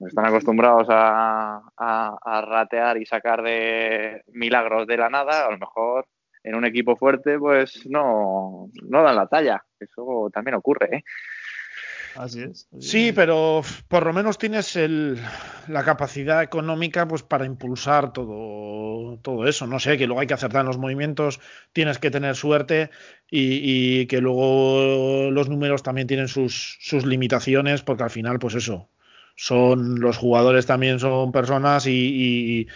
están 0.06 0.26
acostumbrados 0.26 0.88
a, 0.90 1.60
a, 1.76 2.16
a 2.22 2.40
ratear 2.40 2.96
y 2.96 3.04
sacar 3.04 3.42
de 3.42 4.22
milagros 4.28 4.86
de 4.86 4.96
la 4.96 5.10
nada, 5.10 5.46
a 5.46 5.50
lo 5.50 5.58
mejor 5.58 6.06
en 6.46 6.54
un 6.54 6.64
equipo 6.64 6.96
fuerte 6.96 7.38
pues 7.38 7.86
no, 7.90 8.70
no 8.88 9.02
dan 9.02 9.16
la 9.16 9.26
talla, 9.26 9.64
eso 9.80 10.30
también 10.32 10.54
ocurre, 10.54 10.96
¿eh? 10.96 11.04
Así 12.18 12.42
es. 12.42 12.68
Así 12.72 12.88
sí, 12.88 13.08
es. 13.08 13.14
pero 13.14 13.62
por 13.88 14.06
lo 14.06 14.12
menos 14.12 14.38
tienes 14.38 14.76
el, 14.76 15.18
la 15.68 15.84
capacidad 15.84 16.42
económica 16.42 17.06
pues 17.06 17.22
para 17.22 17.46
impulsar 17.46 18.12
todo, 18.12 19.18
todo 19.22 19.46
eso. 19.46 19.66
No 19.66 19.78
sé, 19.78 19.98
que 19.98 20.06
luego 20.06 20.20
hay 20.20 20.26
que 20.26 20.34
acertar 20.34 20.62
en 20.62 20.66
los 20.66 20.78
movimientos, 20.78 21.40
tienes 21.72 21.98
que 21.98 22.10
tener 22.10 22.36
suerte 22.36 22.90
y, 23.30 24.00
y 24.00 24.06
que 24.06 24.20
luego 24.20 25.30
los 25.30 25.48
números 25.48 25.82
también 25.82 26.06
tienen 26.06 26.28
sus, 26.28 26.78
sus, 26.80 27.04
limitaciones 27.06 27.82
porque 27.82 28.04
al 28.04 28.10
final, 28.10 28.38
pues 28.38 28.54
eso, 28.54 28.88
son 29.36 30.00
los 30.00 30.16
jugadores 30.16 30.66
también 30.66 30.98
son 30.98 31.32
personas 31.32 31.86
y, 31.86 31.92
y 31.92 32.68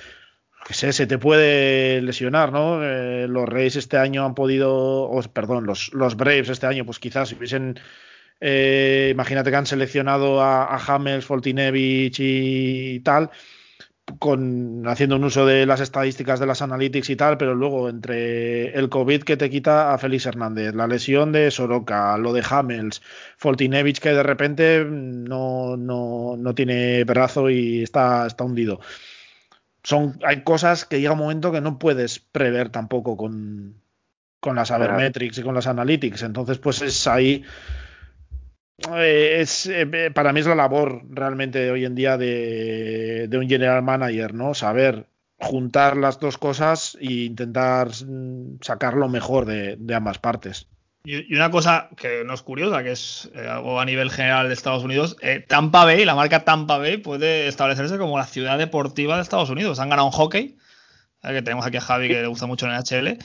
que 0.66 0.74
sé, 0.74 0.92
se 0.92 1.06
te 1.06 1.18
puede 1.18 2.02
lesionar, 2.02 2.52
¿no? 2.52 2.84
Eh, 2.84 3.26
los 3.28 3.48
Reyes 3.48 3.76
este 3.76 3.96
año 3.96 4.24
han 4.24 4.34
podido, 4.34 5.10
oh, 5.10 5.22
perdón, 5.32 5.66
los, 5.66 5.92
los 5.94 6.16
Braves 6.16 6.48
este 6.48 6.66
año, 6.66 6.84
pues 6.84 6.98
quizás 6.98 7.30
si 7.30 7.34
hubiesen 7.34 7.78
eh, 8.40 9.10
imagínate 9.12 9.50
que 9.50 9.56
han 9.56 9.66
seleccionado 9.66 10.40
a, 10.40 10.64
a 10.64 10.94
Hamels, 10.94 11.26
Foltinevich 11.26 12.18
y 12.20 13.00
tal, 13.00 13.30
con, 14.18 14.86
haciendo 14.86 15.16
un 15.16 15.24
uso 15.24 15.46
de 15.46 15.66
las 15.66 15.80
estadísticas 15.80 16.40
de 16.40 16.46
las 16.46 16.62
analytics 16.62 17.10
y 17.10 17.16
tal, 17.16 17.36
pero 17.36 17.54
luego 17.54 17.88
entre 17.88 18.70
el 18.76 18.88
COVID 18.88 19.22
que 19.22 19.36
te 19.36 19.50
quita 19.50 19.92
a 19.92 19.98
Félix 19.98 20.26
Hernández, 20.26 20.74
la 20.74 20.86
lesión 20.86 21.32
de 21.32 21.50
Soroka, 21.50 22.16
lo 22.18 22.32
de 22.32 22.44
Hamels, 22.48 23.02
Foltinevich 23.36 24.00
que 24.00 24.10
de 24.10 24.22
repente 24.22 24.84
no, 24.84 25.76
no, 25.76 26.36
no 26.38 26.54
tiene 26.54 27.04
brazo 27.04 27.50
y 27.50 27.82
está, 27.82 28.26
está 28.26 28.44
hundido. 28.44 28.80
Son, 29.82 30.18
hay 30.24 30.42
cosas 30.42 30.84
que 30.84 31.00
llega 31.00 31.12
un 31.12 31.18
momento 31.18 31.52
que 31.52 31.60
no 31.60 31.78
puedes 31.78 32.18
prever 32.18 32.68
tampoco 32.70 33.16
con, 33.16 33.80
con 34.40 34.56
las 34.56 34.70
Avermetrics 34.70 35.38
y 35.38 35.42
con 35.42 35.54
las 35.54 35.66
Analytics. 35.66 36.22
Entonces, 36.22 36.58
pues 36.58 36.82
es 36.82 37.06
ahí 37.06 37.44
eh, 38.96 39.40
es, 39.40 39.66
eh, 39.66 40.10
para 40.14 40.32
mí 40.32 40.40
es 40.40 40.46
la 40.46 40.54
labor 40.54 41.02
realmente 41.10 41.70
hoy 41.70 41.84
en 41.84 41.94
día 41.94 42.16
de, 42.16 43.26
de, 43.28 43.38
un 43.38 43.48
general 43.48 43.82
manager, 43.82 44.34
¿no? 44.34 44.54
Saber 44.54 45.06
juntar 45.38 45.96
las 45.96 46.20
dos 46.20 46.38
cosas 46.38 46.96
e 47.00 47.12
intentar 47.12 47.88
sacar 48.60 48.94
lo 48.94 49.08
mejor 49.08 49.46
de, 49.46 49.76
de 49.76 49.94
ambas 49.94 50.18
partes. 50.18 50.66
Y, 51.04 51.34
una 51.34 51.50
cosa 51.50 51.88
que 51.96 52.24
no 52.24 52.34
es 52.34 52.42
curiosa, 52.42 52.82
que 52.82 52.92
es 52.92 53.30
eh, 53.34 53.46
algo 53.48 53.80
a 53.80 53.84
nivel 53.84 54.10
general 54.10 54.48
de 54.48 54.54
Estados 54.54 54.84
Unidos, 54.84 55.16
eh, 55.22 55.44
Tampa 55.46 55.84
Bay, 55.84 56.04
la 56.04 56.14
marca 56.14 56.44
Tampa 56.44 56.76
Bay 56.76 56.98
puede 56.98 57.48
establecerse 57.48 57.96
como 57.96 58.18
la 58.18 58.26
ciudad 58.26 58.58
deportiva 58.58 59.16
de 59.16 59.22
Estados 59.22 59.48
Unidos. 59.48 59.80
Han 59.80 59.88
ganado 59.88 60.06
un 60.06 60.12
hockey, 60.12 60.58
eh, 61.22 61.32
que 61.32 61.42
tenemos 61.42 61.64
aquí 61.64 61.78
a 61.78 61.80
Javi 61.80 62.08
que 62.08 62.20
le 62.20 62.26
gusta 62.26 62.46
mucho 62.46 62.66
en 62.66 62.72
el 62.72 62.78
NHL, 62.80 63.18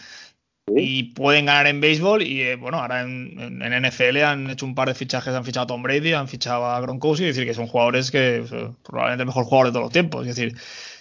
y 0.67 1.13
pueden 1.13 1.45
ganar 1.45 1.67
en 1.67 1.81
béisbol. 1.81 2.23
Y 2.23 2.41
eh, 2.41 2.55
bueno, 2.55 2.79
ahora 2.79 3.01
en, 3.01 3.61
en, 3.61 3.87
NFL 3.87 4.17
han 4.23 4.49
hecho 4.49 4.65
un 4.65 4.75
par 4.75 4.87
de 4.87 4.95
fichajes, 4.95 5.33
han 5.33 5.45
fichado 5.45 5.65
a 5.65 5.67
Tom 5.67 5.83
Brady, 5.83 6.13
han 6.13 6.27
fichado 6.27 6.65
a 6.65 6.79
Gronkowski, 6.81 7.25
es 7.25 7.35
decir, 7.35 7.47
que 7.47 7.53
son 7.53 7.67
jugadores 7.67 8.11
que 8.11 8.43
probablemente 8.83 9.23
el 9.23 9.27
mejor 9.27 9.45
jugador 9.45 9.67
de 9.67 9.71
todos 9.73 9.85
los 9.85 9.93
tiempos, 9.93 10.27
es 10.27 10.35
decir, 10.35 10.57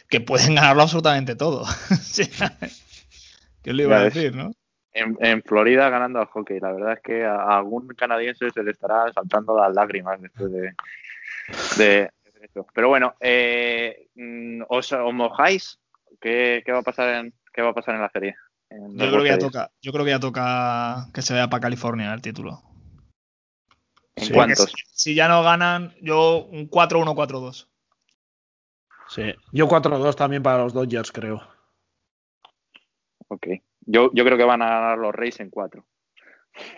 que 0.08 0.20
pueden 0.20 0.54
ganarlo 0.54 0.82
absolutamente 0.82 1.36
todo. 1.36 1.64
¿Qué 3.62 3.72
le 3.72 3.84
iba 3.84 3.96
a 3.96 4.04
decir, 4.04 4.34
no? 4.34 4.52
En, 4.92 5.42
Florida 5.42 5.88
ganando 5.88 6.20
al 6.20 6.26
hockey. 6.26 6.60
La 6.60 6.70
verdad 6.70 6.92
es 6.92 7.00
que 7.00 7.24
a, 7.24 7.56
algún 7.56 7.88
canadiense 7.88 8.50
se 8.50 8.62
le 8.62 8.70
estará 8.70 9.12
saltando 9.12 9.58
las 9.58 9.74
lágrimas 9.74 10.20
después 10.20 10.52
de, 10.52 10.72
de, 11.78 12.10
esto. 12.40 12.64
Pero 12.72 12.90
bueno, 12.90 13.14
eh, 13.18 14.06
mm, 14.14 14.62
¿os, 14.68 14.94
mojáis? 15.12 15.80
¿Qué, 16.20 16.62
¿Qué, 16.64 16.70
va 16.70 16.78
a 16.78 16.82
pasar 16.82 17.24
en, 17.24 17.32
¿Qué 17.52 17.62
va 17.62 17.70
a 17.70 17.74
pasar 17.74 17.96
en 17.96 18.02
la 18.02 18.10
serie? 18.10 18.36
Yo, 18.94 19.10
creo 19.10 19.22
que 19.22 19.28
ya 19.28 19.38
toca, 19.38 19.70
yo 19.80 19.92
creo 19.92 20.04
que 20.04 20.10
ya 20.10 20.20
toca 20.20 21.08
que 21.12 21.22
se 21.22 21.34
vaya 21.34 21.48
para 21.48 21.60
California 21.60 22.12
el 22.12 22.22
título. 22.22 22.62
¿En 24.16 24.32
cuántos? 24.32 24.72
Si, 24.92 25.14
ya 25.14 25.28
no 25.28 25.42
ganan, 25.42 25.94
yo 26.00 26.44
un 26.44 26.70
4-1-4-2. 26.70 27.68
Sí, 29.08 29.34
yo 29.52 29.68
4-2 29.68 30.14
también 30.14 30.42
para 30.42 30.58
los 30.58 30.72
Dodgers, 30.72 31.12
creo. 31.12 31.42
Ok. 33.28 33.48
Yo, 33.80 34.10
yo 34.14 34.24
creo 34.24 34.38
que 34.38 34.44
van 34.44 34.62
a 34.62 34.68
ganar 34.68 34.98
los 34.98 35.14
Reyes 35.14 35.40
en 35.40 35.50
4. 35.50 35.84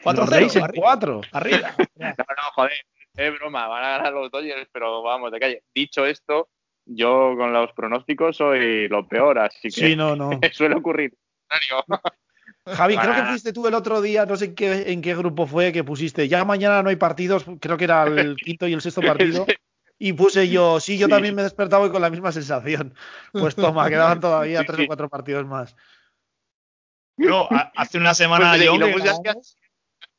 ¿Los 0.04 0.30
Reyes 0.30 0.56
en 0.56 0.66
4? 0.74 1.20
Arriba. 1.32 1.74
no, 1.96 2.08
no, 2.08 2.50
joder. 2.54 2.72
Es 3.16 3.32
broma, 3.38 3.66
van 3.66 3.84
a 3.84 3.88
ganar 3.96 4.12
los 4.12 4.30
Dodgers, 4.30 4.68
pero 4.72 5.02
vamos, 5.02 5.32
de 5.32 5.40
calle. 5.40 5.62
Dicho 5.74 6.04
esto, 6.04 6.48
yo 6.84 7.34
con 7.36 7.52
los 7.52 7.72
pronósticos 7.72 8.36
soy 8.36 8.88
lo 8.88 9.06
peor, 9.08 9.38
así 9.38 9.68
que 9.68 9.88
sí, 9.88 9.96
no, 9.96 10.14
no. 10.14 10.30
suele 10.52 10.76
ocurrir. 10.76 11.14
Javi, 12.66 12.96
creo 12.96 13.14
que 13.14 13.22
fuiste 13.24 13.52
tú 13.52 13.66
el 13.68 13.74
otro 13.74 14.00
día, 14.00 14.26
no 14.26 14.36
sé 14.36 14.46
en 14.46 14.54
qué, 14.54 14.92
en 14.92 15.00
qué 15.00 15.14
grupo 15.14 15.46
fue, 15.46 15.72
que 15.72 15.84
pusiste, 15.84 16.26
ya 16.28 16.44
mañana 16.44 16.82
no 16.82 16.88
hay 16.88 16.96
partidos, 16.96 17.44
creo 17.60 17.76
que 17.76 17.84
era 17.84 18.04
el 18.04 18.36
quinto 18.44 18.66
y 18.66 18.72
el 18.72 18.80
sexto 18.80 19.02
partido. 19.02 19.46
Y 19.98 20.12
puse 20.12 20.48
yo, 20.48 20.78
sí, 20.78 20.98
yo 20.98 21.08
también 21.08 21.34
me 21.34 21.40
he 21.40 21.44
despertado 21.44 21.86
y 21.86 21.90
con 21.90 22.02
la 22.02 22.10
misma 22.10 22.30
sensación. 22.30 22.94
Pues 23.32 23.54
toma, 23.54 23.88
quedaban 23.88 24.20
todavía 24.20 24.64
tres 24.64 24.80
o 24.80 24.86
cuatro 24.86 25.08
partidos 25.08 25.46
más. 25.46 25.74
No, 27.16 27.48
hace 27.76 27.96
una 27.96 28.12
semana 28.12 28.50
pues, 28.50 28.64
yo 28.64 28.76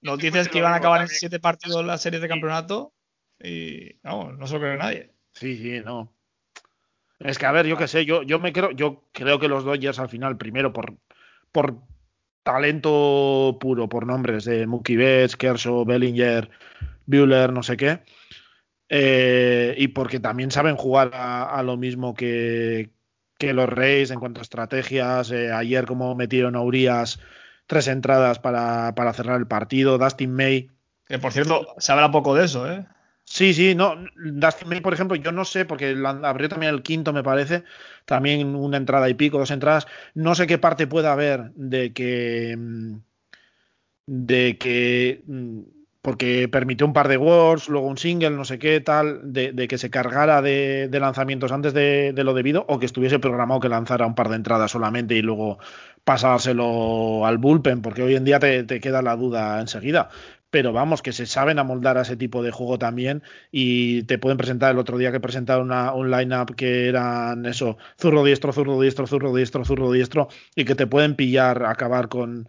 nos 0.02 0.20
dices 0.20 0.48
que 0.48 0.60
iban 0.60 0.74
a 0.74 0.78
acabar 0.78 1.02
en 1.02 1.08
siete 1.08 1.40
partidos 1.40 1.86
las 1.86 2.02
series 2.02 2.22
de 2.22 2.28
campeonato 2.28 2.94
y 3.40 4.00
no, 4.04 4.32
no 4.32 4.48
se 4.48 4.56
lo 4.56 4.60
cree 4.62 4.78
nadie. 4.78 5.14
Sí, 5.34 5.58
sí, 5.58 5.82
no. 5.84 6.14
Es 7.20 7.38
que 7.38 7.46
a 7.46 7.52
ver, 7.52 7.66
yo 7.66 7.78
qué 7.78 7.88
sé, 7.88 8.06
yo, 8.06 8.24
yo 8.24 8.40
me 8.40 8.54
creo, 8.54 8.72
yo 8.72 9.04
creo 9.12 9.40
que 9.40 9.48
los 9.48 9.64
Dodgers 9.64 10.00
al 10.00 10.10
final, 10.10 10.38
primero 10.38 10.72
por, 10.72 10.96
por 11.52 11.82
talento 12.44 13.58
puro, 13.60 13.90
por 13.90 14.06
nombres 14.06 14.46
de 14.46 14.68
Mookie 14.68 14.96
Betts, 14.96 15.36
Kershaw, 15.36 15.84
Bellinger, 15.86 16.50
Bueller, 17.06 17.52
no 17.52 17.64
sé 17.64 17.76
qué. 17.76 18.00
Eh, 18.90 19.76
y 19.78 19.90
porque 19.90 20.20
también 20.20 20.52
saben 20.52 20.78
jugar 20.78 21.12
a, 21.14 21.62
lo 21.64 21.76
mismo 21.76 22.14
que, 22.14 22.92
que, 23.38 23.54
los 23.54 23.68
Reyes 23.68 24.12
en 24.12 24.20
cuanto 24.20 24.40
a 24.40 24.44
estrategias. 24.44 25.32
Eh, 25.32 25.52
ayer, 25.52 25.86
como 25.86 26.16
metieron 26.16 26.56
a 26.56 26.62
Urias 26.62 27.20
tres 27.66 27.88
entradas 27.88 28.40
para, 28.40 28.96
para, 28.96 29.14
cerrar 29.14 29.40
el 29.40 29.48
partido. 29.48 29.98
Dustin 29.98 30.32
May. 30.32 30.70
Que 31.06 31.20
por 31.20 31.34
cierto, 31.34 31.68
se 31.78 31.92
habla 31.92 32.12
poco 32.12 32.34
de 32.34 32.46
eso, 32.46 32.72
¿eh? 32.72 32.86
Sí, 33.30 33.54
sí, 33.54 33.76
no. 33.76 33.96
Dustin 34.16 34.70
May, 34.70 34.80
por 34.82 34.94
ejemplo, 34.94 35.16
yo 35.18 35.32
no 35.34 35.44
sé, 35.46 35.66
porque 35.66 35.96
abrió 36.24 36.48
también 36.50 36.74
el 36.74 36.82
quinto, 36.82 37.12
me 37.12 37.24
parece, 37.24 37.64
también 38.06 38.56
una 38.56 38.78
entrada 38.78 39.10
y 39.10 39.16
pico, 39.16 39.38
dos 39.38 39.52
entradas. 39.52 39.86
No 40.14 40.34
sé 40.34 40.48
qué 40.48 40.58
parte 40.58 40.88
puede 40.88 41.08
haber 41.10 41.52
de 41.56 41.94
que. 41.94 42.56
Mm, 42.58 42.96
de 44.08 44.58
que. 44.58 45.24
Mm, 45.28 45.62
porque 46.02 46.48
permitió 46.48 46.88
un 46.88 46.94
par 46.94 47.10
de 47.10 47.18
words, 47.18 47.68
luego 47.68 47.86
un 47.88 47.98
single, 47.98 48.30
no 48.30 48.46
sé 48.46 48.58
qué, 48.60 48.80
tal, 48.80 49.34
de, 49.34 49.68
que 49.68 49.78
se 49.78 49.90
cargara 49.90 50.42
de, 50.42 50.90
lanzamientos 50.94 51.52
antes 51.52 51.74
de, 51.74 52.14
lo 52.16 52.34
debido, 52.34 52.66
o 52.70 52.80
que 52.80 52.86
estuviese 52.86 53.20
programado 53.20 53.60
que 53.60 53.68
lanzara 53.68 54.06
un 54.06 54.16
par 54.16 54.30
de 54.30 54.38
entradas 54.38 54.72
solamente 54.72 55.16
y 55.16 55.22
luego 55.22 55.60
pasárselo 56.06 57.26
al 57.26 57.40
bullpen, 57.40 57.82
porque 57.82 58.04
hoy 58.04 58.16
en 58.16 58.24
día 58.24 58.40
te 58.40 58.80
queda 58.80 59.02
la 59.02 59.18
duda 59.18 59.60
enseguida 59.60 60.10
pero 60.50 60.74
vamos, 60.74 61.02
que 61.02 61.12
se 61.12 61.26
saben 61.26 61.60
amoldar 61.60 61.98
a 61.98 62.02
ese 62.02 62.16
tipo 62.16 62.42
de 62.44 62.52
juego 62.52 62.80
también 62.80 63.24
y 63.52 64.04
te 64.04 64.18
pueden 64.18 64.38
presentar 64.38 64.72
el 64.72 64.80
otro 64.80 64.98
día 64.98 65.12
que 65.12 65.20
presentaron 65.20 65.68
una, 65.68 65.94
un 65.94 66.10
line-up 66.10 66.56
que 66.56 66.88
eran 66.88 67.46
eso, 67.46 67.78
zurro 68.00 68.24
diestro, 68.24 68.54
zurro 68.54 68.80
diestro, 68.80 69.08
zurro 69.08 69.36
diestro, 69.36 69.66
zurro 69.66 69.92
diestro 69.92 70.30
y 70.56 70.66
que 70.66 70.76
te 70.76 70.88
pueden 70.88 71.16
pillar, 71.16 71.66
acabar 71.66 72.08
con, 72.08 72.48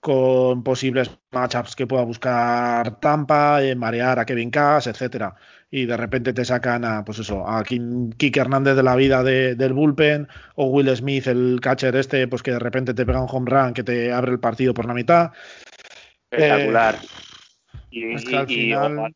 con 0.00 0.62
posibles 0.62 1.10
matchups 1.32 1.74
que 1.74 1.86
pueda 1.86 2.04
buscar 2.04 3.00
Tampa, 3.00 3.62
eh, 3.62 3.74
marear 3.74 4.18
a 4.18 4.24
Kevin 4.24 4.50
Cash, 4.50 4.88
etcétera. 4.88 5.34
Y 5.70 5.84
de 5.86 5.96
repente 5.96 6.32
te 6.32 6.44
sacan 6.44 6.84
a, 6.84 7.04
pues 7.04 7.18
eso, 7.18 7.44
a 7.48 7.64
Kike 7.64 8.40
Hernández 8.40 8.76
de 8.76 8.84
la 8.84 8.94
vida 8.94 9.24
del 9.24 9.72
bullpen, 9.72 10.28
o 10.54 10.66
Will 10.66 10.94
Smith, 10.96 11.26
el 11.26 11.58
catcher 11.60 11.96
este, 11.96 12.28
pues 12.28 12.42
que 12.42 12.52
de 12.52 12.60
repente 12.60 12.94
te 12.94 13.04
pega 13.04 13.20
un 13.20 13.28
home 13.28 13.50
run 13.50 13.74
que 13.74 13.82
te 13.82 14.12
abre 14.12 14.30
el 14.30 14.38
partido 14.38 14.74
por 14.74 14.86
la 14.86 14.94
mitad. 14.94 15.32
Espectacular. 16.30 16.98
Y, 17.96 18.12
es 18.12 18.24
que 18.24 18.46
final... 18.46 19.14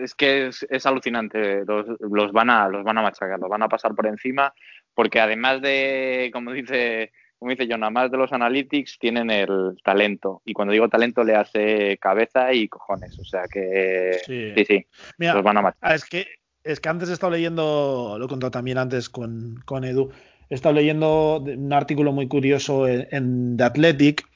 es 0.00 0.14
que 0.14 0.48
es, 0.48 0.86
alucinante. 0.86 1.64
Los, 1.64 2.32
van 2.32 2.50
a, 2.50 2.68
los 2.68 2.82
van 2.82 2.98
a 2.98 3.02
machacar, 3.02 3.38
los 3.38 3.48
van 3.48 3.62
a 3.62 3.68
pasar 3.68 3.94
por 3.94 4.06
encima, 4.06 4.52
porque 4.92 5.20
además 5.20 5.62
de, 5.62 6.30
como 6.32 6.52
dice, 6.52 7.12
como 7.38 7.52
dice 7.52 7.68
John, 7.70 7.84
además 7.84 8.10
de 8.10 8.16
los 8.16 8.32
analytics, 8.32 8.98
tienen 8.98 9.30
el 9.30 9.76
talento. 9.84 10.42
Y 10.44 10.52
cuando 10.52 10.72
digo 10.72 10.88
talento, 10.88 11.22
le 11.22 11.36
hace 11.36 11.96
cabeza 11.98 12.52
y 12.52 12.66
cojones. 12.66 13.16
O 13.20 13.24
sea 13.24 13.44
que 13.44 14.18
sí, 14.26 14.64
sí, 14.64 14.86
los 15.18 15.42
van 15.44 15.58
a 15.58 15.62
machacar. 15.62 15.94
Es 15.94 16.04
que, 16.04 16.26
es 16.64 16.80
que 16.80 16.88
antes 16.88 17.08
he 17.08 17.12
estado 17.12 17.32
leyendo, 17.32 18.16
lo 18.18 18.24
he 18.24 18.28
contado 18.28 18.50
también 18.50 18.78
antes 18.78 19.08
con, 19.08 19.62
con 19.64 19.84
Edu, 19.84 20.10
he 20.50 20.56
estado 20.56 20.74
leyendo 20.74 21.38
un 21.38 21.72
artículo 21.72 22.10
muy 22.10 22.26
curioso 22.26 22.88
en, 22.88 23.06
en 23.12 23.56
The 23.56 23.62
Athletic 23.62 24.26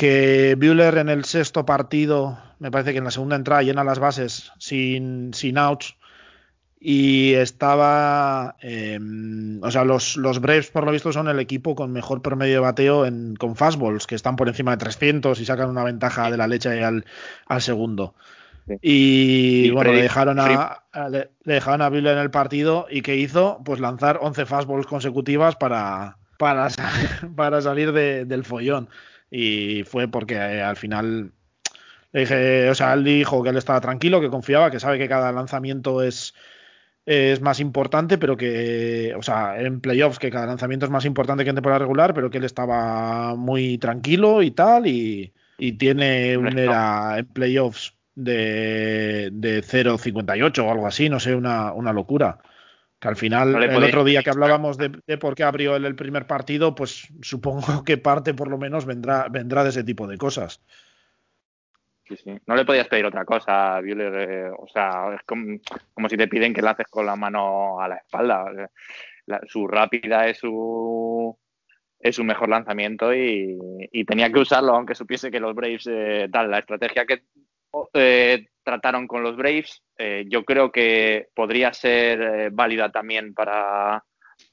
que 0.00 0.56
Bueller 0.58 0.96
en 0.96 1.10
el 1.10 1.26
sexto 1.26 1.66
partido, 1.66 2.38
me 2.58 2.70
parece 2.70 2.92
que 2.92 2.98
en 2.98 3.04
la 3.04 3.10
segunda 3.10 3.36
entrada 3.36 3.60
llena 3.60 3.84
las 3.84 3.98
bases 3.98 4.50
sin, 4.56 5.34
sin 5.34 5.58
outs 5.58 5.94
y 6.80 7.34
estaba, 7.34 8.56
em, 8.62 9.62
o 9.62 9.70
sea, 9.70 9.84
los, 9.84 10.16
los, 10.16 10.40
Braves 10.40 10.70
por 10.70 10.86
lo 10.86 10.92
visto 10.92 11.12
son 11.12 11.28
el 11.28 11.38
equipo 11.38 11.74
con 11.74 11.92
mejor 11.92 12.22
promedio 12.22 12.54
de 12.54 12.60
bateo 12.60 13.04
en, 13.04 13.36
con 13.36 13.56
fastballs, 13.56 14.06
que 14.06 14.14
están 14.14 14.36
por 14.36 14.48
encima 14.48 14.70
de 14.70 14.78
300 14.78 15.38
y 15.38 15.44
sacan 15.44 15.68
una 15.68 15.84
ventaja 15.84 16.30
de 16.30 16.38
la 16.38 16.46
leche 16.46 16.82
al, 16.82 17.04
al 17.44 17.60
segundo. 17.60 18.14
Y, 18.80 19.68
bueno, 19.68 19.92
le 19.92 20.00
dejaron 20.00 20.38
a, 20.40 20.82
le, 21.10 21.30
dejaron 21.44 21.82
a 21.82 21.90
Bueller 21.90 22.16
en 22.16 22.22
el 22.22 22.30
partido 22.30 22.86
y 22.90 23.02
¿qué 23.02 23.16
hizo? 23.16 23.60
Pues 23.66 23.80
lanzar 23.80 24.18
11 24.22 24.46
fastballs 24.46 24.86
consecutivas 24.86 25.56
para, 25.56 26.16
para, 26.38 26.68
para 27.36 27.60
salir 27.60 27.92
del 27.92 28.44
follón 28.44 28.88
y 29.30 29.84
fue 29.84 30.08
porque 30.08 30.34
eh, 30.34 30.62
al 30.62 30.76
final 30.76 31.32
le 32.12 32.20
dije, 32.20 32.70
o 32.70 32.74
sea, 32.74 32.94
él 32.94 33.04
dijo 33.04 33.42
que 33.42 33.50
él 33.50 33.56
estaba 33.56 33.80
tranquilo, 33.80 34.20
que 34.20 34.30
confiaba, 34.30 34.70
que 34.70 34.80
sabe 34.80 34.98
que 34.98 35.08
cada 35.08 35.30
lanzamiento 35.30 36.02
es, 36.02 36.34
es 37.06 37.40
más 37.40 37.60
importante, 37.60 38.18
pero 38.18 38.36
que, 38.36 39.14
o 39.16 39.22
sea, 39.22 39.60
en 39.60 39.80
playoffs, 39.80 40.18
que 40.18 40.30
cada 40.30 40.46
lanzamiento 40.46 40.86
es 40.86 40.92
más 40.92 41.04
importante 41.04 41.44
que 41.44 41.50
en 41.50 41.56
temporada 41.56 41.78
regular, 41.78 42.12
pero 42.12 42.30
que 42.30 42.38
él 42.38 42.44
estaba 42.44 43.36
muy 43.36 43.78
tranquilo 43.78 44.42
y 44.42 44.50
tal, 44.50 44.88
y, 44.88 45.32
y 45.58 45.72
tiene 45.72 46.36
un 46.36 46.58
era 46.58 47.18
en 47.18 47.26
playoffs 47.26 47.94
de, 48.16 49.30
de 49.32 49.62
0.58 49.62 50.58
o 50.64 50.70
algo 50.70 50.86
así, 50.86 51.08
no 51.08 51.20
sé, 51.20 51.34
una, 51.34 51.72
una 51.72 51.92
locura. 51.92 52.38
Que 53.00 53.08
al 53.08 53.16
final, 53.16 53.62
el 53.62 53.82
otro 53.82 54.04
día 54.04 54.22
que 54.22 54.28
hablábamos 54.28 54.76
de, 54.76 54.90
por 55.18 55.34
qué 55.34 55.42
abrió 55.42 55.74
el, 55.74 55.86
el, 55.86 55.96
primer 55.96 56.26
partido, 56.26 56.74
pues 56.74 57.08
supongo 57.22 57.82
que 57.84 57.96
parte 57.96 58.34
por 58.34 58.48
lo 58.48 58.58
menos 58.58 58.84
vendrá, 58.84 59.26
vendrá 59.30 59.64
de 59.64 59.70
ese 59.70 59.84
tipo 59.84 60.06
de 60.06 60.18
cosas. 60.18 60.62
Sí, 62.10 62.16
sí. 62.16 62.38
No 62.46 62.56
le 62.56 62.64
podías 62.64 62.88
pedir 62.88 63.06
otra 63.06 63.24
cosa, 63.24 63.80
eh, 63.80 64.50
o 64.58 64.66
sea, 64.66 65.14
es 65.14 65.22
como, 65.24 66.08
si 66.08 66.16
te 66.16 66.28
piden 66.28 66.52
que 66.52 66.60
la 66.60 66.72
haces 66.72 66.88
con 66.88 67.06
la 67.06 67.14
mano 67.14 67.80
a 67.80 67.88
la 67.88 67.96
espalda. 67.96 68.68
su 69.46 69.66
rápida 69.66 70.26
es 70.26 70.38
su 70.38 71.38
es 72.00 72.16
su 72.16 72.24
mejor 72.24 72.48
lanzamiento 72.48 73.14
y, 73.14 74.04
tenía 74.06 74.32
que 74.32 74.40
usarlo, 74.40 74.74
aunque 74.74 74.94
supiese 74.94 75.30
que 75.30 75.38
los 75.38 75.54
Braves, 75.54 75.86
eh, 75.86 76.28
tal, 76.32 76.50
la 76.50 76.58
estrategia 76.58 77.04
que 77.04 77.22
eh, 77.94 78.46
trataron 78.62 79.06
con 79.06 79.22
los 79.22 79.36
Braves, 79.36 79.82
eh, 79.96 80.24
yo 80.28 80.44
creo 80.44 80.70
que 80.70 81.28
podría 81.34 81.72
ser 81.72 82.20
eh, 82.20 82.48
válida 82.52 82.90
también 82.90 83.34
para, 83.34 84.04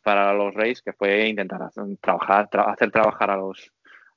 para 0.04 0.34
los 0.34 0.54
Rays, 0.54 0.82
que 0.82 0.94
fue 0.94 1.28
intentar 1.28 1.62
hacer 1.64 1.84
trabajar, 2.02 2.50
hacer 2.68 2.92
trabajar 2.92 3.32
a 3.32 3.38
los, 3.38 3.72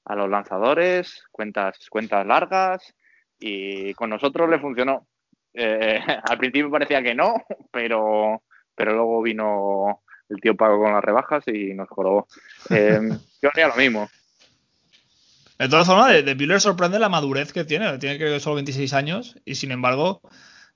a 0.05 0.15
los 0.15 0.29
lanzadores, 0.29 1.25
cuentas, 1.31 1.89
cuentas 1.91 2.27
largas, 2.27 2.95
y 3.39 3.95
con 3.95 4.11
nosotros 4.11 4.49
le 4.49 4.59
funcionó. 4.59 5.07
Al 5.55 6.39
principio 6.39 6.71
parecía 6.71 7.03
que 7.03 7.15
no, 7.15 7.35
pero, 7.73 8.43
pero 8.75 8.93
luego 8.93 9.23
vino 9.23 10.03
el 10.29 10.41
tío 10.41 10.55
Pago 10.55 10.81
con 10.81 10.93
las 10.93 11.03
rebajas 11.03 11.43
y 11.49 11.75
nos 11.75 11.89
jorobó. 11.89 12.29
yo 12.71 13.49
haría 13.53 13.69
lo 13.69 13.75
mismo. 13.75 14.09
De 15.61 15.69
todas 15.69 15.87
formas, 15.87 16.13
de, 16.13 16.23
de 16.23 16.35
Buehler 16.35 16.61
sorprende 16.61 16.99
la 16.99 17.09
madurez 17.09 17.53
que 17.53 17.65
tiene. 17.65 17.99
Tiene 17.99 18.19
creo 18.19 18.33
que 18.35 18.41
solo 18.41 18.57
26 18.57 18.93
años 18.95 19.37
y 19.45 19.55
sin 19.57 19.71
embargo, 19.73 20.21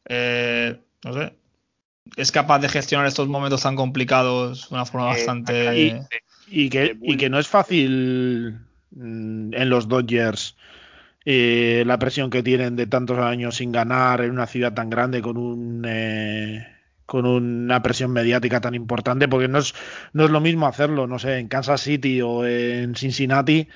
eh, 0.09 0.79
no 1.05 1.13
sé, 1.15 1.35
es 2.17 2.33
capaz 2.33 2.61
de 2.61 2.69
gestionar 2.69 3.07
estos 3.07 3.29
momentos 3.29 3.63
tan 3.63 3.77
complicados 3.77 4.69
de 4.69 4.75
una 4.75 4.87
forma 4.87 5.07
Eh, 5.07 5.11
bastante... 5.11 5.79
y- 5.81 5.95
Y 6.47 6.69
que, 6.69 6.97
y 7.03 7.17
que 7.17 7.31
no 7.31 7.39
es 7.39 7.49
fácil 7.49 8.59
mm, 8.91 9.55
en 9.55 9.71
los 9.71 9.89
Dodgers 9.89 10.57
eh, 11.25 11.85
la 11.87 11.99
presión 11.99 12.31
que 12.31 12.43
tienen 12.43 12.77
de 12.77 12.87
tantos 12.87 13.19
años 13.19 13.57
sin 13.57 13.73
ganar 13.73 14.21
en 14.21 14.31
una 14.33 14.47
ciudad 14.47 14.75
tan 14.75 14.91
grande 14.91 15.23
con 15.23 15.37
un 15.39 15.85
eh, 15.89 16.67
con 17.07 17.27
una 17.27 17.83
presión 17.83 18.13
mediática 18.13 18.61
tan 18.61 18.75
importante, 18.75 19.29
porque 19.29 19.49
no 19.49 19.59
es, 19.59 19.75
no 20.15 20.25
es 20.25 20.31
lo 20.31 20.41
mismo 20.41 20.67
hacerlo, 20.67 21.07
no 21.07 21.19
sé, 21.19 21.39
en 21.39 21.49
Kansas 21.49 21.83
City 21.83 22.23
o 22.23 22.47
en 22.47 22.95
Cincinnati 22.95 23.69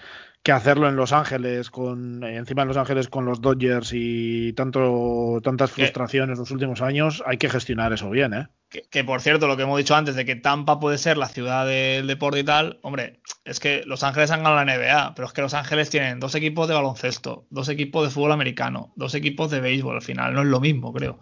que 0.42 0.52
hacerlo 0.52 0.88
en 0.88 0.96
Los 0.96 1.12
Ángeles, 1.12 1.70
con 1.70 2.24
encima 2.24 2.62
en 2.62 2.68
Los 2.68 2.76
Ángeles 2.76 3.08
con 3.08 3.24
los 3.24 3.40
Dodgers 3.40 3.90
y 3.92 4.52
tanto 4.54 5.40
tantas 5.42 5.72
frustraciones 5.72 6.38
los 6.38 6.50
últimos 6.50 6.80
años, 6.80 7.22
hay 7.26 7.36
que 7.36 7.50
gestionar 7.50 7.92
eso 7.92 8.08
bien, 8.10 8.34
¿eh? 8.34 8.48
Que, 8.68 8.82
que, 8.82 9.02
por 9.02 9.20
cierto, 9.20 9.46
lo 9.46 9.56
que 9.56 9.62
hemos 9.62 9.78
dicho 9.78 9.94
antes 9.94 10.14
de 10.14 10.24
que 10.24 10.36
Tampa 10.36 10.78
puede 10.78 10.98
ser 10.98 11.16
la 11.16 11.28
ciudad 11.28 11.66
del 11.66 12.06
deporte 12.06 12.40
y 12.40 12.44
tal, 12.44 12.78
hombre, 12.82 13.20
es 13.44 13.60
que 13.60 13.82
Los 13.86 14.02
Ángeles 14.02 14.30
han 14.30 14.42
ganado 14.42 14.64
la 14.64 14.76
NBA, 14.76 15.14
pero 15.14 15.26
es 15.26 15.34
que 15.34 15.42
Los 15.42 15.54
Ángeles 15.54 15.90
tienen 15.90 16.20
dos 16.20 16.34
equipos 16.34 16.68
de 16.68 16.74
baloncesto, 16.74 17.46
dos 17.50 17.68
equipos 17.68 18.04
de 18.04 18.10
fútbol 18.10 18.32
americano, 18.32 18.92
dos 18.96 19.14
equipos 19.14 19.50
de 19.50 19.60
béisbol, 19.60 19.96
al 19.96 20.02
final 20.02 20.34
no 20.34 20.42
es 20.42 20.48
lo 20.48 20.60
mismo, 20.60 20.92
creo. 20.92 21.18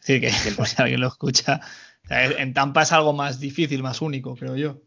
Es 0.00 0.06
decir, 0.06 0.20
que 0.20 0.30
si 0.30 0.82
alguien 0.82 1.00
lo 1.00 1.08
escucha, 1.08 1.60
o 2.04 2.08
sea, 2.08 2.24
en 2.24 2.54
Tampa 2.54 2.82
es 2.82 2.92
algo 2.92 3.12
más 3.12 3.40
difícil, 3.40 3.82
más 3.82 4.00
único, 4.00 4.36
creo 4.36 4.56
yo. 4.56 4.80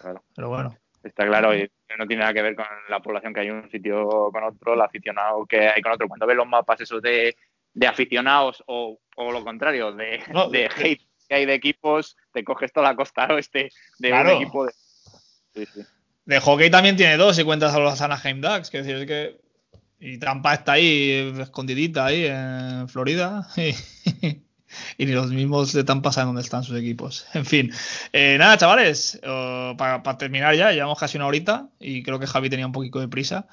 Claro. 0.00 0.22
Pero 0.34 0.48
bueno. 0.48 0.78
Está 1.02 1.26
claro, 1.26 1.54
y 1.56 1.70
no 1.98 2.06
tiene 2.06 2.20
nada 2.20 2.34
que 2.34 2.42
ver 2.42 2.54
con 2.54 2.66
la 2.88 3.00
población 3.00 3.32
que 3.32 3.40
hay 3.40 3.48
en 3.48 3.54
un 3.56 3.70
sitio 3.70 4.30
con 4.32 4.44
otro, 4.44 4.74
el 4.74 4.80
aficionado 4.80 5.44
que 5.46 5.68
hay 5.68 5.82
con 5.82 5.92
otro. 5.92 6.08
Cuando 6.08 6.26
ves 6.26 6.36
los 6.36 6.46
mapas 6.46 6.80
esos 6.80 7.02
de, 7.02 7.36
de 7.74 7.86
aficionados 7.86 8.62
o, 8.66 8.98
o, 9.16 9.32
lo 9.32 9.44
contrario, 9.44 9.92
de, 9.92 10.22
No, 10.32 10.48
de 10.48 10.66
hate 10.66 11.02
que 11.28 11.34
hay 11.34 11.46
de 11.46 11.54
equipos, 11.54 12.16
te 12.32 12.44
coges 12.44 12.72
toda 12.72 12.90
la 12.90 12.96
costa 12.96 13.26
oeste 13.26 13.70
de 13.98 14.08
Claro. 14.08 14.36
un 14.36 14.42
equipo 14.42 14.66
de... 14.66 14.72
Sí, 15.54 15.66
sí. 15.66 15.80
De 16.24 16.38
hockey 16.40 16.70
también 16.70 16.96
tiene 16.96 17.16
dos, 17.16 17.36
si 17.36 17.44
cuentas 17.44 17.74
a 17.74 17.80
los 17.80 18.00
Anaheim 18.00 18.40
Ducks, 18.40 18.70
que 18.70 18.78
decir 18.78 18.96
es 18.96 19.06
que. 19.06 19.40
Y 19.98 20.18
Tampa 20.18 20.54
está 20.54 20.72
ahí, 20.72 21.32
escondidita 21.40 22.06
ahí 22.06 22.26
en 22.26 22.88
Florida. 22.88 23.46
Y, 23.56 23.74
y 24.98 25.06
ni 25.06 25.12
los 25.12 25.30
mismos 25.30 25.72
de 25.72 25.84
Tampa 25.84 26.12
saben 26.12 26.28
dónde 26.28 26.42
están 26.42 26.64
sus 26.64 26.78
equipos. 26.78 27.26
En 27.34 27.46
fin. 27.46 27.72
Eh, 28.12 28.36
nada, 28.38 28.56
chavales, 28.56 29.20
para, 29.22 30.02
terminar 30.18 30.54
ya, 30.54 30.72
llevamos 30.72 30.98
casi 30.98 31.16
una 31.16 31.26
horita 31.26 31.68
y 31.80 32.02
creo 32.02 32.18
que 32.18 32.26
Javi 32.26 32.50
tenía 32.50 32.66
un 32.66 32.72
poquito 32.72 33.00
de 33.00 33.08
prisa. 33.08 33.46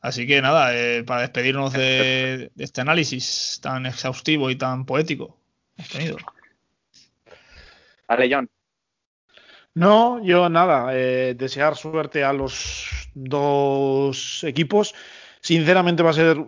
Así 0.00 0.26
que 0.26 0.40
nada, 0.42 0.76
eh, 0.76 1.02
para 1.04 1.22
despedirnos 1.22 1.72
de, 1.72 2.50
de 2.54 2.64
este 2.64 2.80
análisis 2.80 3.58
tan 3.62 3.86
exhaustivo 3.86 4.50
y 4.50 4.56
tan 4.56 4.84
poético 4.84 5.38
hemos 5.76 5.90
tenido. 5.90 6.16
Vale, 8.08 8.28
John. 8.30 8.48
No, 9.74 10.24
yo 10.24 10.48
nada, 10.48 10.88
eh, 10.92 11.34
desear 11.36 11.76
suerte 11.76 12.24
a 12.24 12.32
los 12.32 12.88
dos 13.14 14.42
equipos. 14.44 14.94
Sinceramente 15.40 16.02
va 16.02 16.10
a 16.10 16.14
ser, 16.14 16.38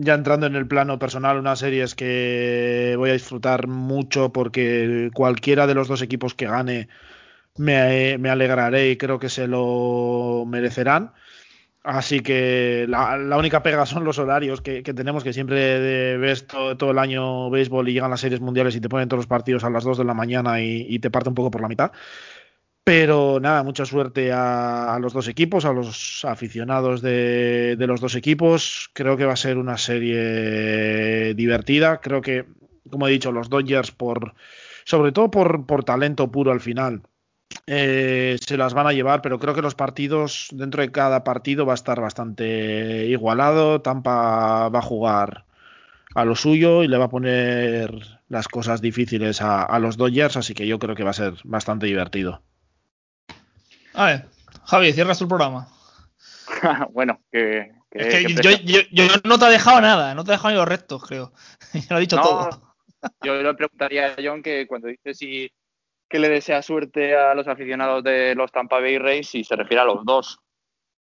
ya 0.00 0.14
entrando 0.14 0.46
en 0.46 0.54
el 0.54 0.68
plano 0.68 0.98
personal, 0.98 1.38
una 1.38 1.56
serie 1.56 1.82
es 1.82 1.94
que 1.94 2.94
voy 2.96 3.10
a 3.10 3.14
disfrutar 3.14 3.66
mucho 3.66 4.32
porque 4.32 5.10
cualquiera 5.12 5.66
de 5.66 5.74
los 5.74 5.88
dos 5.88 6.02
equipos 6.02 6.34
que 6.34 6.46
gane 6.46 6.88
me, 7.56 8.14
alegraré 8.30 8.90
y 8.90 8.96
creo 8.96 9.18
que 9.18 9.28
se 9.28 9.48
lo 9.48 10.44
merecerán. 10.46 11.12
Así 11.82 12.20
que 12.20 12.86
la, 12.88 13.36
única 13.38 13.62
pega 13.62 13.86
son 13.86 14.04
los 14.04 14.18
horarios 14.18 14.60
que, 14.60 14.82
que 14.82 14.94
tenemos, 14.94 15.24
que 15.24 15.32
siempre 15.32 16.16
ves 16.18 16.46
todo, 16.46 16.76
todo, 16.76 16.90
el 16.90 16.98
año 16.98 17.50
béisbol 17.50 17.88
y 17.88 17.94
llegan 17.94 18.10
las 18.10 18.20
series 18.20 18.40
mundiales 18.40 18.76
y 18.76 18.80
te 18.80 18.88
ponen 18.88 19.08
todos 19.08 19.20
los 19.20 19.26
partidos 19.26 19.64
a 19.64 19.70
las 19.70 19.84
2 19.84 19.98
de 19.98 20.04
la 20.04 20.14
mañana 20.14 20.60
y, 20.60 20.86
y 20.88 20.98
te 20.98 21.10
parte 21.10 21.30
un 21.30 21.34
poco 21.34 21.50
por 21.50 21.62
la 21.62 21.68
mitad. 21.68 21.92
Pero 22.88 23.38
nada, 23.38 23.62
mucha 23.64 23.84
suerte 23.84 24.32
a, 24.32 24.98
los 24.98 25.12
dos 25.12 25.28
equipos, 25.28 25.66
a 25.66 25.74
los 25.74 26.24
aficionados 26.24 27.02
de, 27.02 27.76
los 27.80 28.00
dos 28.00 28.14
equipos. 28.14 28.88
Creo 28.94 29.14
que 29.18 29.26
va 29.26 29.34
a 29.34 29.36
ser 29.36 29.58
una 29.58 29.76
serie 29.76 31.34
divertida. 31.34 32.00
Creo 32.00 32.22
que, 32.22 32.46
como 32.90 33.06
he 33.06 33.10
dicho, 33.10 33.30
los 33.30 33.50
Dodgers, 33.50 33.90
por, 33.90 34.32
sobre 34.84 35.12
todo 35.12 35.30
por, 35.30 35.84
talento 35.84 36.32
puro 36.32 36.50
al 36.50 36.60
final, 36.60 37.02
eh, 37.66 38.38
se 38.40 38.56
las 38.56 38.72
van 38.72 38.86
a 38.86 38.94
llevar, 38.94 39.20
pero 39.20 39.38
creo 39.38 39.54
que 39.54 39.60
los 39.60 39.74
partidos, 39.74 40.48
dentro 40.52 40.80
de 40.80 40.90
cada 40.90 41.24
partido, 41.24 41.66
va 41.66 41.74
a 41.74 41.82
estar 41.82 42.00
bastante 42.00 43.04
igualado. 43.04 43.82
Tampa 43.82 44.70
va 44.70 44.78
a 44.78 44.82
jugar 44.82 45.44
a 46.14 46.24
lo 46.24 46.34
suyo 46.34 46.82
y 46.82 46.88
le 46.88 46.96
va 46.96 47.04
a 47.04 47.10
poner 47.10 48.18
las 48.30 48.48
cosas 48.48 48.80
difíciles 48.80 49.42
a 49.42 49.78
los 49.78 49.98
Dodgers, 49.98 50.38
así 50.38 50.54
que 50.54 50.66
yo 50.66 50.78
creo 50.78 50.94
que 50.94 51.04
va 51.04 51.10
a 51.10 51.12
ser 51.12 51.34
bastante 51.44 51.84
divertido. 51.84 52.42
A 53.98 54.06
ver, 54.06 54.28
Javi, 54.64 54.92
cierras 54.92 55.20
el 55.20 55.26
programa. 55.26 55.66
bueno, 56.92 57.20
que. 57.32 57.72
que, 57.90 57.98
es 57.98 58.14
que, 58.14 58.34
que 58.36 58.42
yo, 58.42 58.50
yo, 58.62 58.80
yo, 58.92 59.04
no 59.24 59.40
te 59.40 59.46
he 59.46 59.50
dejado 59.50 59.80
nada, 59.80 60.14
no 60.14 60.22
te 60.22 60.30
he 60.30 60.34
dejado 60.34 60.50
ni 60.50 60.56
los 60.56 60.68
restos, 60.68 61.04
creo. 61.04 61.32
ya 61.74 61.86
lo 61.90 61.96
he 61.96 62.02
dicho 62.02 62.16
no, 62.16 62.22
todo. 62.22 62.74
Yo 63.24 63.42
le 63.42 63.54
preguntaría 63.54 64.06
a 64.06 64.16
John 64.22 64.40
que 64.40 64.68
cuando 64.68 64.86
dice 64.86 65.14
si 65.14 65.50
que 66.08 66.20
le 66.20 66.28
desea 66.28 66.62
suerte 66.62 67.16
a 67.16 67.34
los 67.34 67.48
aficionados 67.48 68.04
de 68.04 68.36
los 68.36 68.52
Tampa 68.52 68.78
Bay 68.78 68.98
Rays 68.98 69.28
si 69.28 69.42
se 69.42 69.56
refiere 69.56 69.82
a 69.82 69.86
los 69.86 70.04
dos. 70.04 70.38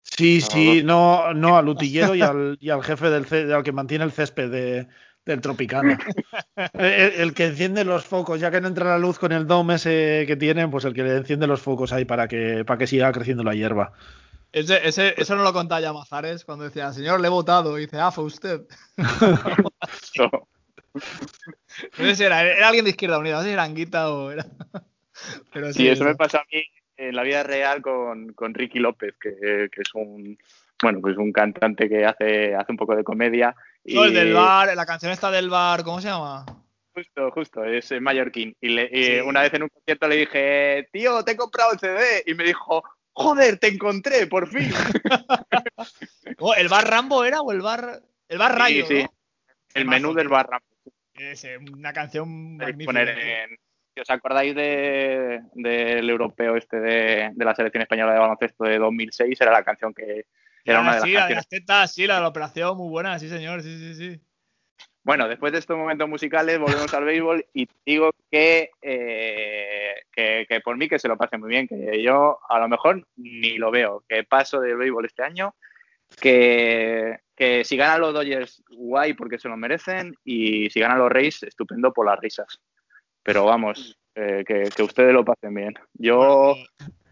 Sí, 0.03 0.41
sí, 0.41 0.83
no, 0.85 1.35
no 1.35 1.59
al 1.59 1.69
utillero 1.69 2.15
y 2.15 2.23
al, 2.23 2.57
y 2.61 2.71
al 2.71 2.83
jefe 2.85 3.11
del 3.11 3.53
al 3.53 3.63
que 3.65 3.73
mantiene 3.73 4.05
el 4.05 4.13
césped 4.13 4.51
de, 4.51 4.89
del 5.33 5.41
Tropicana. 5.41 5.99
el, 6.75 7.13
el, 7.21 7.35
que 7.35 7.47
enciende 7.47 7.85
los 7.85 8.05
focos, 8.05 8.41
ya 8.41 8.51
que 8.51 8.61
no 8.61 8.69
entra 8.69 8.87
la 8.87 8.99
luz 8.99 9.19
con 9.19 9.33
el 9.33 9.47
dome 9.47 9.75
ese 9.75 10.25
que 10.27 10.37
tienen, 10.37 10.71
pues 10.71 10.85
el 10.85 10.95
que 10.95 11.03
le 11.03 11.17
enciende 11.17 11.47
los 11.47 11.61
focos 11.61 11.93
ahí 11.93 12.05
para 12.05 12.29
que, 12.29 12.65
para 12.65 12.79
que 12.79 12.87
siga 12.87 13.13
creciendo 13.13 13.45
la 13.45 13.55
hierba. 13.55 13.93
Ese, 14.51 14.87
ese, 14.89 15.15
eso 15.17 15.37
no 15.37 15.43
lo 15.43 15.53
contaba 15.53 15.81
ya 15.81 15.93
Mazares 15.93 16.45
cuando 16.45 16.65
decía, 16.65 16.93
señor, 16.93 17.21
le 17.21 17.29
he 17.29 17.31
votado. 17.31 17.79
Y 17.79 17.83
dice, 17.83 17.99
ah, 17.99 18.11
fue 18.11 18.25
usted. 18.25 18.63
no. 20.19 20.49
No 20.95 22.05
sé 22.05 22.17
si 22.17 22.25
era, 22.25 22.43
era 22.43 22.67
alguien 22.67 22.85
de 22.85 22.91
Izquierda 22.91 23.19
Unida, 23.19 23.37
no 23.37 23.43
sé 23.43 23.49
si 23.49 23.53
era 23.53 23.63
Anguita 23.63 24.11
o 24.11 24.31
era. 24.31 24.47
Pero 25.53 25.73
sí, 25.73 25.81
sí 25.81 25.89
eso, 25.89 26.05
eso, 26.05 26.05
me 26.05 26.17
pasa 26.17 26.39
a 26.39 26.47
mí 26.51 26.63
en 26.97 27.15
la 27.15 27.23
vida 27.23 27.43
real 27.43 27.83
con, 27.83 28.33
con 28.33 28.55
Ricky 28.55 28.79
López, 28.79 29.15
que, 29.21 29.69
que, 29.71 29.83
es 29.83 29.95
un 29.95 30.39
bueno, 30.83 31.01
pues 31.01 31.17
un 31.17 31.33
cantante 31.33 31.89
que 31.89 32.05
hace, 32.05 32.55
hace 32.55 32.73
un 32.73 32.79
poco 32.79 32.95
de 32.95 33.05
comedia. 33.05 33.55
Y... 33.89 33.95
No, 33.95 34.05
el 34.05 34.13
del 34.13 34.35
bar, 34.35 34.77
la 34.77 34.85
canción 34.85 35.11
está 35.13 35.31
del 35.31 35.49
bar, 35.49 35.83
¿cómo 35.83 35.99
se 35.99 36.09
llama? 36.09 36.45
Justo, 36.95 37.31
justo, 37.31 37.65
es 37.65 37.91
mallorquín. 38.03 38.55
Y, 38.61 38.69
le, 38.69 38.91
y 38.93 39.05
sí. 39.05 39.21
una 39.21 39.41
vez 39.41 39.55
en 39.55 39.63
un 39.63 39.71
concierto 39.71 40.07
le 40.09 40.17
dije, 40.17 40.89
tío, 40.93 41.25
te 41.25 41.33
he 41.33 41.37
comprado 41.37 41.73
el 41.73 41.79
CD. 41.79 42.23
Y 42.27 42.35
me 42.35 42.45
dijo, 42.45 42.85
joder, 43.13 43.59
te 43.59 43.69
encontré, 43.69 44.27
por 44.27 44.47
fin. 44.49 44.71
oh, 46.39 46.55
¿El 46.55 46.69
bar 46.69 46.87
Rambo 46.87 47.25
era 47.25 47.41
o 47.41 47.51
el 47.51 47.63
bar, 47.63 48.03
el 48.29 48.39
bar 48.39 48.59
Rayo? 48.59 48.85
Sí, 48.87 48.97
sí. 48.97 49.03
¿no? 49.05 49.11
El 49.73 49.87
menú 49.87 50.13
del 50.13 50.29
bar 50.29 50.51
Rambo. 50.51 50.67
Es 51.15 51.47
una 51.73 51.95
canción 51.95 52.59
magnífica. 52.59 52.89
Poner 52.89 53.09
en, 53.09 53.59
si 53.95 54.01
os 54.03 54.11
acordáis 54.11 54.55
del 54.55 55.41
de, 55.55 55.73
de 55.73 55.99
europeo 56.01 56.57
este 56.57 56.79
de, 56.79 57.31
de, 57.33 57.45
la 57.45 57.55
selección 57.55 57.83
española 57.83 58.13
de 58.13 58.19
baloncesto 58.19 58.65
de 58.65 58.79
2006, 58.79 59.41
era 59.41 59.51
la 59.51 59.65
canción 59.65 59.95
que 59.95 60.27
era 60.69 60.81
ah, 60.81 60.83
una 60.83 60.95
de 60.97 61.01
sí, 61.01 61.13
las 61.13 61.21
canciones. 61.23 61.37
las 61.37 61.49
tetas, 61.49 61.95
sí, 61.95 62.07
la 62.07 62.17
de 62.17 62.21
la 62.21 62.29
operación, 62.29 62.77
muy 62.77 62.91
buena, 62.91 63.19
sí, 63.19 63.29
señor, 63.29 63.63
sí, 63.63 63.79
sí, 63.79 63.95
sí. 63.95 64.21
Bueno, 65.03 65.27
después 65.27 65.51
de 65.53 65.61
estos 65.61 65.79
momentos 65.79 66.07
musicales, 66.07 66.59
volvemos 66.59 66.93
al 66.93 67.05
béisbol 67.05 67.47
y 67.55 67.67
digo 67.87 68.11
que, 68.31 68.71
eh, 68.83 69.95
que, 70.13 70.45
que, 70.47 70.61
por 70.61 70.77
mí 70.77 70.87
que 70.87 70.99
se 70.99 71.09
lo 71.09 71.17
pase 71.17 71.39
muy 71.39 71.49
bien, 71.49 71.67
que 71.67 72.03
yo 72.03 72.39
a 72.47 72.59
lo 72.59 72.69
mejor 72.69 73.07
ni 73.17 73.57
lo 73.57 73.71
veo, 73.71 74.05
que 74.07 74.25
paso 74.25 74.61
del 74.61 74.77
béisbol 74.77 75.07
este 75.07 75.23
año, 75.23 75.55
que, 76.21 77.21
que 77.35 77.65
si 77.65 77.79
ganan 77.79 78.03
los 78.03 78.13
Dodgers, 78.13 78.63
guay 78.69 79.15
porque 79.15 79.39
se 79.39 79.49
lo 79.49 79.57
merecen, 79.57 80.15
y 80.23 80.69
si 80.69 80.81
ganan 80.81 80.99
los 80.99 81.11
Rays, 81.11 81.43
estupendo 81.45 81.95
por 81.95 82.05
las 82.05 82.21
risas. 82.21 82.61
Pero 83.23 83.47
vamos, 83.47 83.99
eh, 84.15 84.45
que, 84.47 84.65
que, 84.77 84.83
ustedes 84.83 85.15
lo 85.15 85.25
pasen 85.25 85.55
bien. 85.55 85.75
Yo 85.95 86.57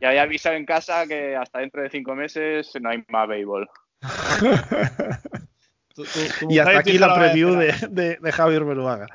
ya 0.00 0.08
había 0.08 0.22
avisado 0.22 0.56
en 0.56 0.66
casa 0.66 1.06
que 1.06 1.36
hasta 1.36 1.60
dentro 1.60 1.82
de 1.82 1.90
cinco 1.90 2.14
meses 2.14 2.70
no 2.80 2.90
hay 2.90 3.04
más 3.08 3.28
béisbol. 3.28 3.68
tú, 5.94 6.04
tú, 6.04 6.20
tú 6.40 6.46
y 6.50 6.58
hasta 6.58 6.78
aquí 6.78 6.98
la 6.98 7.14
preview 7.14 7.54
de, 7.54 7.74
de, 7.90 8.18
de, 8.20 8.32
Javier 8.32 8.64
Beluaga. 8.64 9.06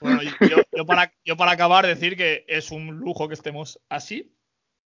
Bueno, 0.00 0.20
yo, 0.22 0.62
yo, 0.76 0.86
para, 0.86 1.12
yo 1.24 1.36
para 1.36 1.52
acabar 1.52 1.86
decir 1.86 2.16
que 2.16 2.44
es 2.46 2.70
un 2.70 2.98
lujo 2.98 3.28
que 3.28 3.34
estemos 3.34 3.80
así, 3.88 4.32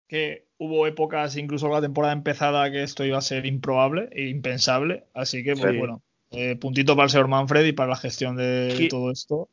que 0.09 0.47
hubo 0.59 0.87
épocas, 0.87 1.37
incluso 1.37 1.69
la 1.69 1.81
temporada 1.81 2.13
empezada, 2.13 2.71
que 2.71 2.83
esto 2.83 3.05
iba 3.05 3.19
a 3.19 3.23
ser 3.23 3.47
improbable 3.47 4.09
e 4.13 4.29
impensable, 4.29 5.05
así 5.13 5.43
que 5.45 5.55
pues 5.57 5.73
sí. 5.73 5.79
bueno, 5.79 6.03
eh, 6.31 6.57
puntito 6.57 6.97
para 6.97 7.05
el 7.05 7.11
señor 7.11 7.29
Manfred 7.29 7.65
y 7.67 7.73
para 7.73 7.91
la 7.91 7.97
gestión 7.97 8.37
de 8.37 8.89
todo 8.91 9.11
esto. 9.11 9.49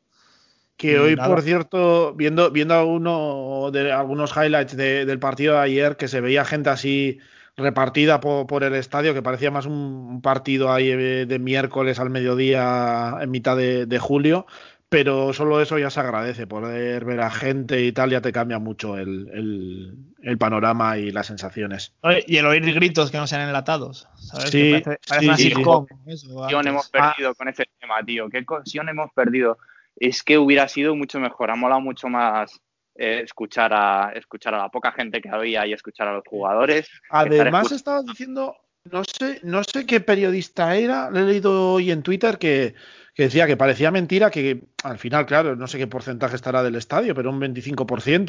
Que 0.82 0.98
hoy, 0.98 1.14
nada. 1.14 1.28
por 1.28 1.42
cierto, 1.42 2.12
viendo, 2.14 2.50
viendo 2.50 2.74
alguno 2.74 3.70
de, 3.72 3.92
algunos 3.92 4.36
highlights 4.36 4.76
de, 4.76 5.06
del 5.06 5.20
partido 5.20 5.54
de 5.54 5.60
ayer, 5.60 5.96
que 5.96 6.08
se 6.08 6.20
veía 6.20 6.44
gente 6.44 6.70
así 6.70 7.20
repartida 7.56 8.18
por, 8.18 8.64
el 8.64 8.74
estadio, 8.74 9.14
que 9.14 9.22
parecía 9.22 9.52
más 9.52 9.66
un 9.66 10.20
partido 10.22 10.72
ahí 10.72 10.88
de 11.24 11.38
miércoles 11.38 12.00
al 12.00 12.10
mediodía 12.10 13.18
en 13.20 13.30
mitad 13.30 13.56
de, 13.56 13.98
julio, 14.00 14.46
pero 14.88 15.32
solo 15.32 15.62
eso 15.62 15.78
ya 15.78 15.88
se 15.88 16.00
agradece, 16.00 16.48
poder 16.48 17.04
ver 17.04 17.20
a 17.20 17.30
gente 17.30 17.84
y 17.84 17.92
tal 17.92 18.10
ya 18.10 18.20
te 18.20 18.32
cambia 18.32 18.58
mucho 18.58 18.98
el, 18.98 19.96
panorama 20.36 20.98
y 20.98 21.12
las 21.12 21.28
sensaciones. 21.28 21.94
y 22.26 22.38
el 22.38 22.46
oír 22.46 22.74
gritos 22.74 23.12
que 23.12 23.18
no 23.18 23.28
sean 23.28 23.42
enlatados, 23.42 24.08
¿sabes? 24.16 24.50
Sí, 24.50 24.82
parece, 25.08 25.36
sí, 25.36 25.52
hemos 25.52 26.88
perdido 26.90 27.36
con 27.36 27.46
ese 27.46 27.66
tema, 27.78 28.02
tío, 28.04 28.28
qué 28.28 28.44
cosión 28.44 28.88
hemos 28.88 29.12
perdido. 29.12 29.58
Es 29.96 30.22
que 30.22 30.38
hubiera 30.38 30.68
sido 30.68 30.96
mucho 30.96 31.20
mejor, 31.20 31.50
ha 31.50 31.56
molado 31.56 31.80
mucho 31.80 32.08
más 32.08 32.60
eh, 32.94 33.22
escuchar, 33.24 33.72
a, 33.74 34.12
escuchar 34.14 34.54
a 34.54 34.58
la 34.58 34.68
poca 34.68 34.92
gente 34.92 35.20
que 35.20 35.30
había 35.30 35.66
y 35.66 35.72
escuchar 35.72 36.08
a 36.08 36.14
los 36.14 36.24
jugadores. 36.26 36.90
Además, 37.08 37.72
estaba 37.72 38.02
diciendo, 38.02 38.54
no 38.90 39.02
sé, 39.04 39.40
no 39.44 39.62
sé 39.64 39.86
qué 39.86 40.00
periodista 40.00 40.76
era, 40.76 41.10
le 41.10 41.20
he 41.20 41.24
leído 41.24 41.72
hoy 41.72 41.90
en 41.90 42.02
Twitter 42.02 42.38
que, 42.38 42.74
decía 43.16 43.46
que 43.46 43.56
parecía 43.56 43.90
mentira 43.90 44.30
que 44.30 44.64
al 44.82 44.98
final, 44.98 45.24
claro, 45.24 45.56
no 45.56 45.68
sé 45.68 45.78
qué 45.78 45.86
porcentaje 45.86 46.36
estará 46.36 46.62
del 46.62 46.74
estadio, 46.74 47.14
pero 47.14 47.30
un 47.30 47.40
25% 47.40 48.26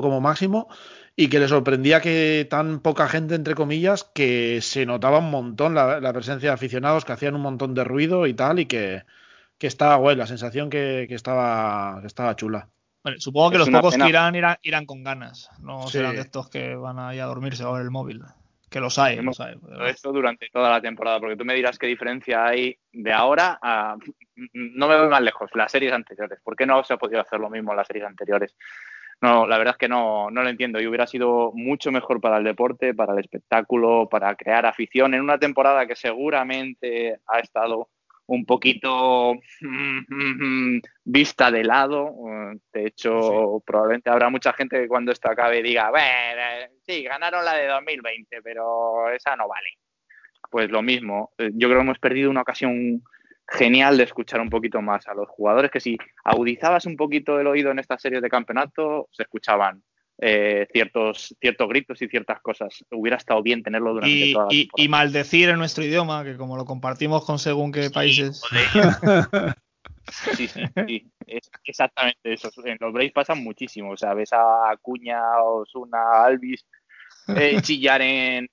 como 0.00 0.20
máximo, 0.20 0.68
y 1.16 1.28
que 1.28 1.40
le 1.40 1.48
sorprendía 1.48 2.00
que 2.00 2.46
tan 2.48 2.80
poca 2.80 3.08
gente, 3.08 3.34
entre 3.34 3.54
comillas, 3.54 4.04
que 4.04 4.60
se 4.60 4.84
notaba 4.86 5.18
un 5.18 5.30
montón 5.30 5.74
la, 5.74 6.12
presencia 6.12 6.50
de 6.50 6.54
aficionados 6.54 7.04
que 7.04 7.12
hacían 7.12 7.34
un 7.34 7.42
montón 7.42 7.74
de 7.74 7.84
ruido 7.84 8.26
y 8.26 8.34
tal, 8.34 8.58
y 8.58 8.66
que, 8.66 9.04
que 9.64 9.68
estaba 9.68 9.96
guay, 9.96 10.14
la 10.14 10.26
sensación 10.26 10.68
que, 10.68 11.06
que, 11.08 11.14
estaba, 11.14 11.98
que 12.02 12.06
estaba 12.06 12.36
chula 12.36 12.68
supongo 13.16 13.50
que 13.50 13.56
los 13.56 13.70
pocos 13.70 13.96
que 13.96 14.06
irán, 14.06 14.58
irán, 14.62 14.84
con 14.84 15.02
ganas. 15.02 15.48
No 15.58 15.86
serán 15.86 16.16
de 16.16 16.20
estos 16.20 16.50
que 16.50 16.74
van 16.74 16.98
a 16.98 17.14
ir 17.14 17.22
a 17.22 17.24
dormirse 17.24 17.62
a 17.62 17.70
ver 17.70 17.80
el 17.80 17.90
móvil. 17.90 18.20
Que 18.68 18.78
los 18.78 18.98
hay, 18.98 19.16
los 19.22 19.40
hay. 19.40 19.54
Esto 19.86 20.12
durante 20.12 20.50
toda 20.52 20.68
la 20.68 20.82
temporada, 20.82 21.18
porque 21.18 21.36
tú 21.36 21.46
me 21.46 21.54
dirás 21.54 21.78
qué 21.78 21.86
diferencia 21.86 22.44
hay 22.44 22.76
de 22.92 23.12
ahora 23.12 23.58
a. 23.62 23.96
No 24.52 24.86
me 24.86 24.98
voy 24.98 25.08
más 25.08 25.22
lejos, 25.22 25.50
las 25.54 25.72
series 25.72 25.94
anteriores. 25.94 26.40
¿Por 26.42 26.56
qué 26.56 26.66
no 26.66 26.84
se 26.84 26.92
ha 26.92 26.98
podido 26.98 27.22
hacer 27.22 27.40
lo 27.40 27.48
mismo 27.48 27.70
en 27.70 27.78
las 27.78 27.86
series 27.86 28.04
anteriores? 28.04 28.54
No, 29.22 29.46
la 29.46 29.56
verdad 29.56 29.76
es 29.76 29.78
que 29.78 29.88
no, 29.88 30.30
no 30.30 30.42
lo 30.42 30.48
entiendo. 30.50 30.78
Y 30.78 30.86
hubiera 30.86 31.06
sido 31.06 31.52
mucho 31.54 31.90
mejor 31.90 32.20
para 32.20 32.36
el 32.36 32.44
deporte, 32.44 32.92
para 32.92 33.14
el 33.14 33.20
espectáculo, 33.20 34.08
para 34.10 34.34
crear 34.34 34.66
afición 34.66 35.14
en 35.14 35.22
una 35.22 35.38
temporada 35.38 35.86
que 35.86 35.96
seguramente 35.96 37.20
ha 37.26 37.38
estado 37.38 37.88
un 38.26 38.44
poquito 38.44 39.34
vista 41.04 41.50
de 41.50 41.64
lado. 41.64 42.14
De 42.72 42.86
hecho, 42.86 43.62
probablemente 43.64 44.10
habrá 44.10 44.30
mucha 44.30 44.52
gente 44.52 44.80
que 44.80 44.88
cuando 44.88 45.12
esto 45.12 45.30
acabe 45.30 45.62
diga, 45.62 45.90
bueno, 45.90 46.72
sí, 46.86 47.02
ganaron 47.04 47.44
la 47.44 47.54
de 47.54 47.66
2020, 47.66 48.42
pero 48.42 49.10
esa 49.10 49.36
no 49.36 49.48
vale. 49.48 49.68
Pues 50.50 50.70
lo 50.70 50.82
mismo, 50.82 51.32
eh, 51.38 51.50
yo 51.54 51.68
creo 51.68 51.80
que 51.80 51.84
hemos 51.84 51.98
perdido 51.98 52.30
una 52.30 52.42
ocasión 52.42 53.02
genial 53.48 53.96
de 53.96 54.04
escuchar 54.04 54.40
un 54.40 54.50
poquito 54.50 54.80
más 54.80 55.06
a 55.08 55.14
los 55.14 55.28
jugadores, 55.28 55.70
que 55.70 55.80
si 55.80 55.98
agudizabas 56.24 56.86
un 56.86 56.96
poquito 56.96 57.38
el 57.40 57.46
oído 57.46 57.70
en 57.70 57.78
estas 57.78 58.00
series 58.00 58.22
de 58.22 58.28
campeonato, 58.28 59.08
se 59.10 59.24
escuchaban 59.24 59.82
eh, 60.18 60.66
ciertos, 60.72 61.34
ciertos 61.40 61.68
gritos 61.68 62.00
y 62.02 62.08
ciertas 62.08 62.40
cosas. 62.40 62.84
Hubiera 62.90 63.16
estado 63.16 63.42
bien 63.42 63.62
tenerlo 63.62 63.94
durante 63.94 64.14
y, 64.14 64.32
toda 64.32 64.46
la 64.46 64.54
y, 64.54 64.68
y, 64.76 64.88
maldecir 64.88 65.48
en 65.48 65.58
nuestro 65.58 65.84
idioma, 65.84 66.24
que 66.24 66.36
como 66.36 66.56
lo 66.56 66.64
compartimos 66.64 67.24
con 67.24 67.38
según 67.38 67.72
qué 67.72 67.90
países. 67.90 68.42
Sí, 70.36 70.48
sí, 70.48 71.10
es 71.26 71.50
exactamente 71.64 72.34
eso. 72.34 72.50
En 72.64 72.76
los 72.80 72.92
Braves 72.92 73.12
pasan 73.12 73.42
muchísimo. 73.42 73.92
O 73.92 73.96
sea, 73.96 74.14
ves 74.14 74.32
a 74.32 74.70
Acuña, 74.70 75.42
Osuna, 75.42 76.24
Alvis 76.24 76.66
eh, 77.28 77.56
chillar 77.62 78.02
en, 78.02 78.48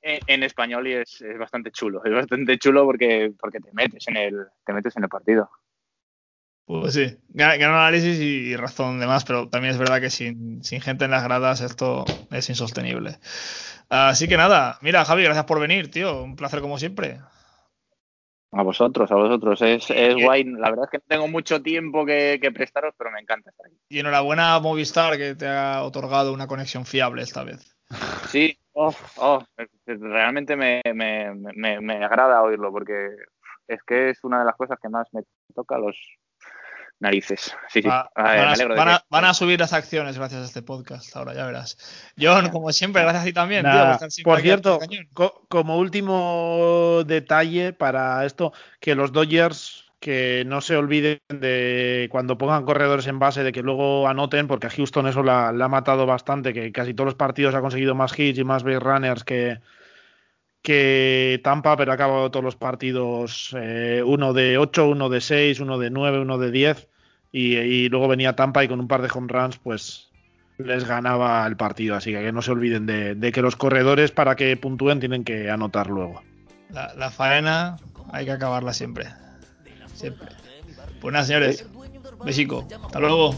en, 0.00 0.42
español 0.42 0.86
y 0.88 0.92
es, 0.94 1.20
es, 1.20 1.38
bastante 1.38 1.70
chulo. 1.70 2.02
Es 2.04 2.12
bastante 2.12 2.58
chulo 2.58 2.84
porque, 2.84 3.32
porque 3.38 3.60
te 3.60 3.72
metes 3.72 4.08
en 4.08 4.16
el, 4.16 4.46
te 4.64 4.72
metes 4.72 4.96
en 4.96 5.04
el 5.04 5.08
partido. 5.08 5.50
Pues 6.66 6.94
sí, 6.94 7.18
gran, 7.28 7.60
análisis 7.62 8.18
y 8.18 8.56
razón 8.56 8.98
de 8.98 9.06
más, 9.06 9.24
pero 9.24 9.48
también 9.48 9.72
es 9.72 9.78
verdad 9.78 10.00
que 10.00 10.08
sin, 10.08 10.62
gente 10.62 11.04
en 11.04 11.10
las 11.10 11.22
gradas 11.22 11.60
esto 11.60 12.06
es 12.30 12.48
insostenible. 12.48 13.18
Así 13.90 14.28
que 14.28 14.38
nada, 14.38 14.78
mira 14.80 15.04
Javi, 15.04 15.24
gracias 15.24 15.44
por 15.44 15.60
venir, 15.60 15.90
tío, 15.90 16.22
un 16.22 16.36
placer 16.36 16.62
como 16.62 16.78
siempre. 16.78 17.20
A 18.52 18.62
vosotros, 18.62 19.10
a 19.10 19.16
vosotros, 19.16 19.60
es, 19.60 19.90
es 19.90 20.14
guay. 20.14 20.44
La 20.44 20.70
verdad 20.70 20.86
es 20.86 20.90
que 20.90 20.98
no 20.98 21.04
tengo 21.06 21.28
mucho 21.28 21.60
tiempo 21.60 22.06
que, 22.06 22.38
prestaros, 22.54 22.94
pero 22.96 23.10
me 23.10 23.20
encanta 23.20 23.50
estar 23.50 23.66
aquí. 23.66 23.76
Y 23.90 23.98
enhorabuena 23.98 24.54
a 24.54 24.60
Movistar 24.60 25.18
que 25.18 25.34
te 25.34 25.46
ha 25.46 25.82
otorgado 25.82 26.32
una 26.32 26.46
conexión 26.46 26.86
fiable 26.86 27.22
esta 27.22 27.44
vez. 27.44 27.76
Sí, 28.28 28.56
oh, 28.72 28.94
oh, 29.16 29.44
realmente 29.86 30.56
me, 30.56 30.80
me, 30.94 31.34
me, 31.34 31.80
me 31.80 32.04
agrada 32.04 32.42
oírlo 32.42 32.70
porque 32.70 33.10
es 33.68 33.82
que 33.82 34.10
es 34.10 34.24
una 34.24 34.38
de 34.38 34.44
las 34.46 34.56
cosas 34.56 34.78
que 34.80 34.88
más 34.88 35.08
me 35.12 35.22
toca 35.54 35.76
los, 35.78 35.96
narices. 37.04 37.54
Sí, 37.68 37.82
sí. 37.82 37.88
van, 37.88 39.24
a, 39.24 39.34
subir 39.34 39.60
las 39.60 39.72
acciones 39.72 40.18
gracias 40.18 40.42
a 40.42 40.44
este 40.46 40.62
podcast, 40.62 41.14
ahora 41.16 41.34
ya 41.34 41.46
verás. 41.46 41.78
John, 42.18 42.50
como 42.50 42.72
siempre, 42.72 43.02
gracias 43.02 43.22
a 43.22 43.26
ti 43.26 43.32
también. 43.32 43.64
por, 44.24 44.40
cierto, 44.40 44.80
como 45.48 45.78
último 45.78 47.02
detalle 47.06 47.72
para 47.72 48.24
esto, 48.26 48.52
que 48.80 48.94
los 48.94 49.12
Dodgers 49.12 49.84
que 50.04 50.44
no 50.46 50.60
se 50.60 50.76
olviden 50.76 51.20
de 51.30 52.08
cuando 52.10 52.36
pongan 52.36 52.66
corredores 52.66 53.06
en 53.06 53.18
base 53.18 53.42
de 53.42 53.52
que 53.52 53.62
luego 53.62 54.06
anoten, 54.06 54.46
porque 54.48 54.66
a 54.66 54.70
Houston 54.70 55.06
eso 55.06 55.22
la, 55.22 55.48
ha 55.48 55.68
matado 55.68 56.04
bastante, 56.04 56.52
que 56.52 56.72
casi 56.72 56.92
todos 56.92 57.06
los 57.06 57.14
partidos 57.14 57.54
ha 57.54 57.62
conseguido 57.62 57.94
más 57.94 58.18
hits 58.18 58.38
y 58.38 58.44
más 58.44 58.64
base 58.64 58.80
runners 58.80 59.24
que, 59.24 59.60
que 60.60 61.40
Tampa, 61.42 61.78
pero 61.78 61.92
ha 61.92 61.94
acabado 61.94 62.30
todos 62.30 62.44
los 62.44 62.56
partidos 62.56 63.56
eh, 63.58 64.02
uno 64.04 64.34
de 64.34 64.58
8, 64.58 64.88
uno 64.88 65.08
de 65.08 65.22
6, 65.22 65.60
uno 65.60 65.78
de 65.78 65.88
9, 65.88 66.20
uno 66.20 66.36
de 66.36 66.50
10 66.50 66.88
y, 67.36 67.88
luego 67.88 68.06
venía 68.06 68.36
Tampa 68.36 68.62
y 68.62 68.68
con 68.68 68.78
un 68.78 68.86
par 68.86 69.02
de 69.02 69.10
home 69.12 69.26
runs 69.28 69.58
pues 69.58 70.08
les 70.58 70.84
ganaba 70.86 71.44
el 71.48 71.56
partido. 71.56 71.96
Así 71.96 72.12
que, 72.12 72.30
no 72.30 72.42
se 72.42 72.52
olviden 72.52 72.86
de, 72.86 73.32
que 73.32 73.42
los 73.42 73.56
corredores 73.56 74.12
para 74.12 74.36
que 74.36 74.56
puntúen 74.56 75.00
tienen 75.00 75.24
que 75.24 75.50
anotar 75.50 75.88
luego. 75.88 76.22
La, 76.70 77.10
faena 77.10 77.76
hay 78.12 78.24
que 78.24 78.30
acabarla 78.30 78.72
siempre. 78.72 79.06
Siempre. 79.94 80.28
Pues 81.00 81.12
nada, 81.12 81.24
señores. 81.24 81.66
Besico. 82.24 82.68
Hasta 82.84 83.00
luego. 83.00 83.34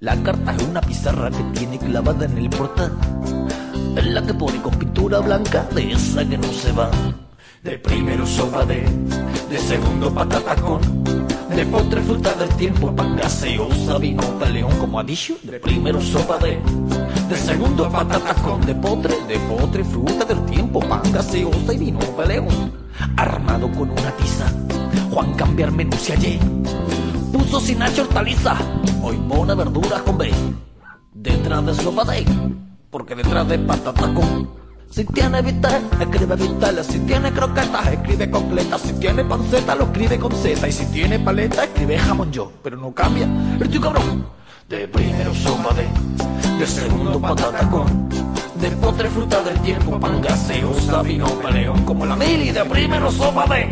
La 0.00 0.22
carta 0.22 0.54
es 0.54 0.62
una 0.62 0.80
pizarra 0.80 1.30
que 1.30 1.58
tiene 1.58 1.78
clavada 1.78 2.24
en 2.24 2.38
el 2.38 2.48
portal. 2.48 2.96
Es 3.94 4.06
la 4.06 4.22
que 4.22 4.32
pone 4.32 4.62
con 4.62 4.78
pintura 4.78 5.18
blanca 5.18 5.64
de 5.74 5.92
esa 5.92 6.26
que 6.26 6.38
no 6.38 6.50
se 6.50 6.72
va. 6.72 6.90
De 7.62 7.78
primero 7.78 8.24
sopa 8.24 8.64
de, 8.64 8.86
de 9.50 9.58
segundo 9.58 10.14
patatacón 10.14 11.27
de 11.58 11.66
postre 11.66 12.00
fruta 12.02 12.32
del 12.34 12.48
tiempo, 12.50 12.94
pan 12.94 13.16
gaseosa, 13.16 13.98
vino 13.98 14.22
peleón 14.38 14.78
como 14.78 15.00
ha. 15.00 15.04
De 15.42 15.58
primero 15.58 16.00
sopa 16.00 16.38
de, 16.38 16.60
de 17.28 17.36
segundo 17.36 17.90
patata 17.90 18.32
con 18.42 18.60
de 18.64 18.76
potre, 18.76 19.12
de 19.26 19.36
potre 19.40 19.82
fruta 19.82 20.24
del 20.24 20.40
tiempo, 20.46 20.78
pan 20.78 21.02
gaseosa 21.12 21.72
y 21.72 21.78
vino 21.78 21.98
peleón. 22.16 22.72
Armado 23.16 23.68
con 23.72 23.90
una 23.90 24.12
tiza, 24.12 24.46
Juan 25.10 25.34
cambiar 25.34 25.72
menú 25.72 25.96
si 25.96 26.12
ayer. 26.12 26.38
Puso 27.32 27.58
sin 27.58 27.82
hortaliza, 27.82 28.56
hoy 29.02 29.16
pone 29.28 29.52
verduras 29.56 30.02
con 30.02 30.16
B. 30.16 30.30
Detrás 31.12 31.66
de 31.66 31.74
sopa 31.74 32.04
de, 32.04 32.24
porque 32.88 33.16
detrás 33.16 33.48
de 33.48 33.58
patata 33.58 34.14
con 34.14 34.48
si 34.90 35.04
tiene 35.04 35.42
vital, 35.42 35.82
escribe 36.00 36.36
vital. 36.36 36.84
Si 36.84 36.98
tiene 37.00 37.32
croquetas, 37.32 37.86
escribe 37.88 38.30
completa. 38.30 38.78
Si 38.78 38.92
tiene 38.94 39.24
panceta, 39.24 39.74
lo 39.74 39.84
escribe 39.84 40.18
con 40.18 40.32
Z. 40.32 40.66
Y 40.66 40.72
si 40.72 40.86
tiene 40.86 41.18
paleta, 41.18 41.64
escribe 41.64 41.98
jamón 41.98 42.32
yo. 42.32 42.50
Pero 42.62 42.76
no 42.76 42.92
cambia 42.92 43.28
tío 43.70 43.80
cabrón. 43.80 44.26
De 44.68 44.86
primero 44.88 45.34
sopa 45.34 45.74
de, 45.74 45.86
de 46.58 46.66
segundo 46.66 47.20
patata 47.20 47.68
con. 47.70 48.08
De 48.60 48.70
postre 48.72 49.08
fruta 49.08 49.42
del 49.42 49.58
tiempo, 49.60 50.00
pan 50.00 50.20
gaseosa, 50.20 51.02
vino 51.02 51.26
peleón. 51.26 51.84
Como 51.84 52.04
la 52.04 52.16
mili, 52.16 52.50
de 52.50 52.64
primero 52.64 53.10
sopa 53.10 53.46
de, 53.46 53.68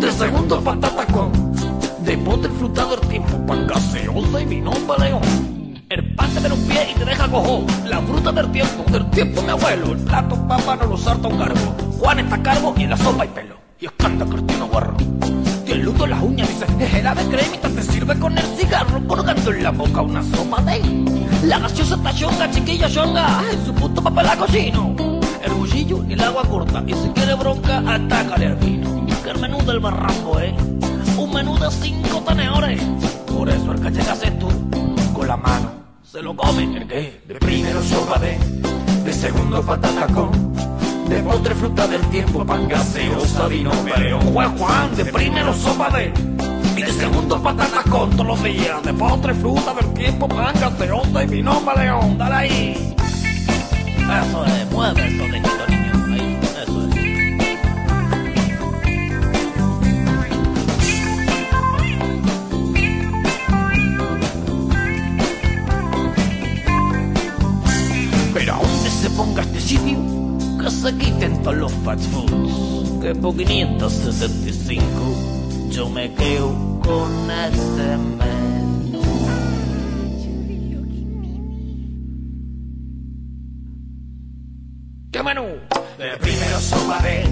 de 0.00 0.12
segundo 0.12 0.60
patata 0.62 1.06
con. 1.06 1.30
De 2.04 2.16
postre 2.18 2.50
fruta 2.50 2.84
del 2.86 3.00
tiempo, 3.00 3.46
pan 3.46 3.66
gaseosa 3.66 4.40
y 4.40 4.46
vino 4.46 4.70
peleón. 4.72 5.53
El 5.94 6.04
pan 6.16 6.28
te 6.28 6.52
un 6.52 6.60
pie 6.66 6.88
y 6.90 6.98
te 6.98 7.04
deja 7.04 7.28
cojo. 7.28 7.64
La 7.86 8.00
fruta 8.00 8.32
del 8.32 8.50
tiempo, 8.50 8.82
del 8.90 9.08
tiempo 9.10 9.42
mi 9.42 9.50
abuelo. 9.50 9.92
El 9.92 9.98
plato 9.98 10.34
papá 10.48 10.74
no 10.74 10.86
lo 10.86 10.96
salta 10.96 11.28
un 11.28 11.38
cargo. 11.38 11.76
Juan 12.00 12.18
está 12.18 12.42
cargo 12.42 12.74
y 12.76 12.82
en 12.82 12.90
la 12.90 12.96
sopa 12.96 13.22
hay 13.22 13.28
pelo. 13.28 13.56
Y 13.78 13.86
escanda 13.86 14.26
Cristina 14.26 14.64
Guarro. 14.64 14.96
El 15.68 15.82
ludo 15.82 16.02
en 16.02 16.10
las 16.10 16.20
uñas 16.20 16.48
dice, 16.48 16.66
es 16.80 16.94
helada 16.94 17.22
de 17.22 17.30
cremita, 17.30 17.68
te 17.68 17.82
sirve 17.84 18.18
con 18.18 18.36
el 18.36 18.44
cigarro, 18.56 19.06
colgando 19.06 19.52
en 19.52 19.62
la 19.62 19.70
boca 19.70 20.00
una 20.00 20.20
sopa 20.24 20.62
de... 20.62 20.80
La 21.44 21.60
gaseosa 21.60 21.94
está 21.94 22.12
chonga, 22.12 22.50
chiquilla 22.50 22.90
chonga, 22.90 23.38
ay, 23.38 23.62
su 23.64 23.72
puto 23.72 24.02
papel 24.02 24.26
la 24.26 24.36
cocino. 24.36 24.96
El 25.44 25.52
bullillo 25.52 26.04
y 26.08 26.14
el 26.14 26.20
agua 26.22 26.42
corta, 26.42 26.82
y 26.88 26.92
si 26.92 27.08
quiere 27.10 27.34
bronca, 27.34 27.78
atácale 27.86 28.46
al 28.46 28.56
vino. 28.56 29.06
Que 29.22 29.30
el 29.30 29.38
menú 29.38 29.58
del 29.64 29.78
barranco, 29.78 30.40
eh, 30.40 30.56
un 31.16 31.32
menú 31.32 31.56
de 31.56 31.70
cinco 31.70 32.20
tenedores. 32.26 32.82
Por 33.28 33.48
eso 33.48 33.70
el 33.70 33.80
que 33.80 33.90
llegas 33.92 34.20
tú, 34.40 34.48
con 35.14 35.28
la 35.28 35.36
mano 35.36 35.83
se 36.14 36.22
lo 36.22 36.36
comen. 36.36 36.76
¿El 36.76 36.86
qué? 36.86 37.20
De 37.26 37.34
primero 37.34 37.82
sopa 37.82 38.20
de, 38.20 38.38
de 39.04 39.12
segundo 39.12 39.60
patata 39.60 40.06
con, 40.06 40.30
de 41.08 41.20
postre 41.24 41.56
fruta 41.56 41.88
del 41.88 42.02
tiempo, 42.02 42.46
pan 42.46 42.68
gaseosa, 42.68 43.48
vino 43.48 43.72
peleón. 43.72 44.20
Juan 44.32 44.56
Juan, 44.56 44.94
de 44.94 45.06
primero 45.06 45.52
sopa 45.52 45.90
de, 45.90 46.12
y 46.76 46.82
de 46.82 46.92
segundo 46.92 47.42
patata 47.42 47.82
con 47.90 48.10
todos 48.10 48.26
los 48.28 48.44
días, 48.44 48.80
de 48.84 48.94
postre 48.94 49.34
fruta 49.34 49.74
del 49.74 49.92
tiempo, 49.94 50.28
pan 50.28 50.54
gaseosa 50.60 51.24
y 51.24 51.26
vino 51.26 51.60
peleón. 51.66 52.16
Dale 52.16 52.34
ahí. 52.36 52.96
Eso 53.98 54.44
es, 54.44 54.70
mueve 54.70 55.08
eso, 55.08 55.26
niñito, 55.26 55.66
se 69.04 69.10
ponga 69.10 69.42
este 69.42 69.60
sitio, 69.60 69.98
que 70.58 70.70
se 70.70 70.96
quiten 70.96 71.42
todos 71.42 71.56
los 71.58 71.72
fast 71.84 72.04
foods. 72.10 73.00
Que 73.02 73.14
por 73.14 73.36
575 73.36 74.88
yo 75.68 75.90
me 75.90 76.10
quedo 76.14 76.80
con 76.82 77.30
este 77.30 77.98
menú. 78.18 79.02
¿Qué 85.12 85.22
menú? 85.22 85.44
De 85.98 86.16
primero 86.22 86.60
sopa 86.60 87.02
de, 87.02 87.28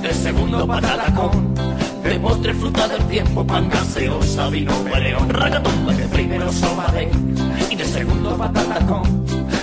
de 0.00 0.14
segundo 0.14 0.66
patata 0.66 1.14
con, 1.14 1.54
de 2.02 2.18
postre 2.18 2.54
fruta 2.54 2.88
del 2.88 3.04
tiempo, 3.08 3.46
pan 3.46 3.68
gaseosa, 3.68 4.48
vino 4.48 4.72
peleón, 4.84 5.28
ragatumba. 5.28 5.92
De 5.92 6.08
primero 6.08 6.50
sopa 6.50 6.90
de, 6.92 7.10
y 7.70 7.76
de 7.76 7.84
segundo 7.84 8.38
patata 8.38 8.86
con, 8.86 9.20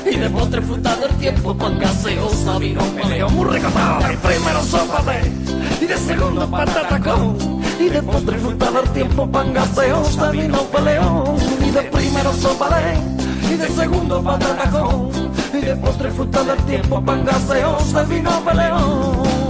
y 0.09 0.15
de 0.15 0.29
postre 0.29 0.61
fruta 0.61 0.95
del 0.95 1.11
tiempo, 1.17 1.55
pan 1.55 1.77
gaseosa, 1.79 2.57
vino 2.57 2.81
peleón, 2.81 3.35
muy 3.35 3.45
recatado. 3.45 4.07
De 4.07 4.17
primero 4.17 4.63
sopa 4.63 5.03
de, 5.03 5.83
y 5.83 5.87
de 5.87 5.97
segundo 5.97 6.49
patata 6.49 6.99
con, 6.99 7.61
y 7.79 7.89
de 7.89 8.01
postre 8.01 8.37
fruta 8.37 8.71
del 8.71 8.89
tiempo, 8.91 9.29
pan 9.29 9.53
gaseosa, 9.53 10.31
vino 10.31 10.57
peleón, 10.63 11.35
y 11.65 11.71
de 11.71 11.81
primero 11.83 12.33
sopa 12.33 12.69
de, 12.79 13.53
y 13.53 13.57
de 13.57 13.67
segundo 13.69 14.23
patata 14.23 14.69
con, 14.69 15.09
y 15.53 15.61
de 15.61 15.75
postre 15.75 16.11
fruta 16.11 16.43
del 16.43 16.57
tiempo, 16.65 17.03
pan 17.03 17.25
gaseosa, 17.25 18.03
vino 18.03 18.31
peleón. 18.45 19.46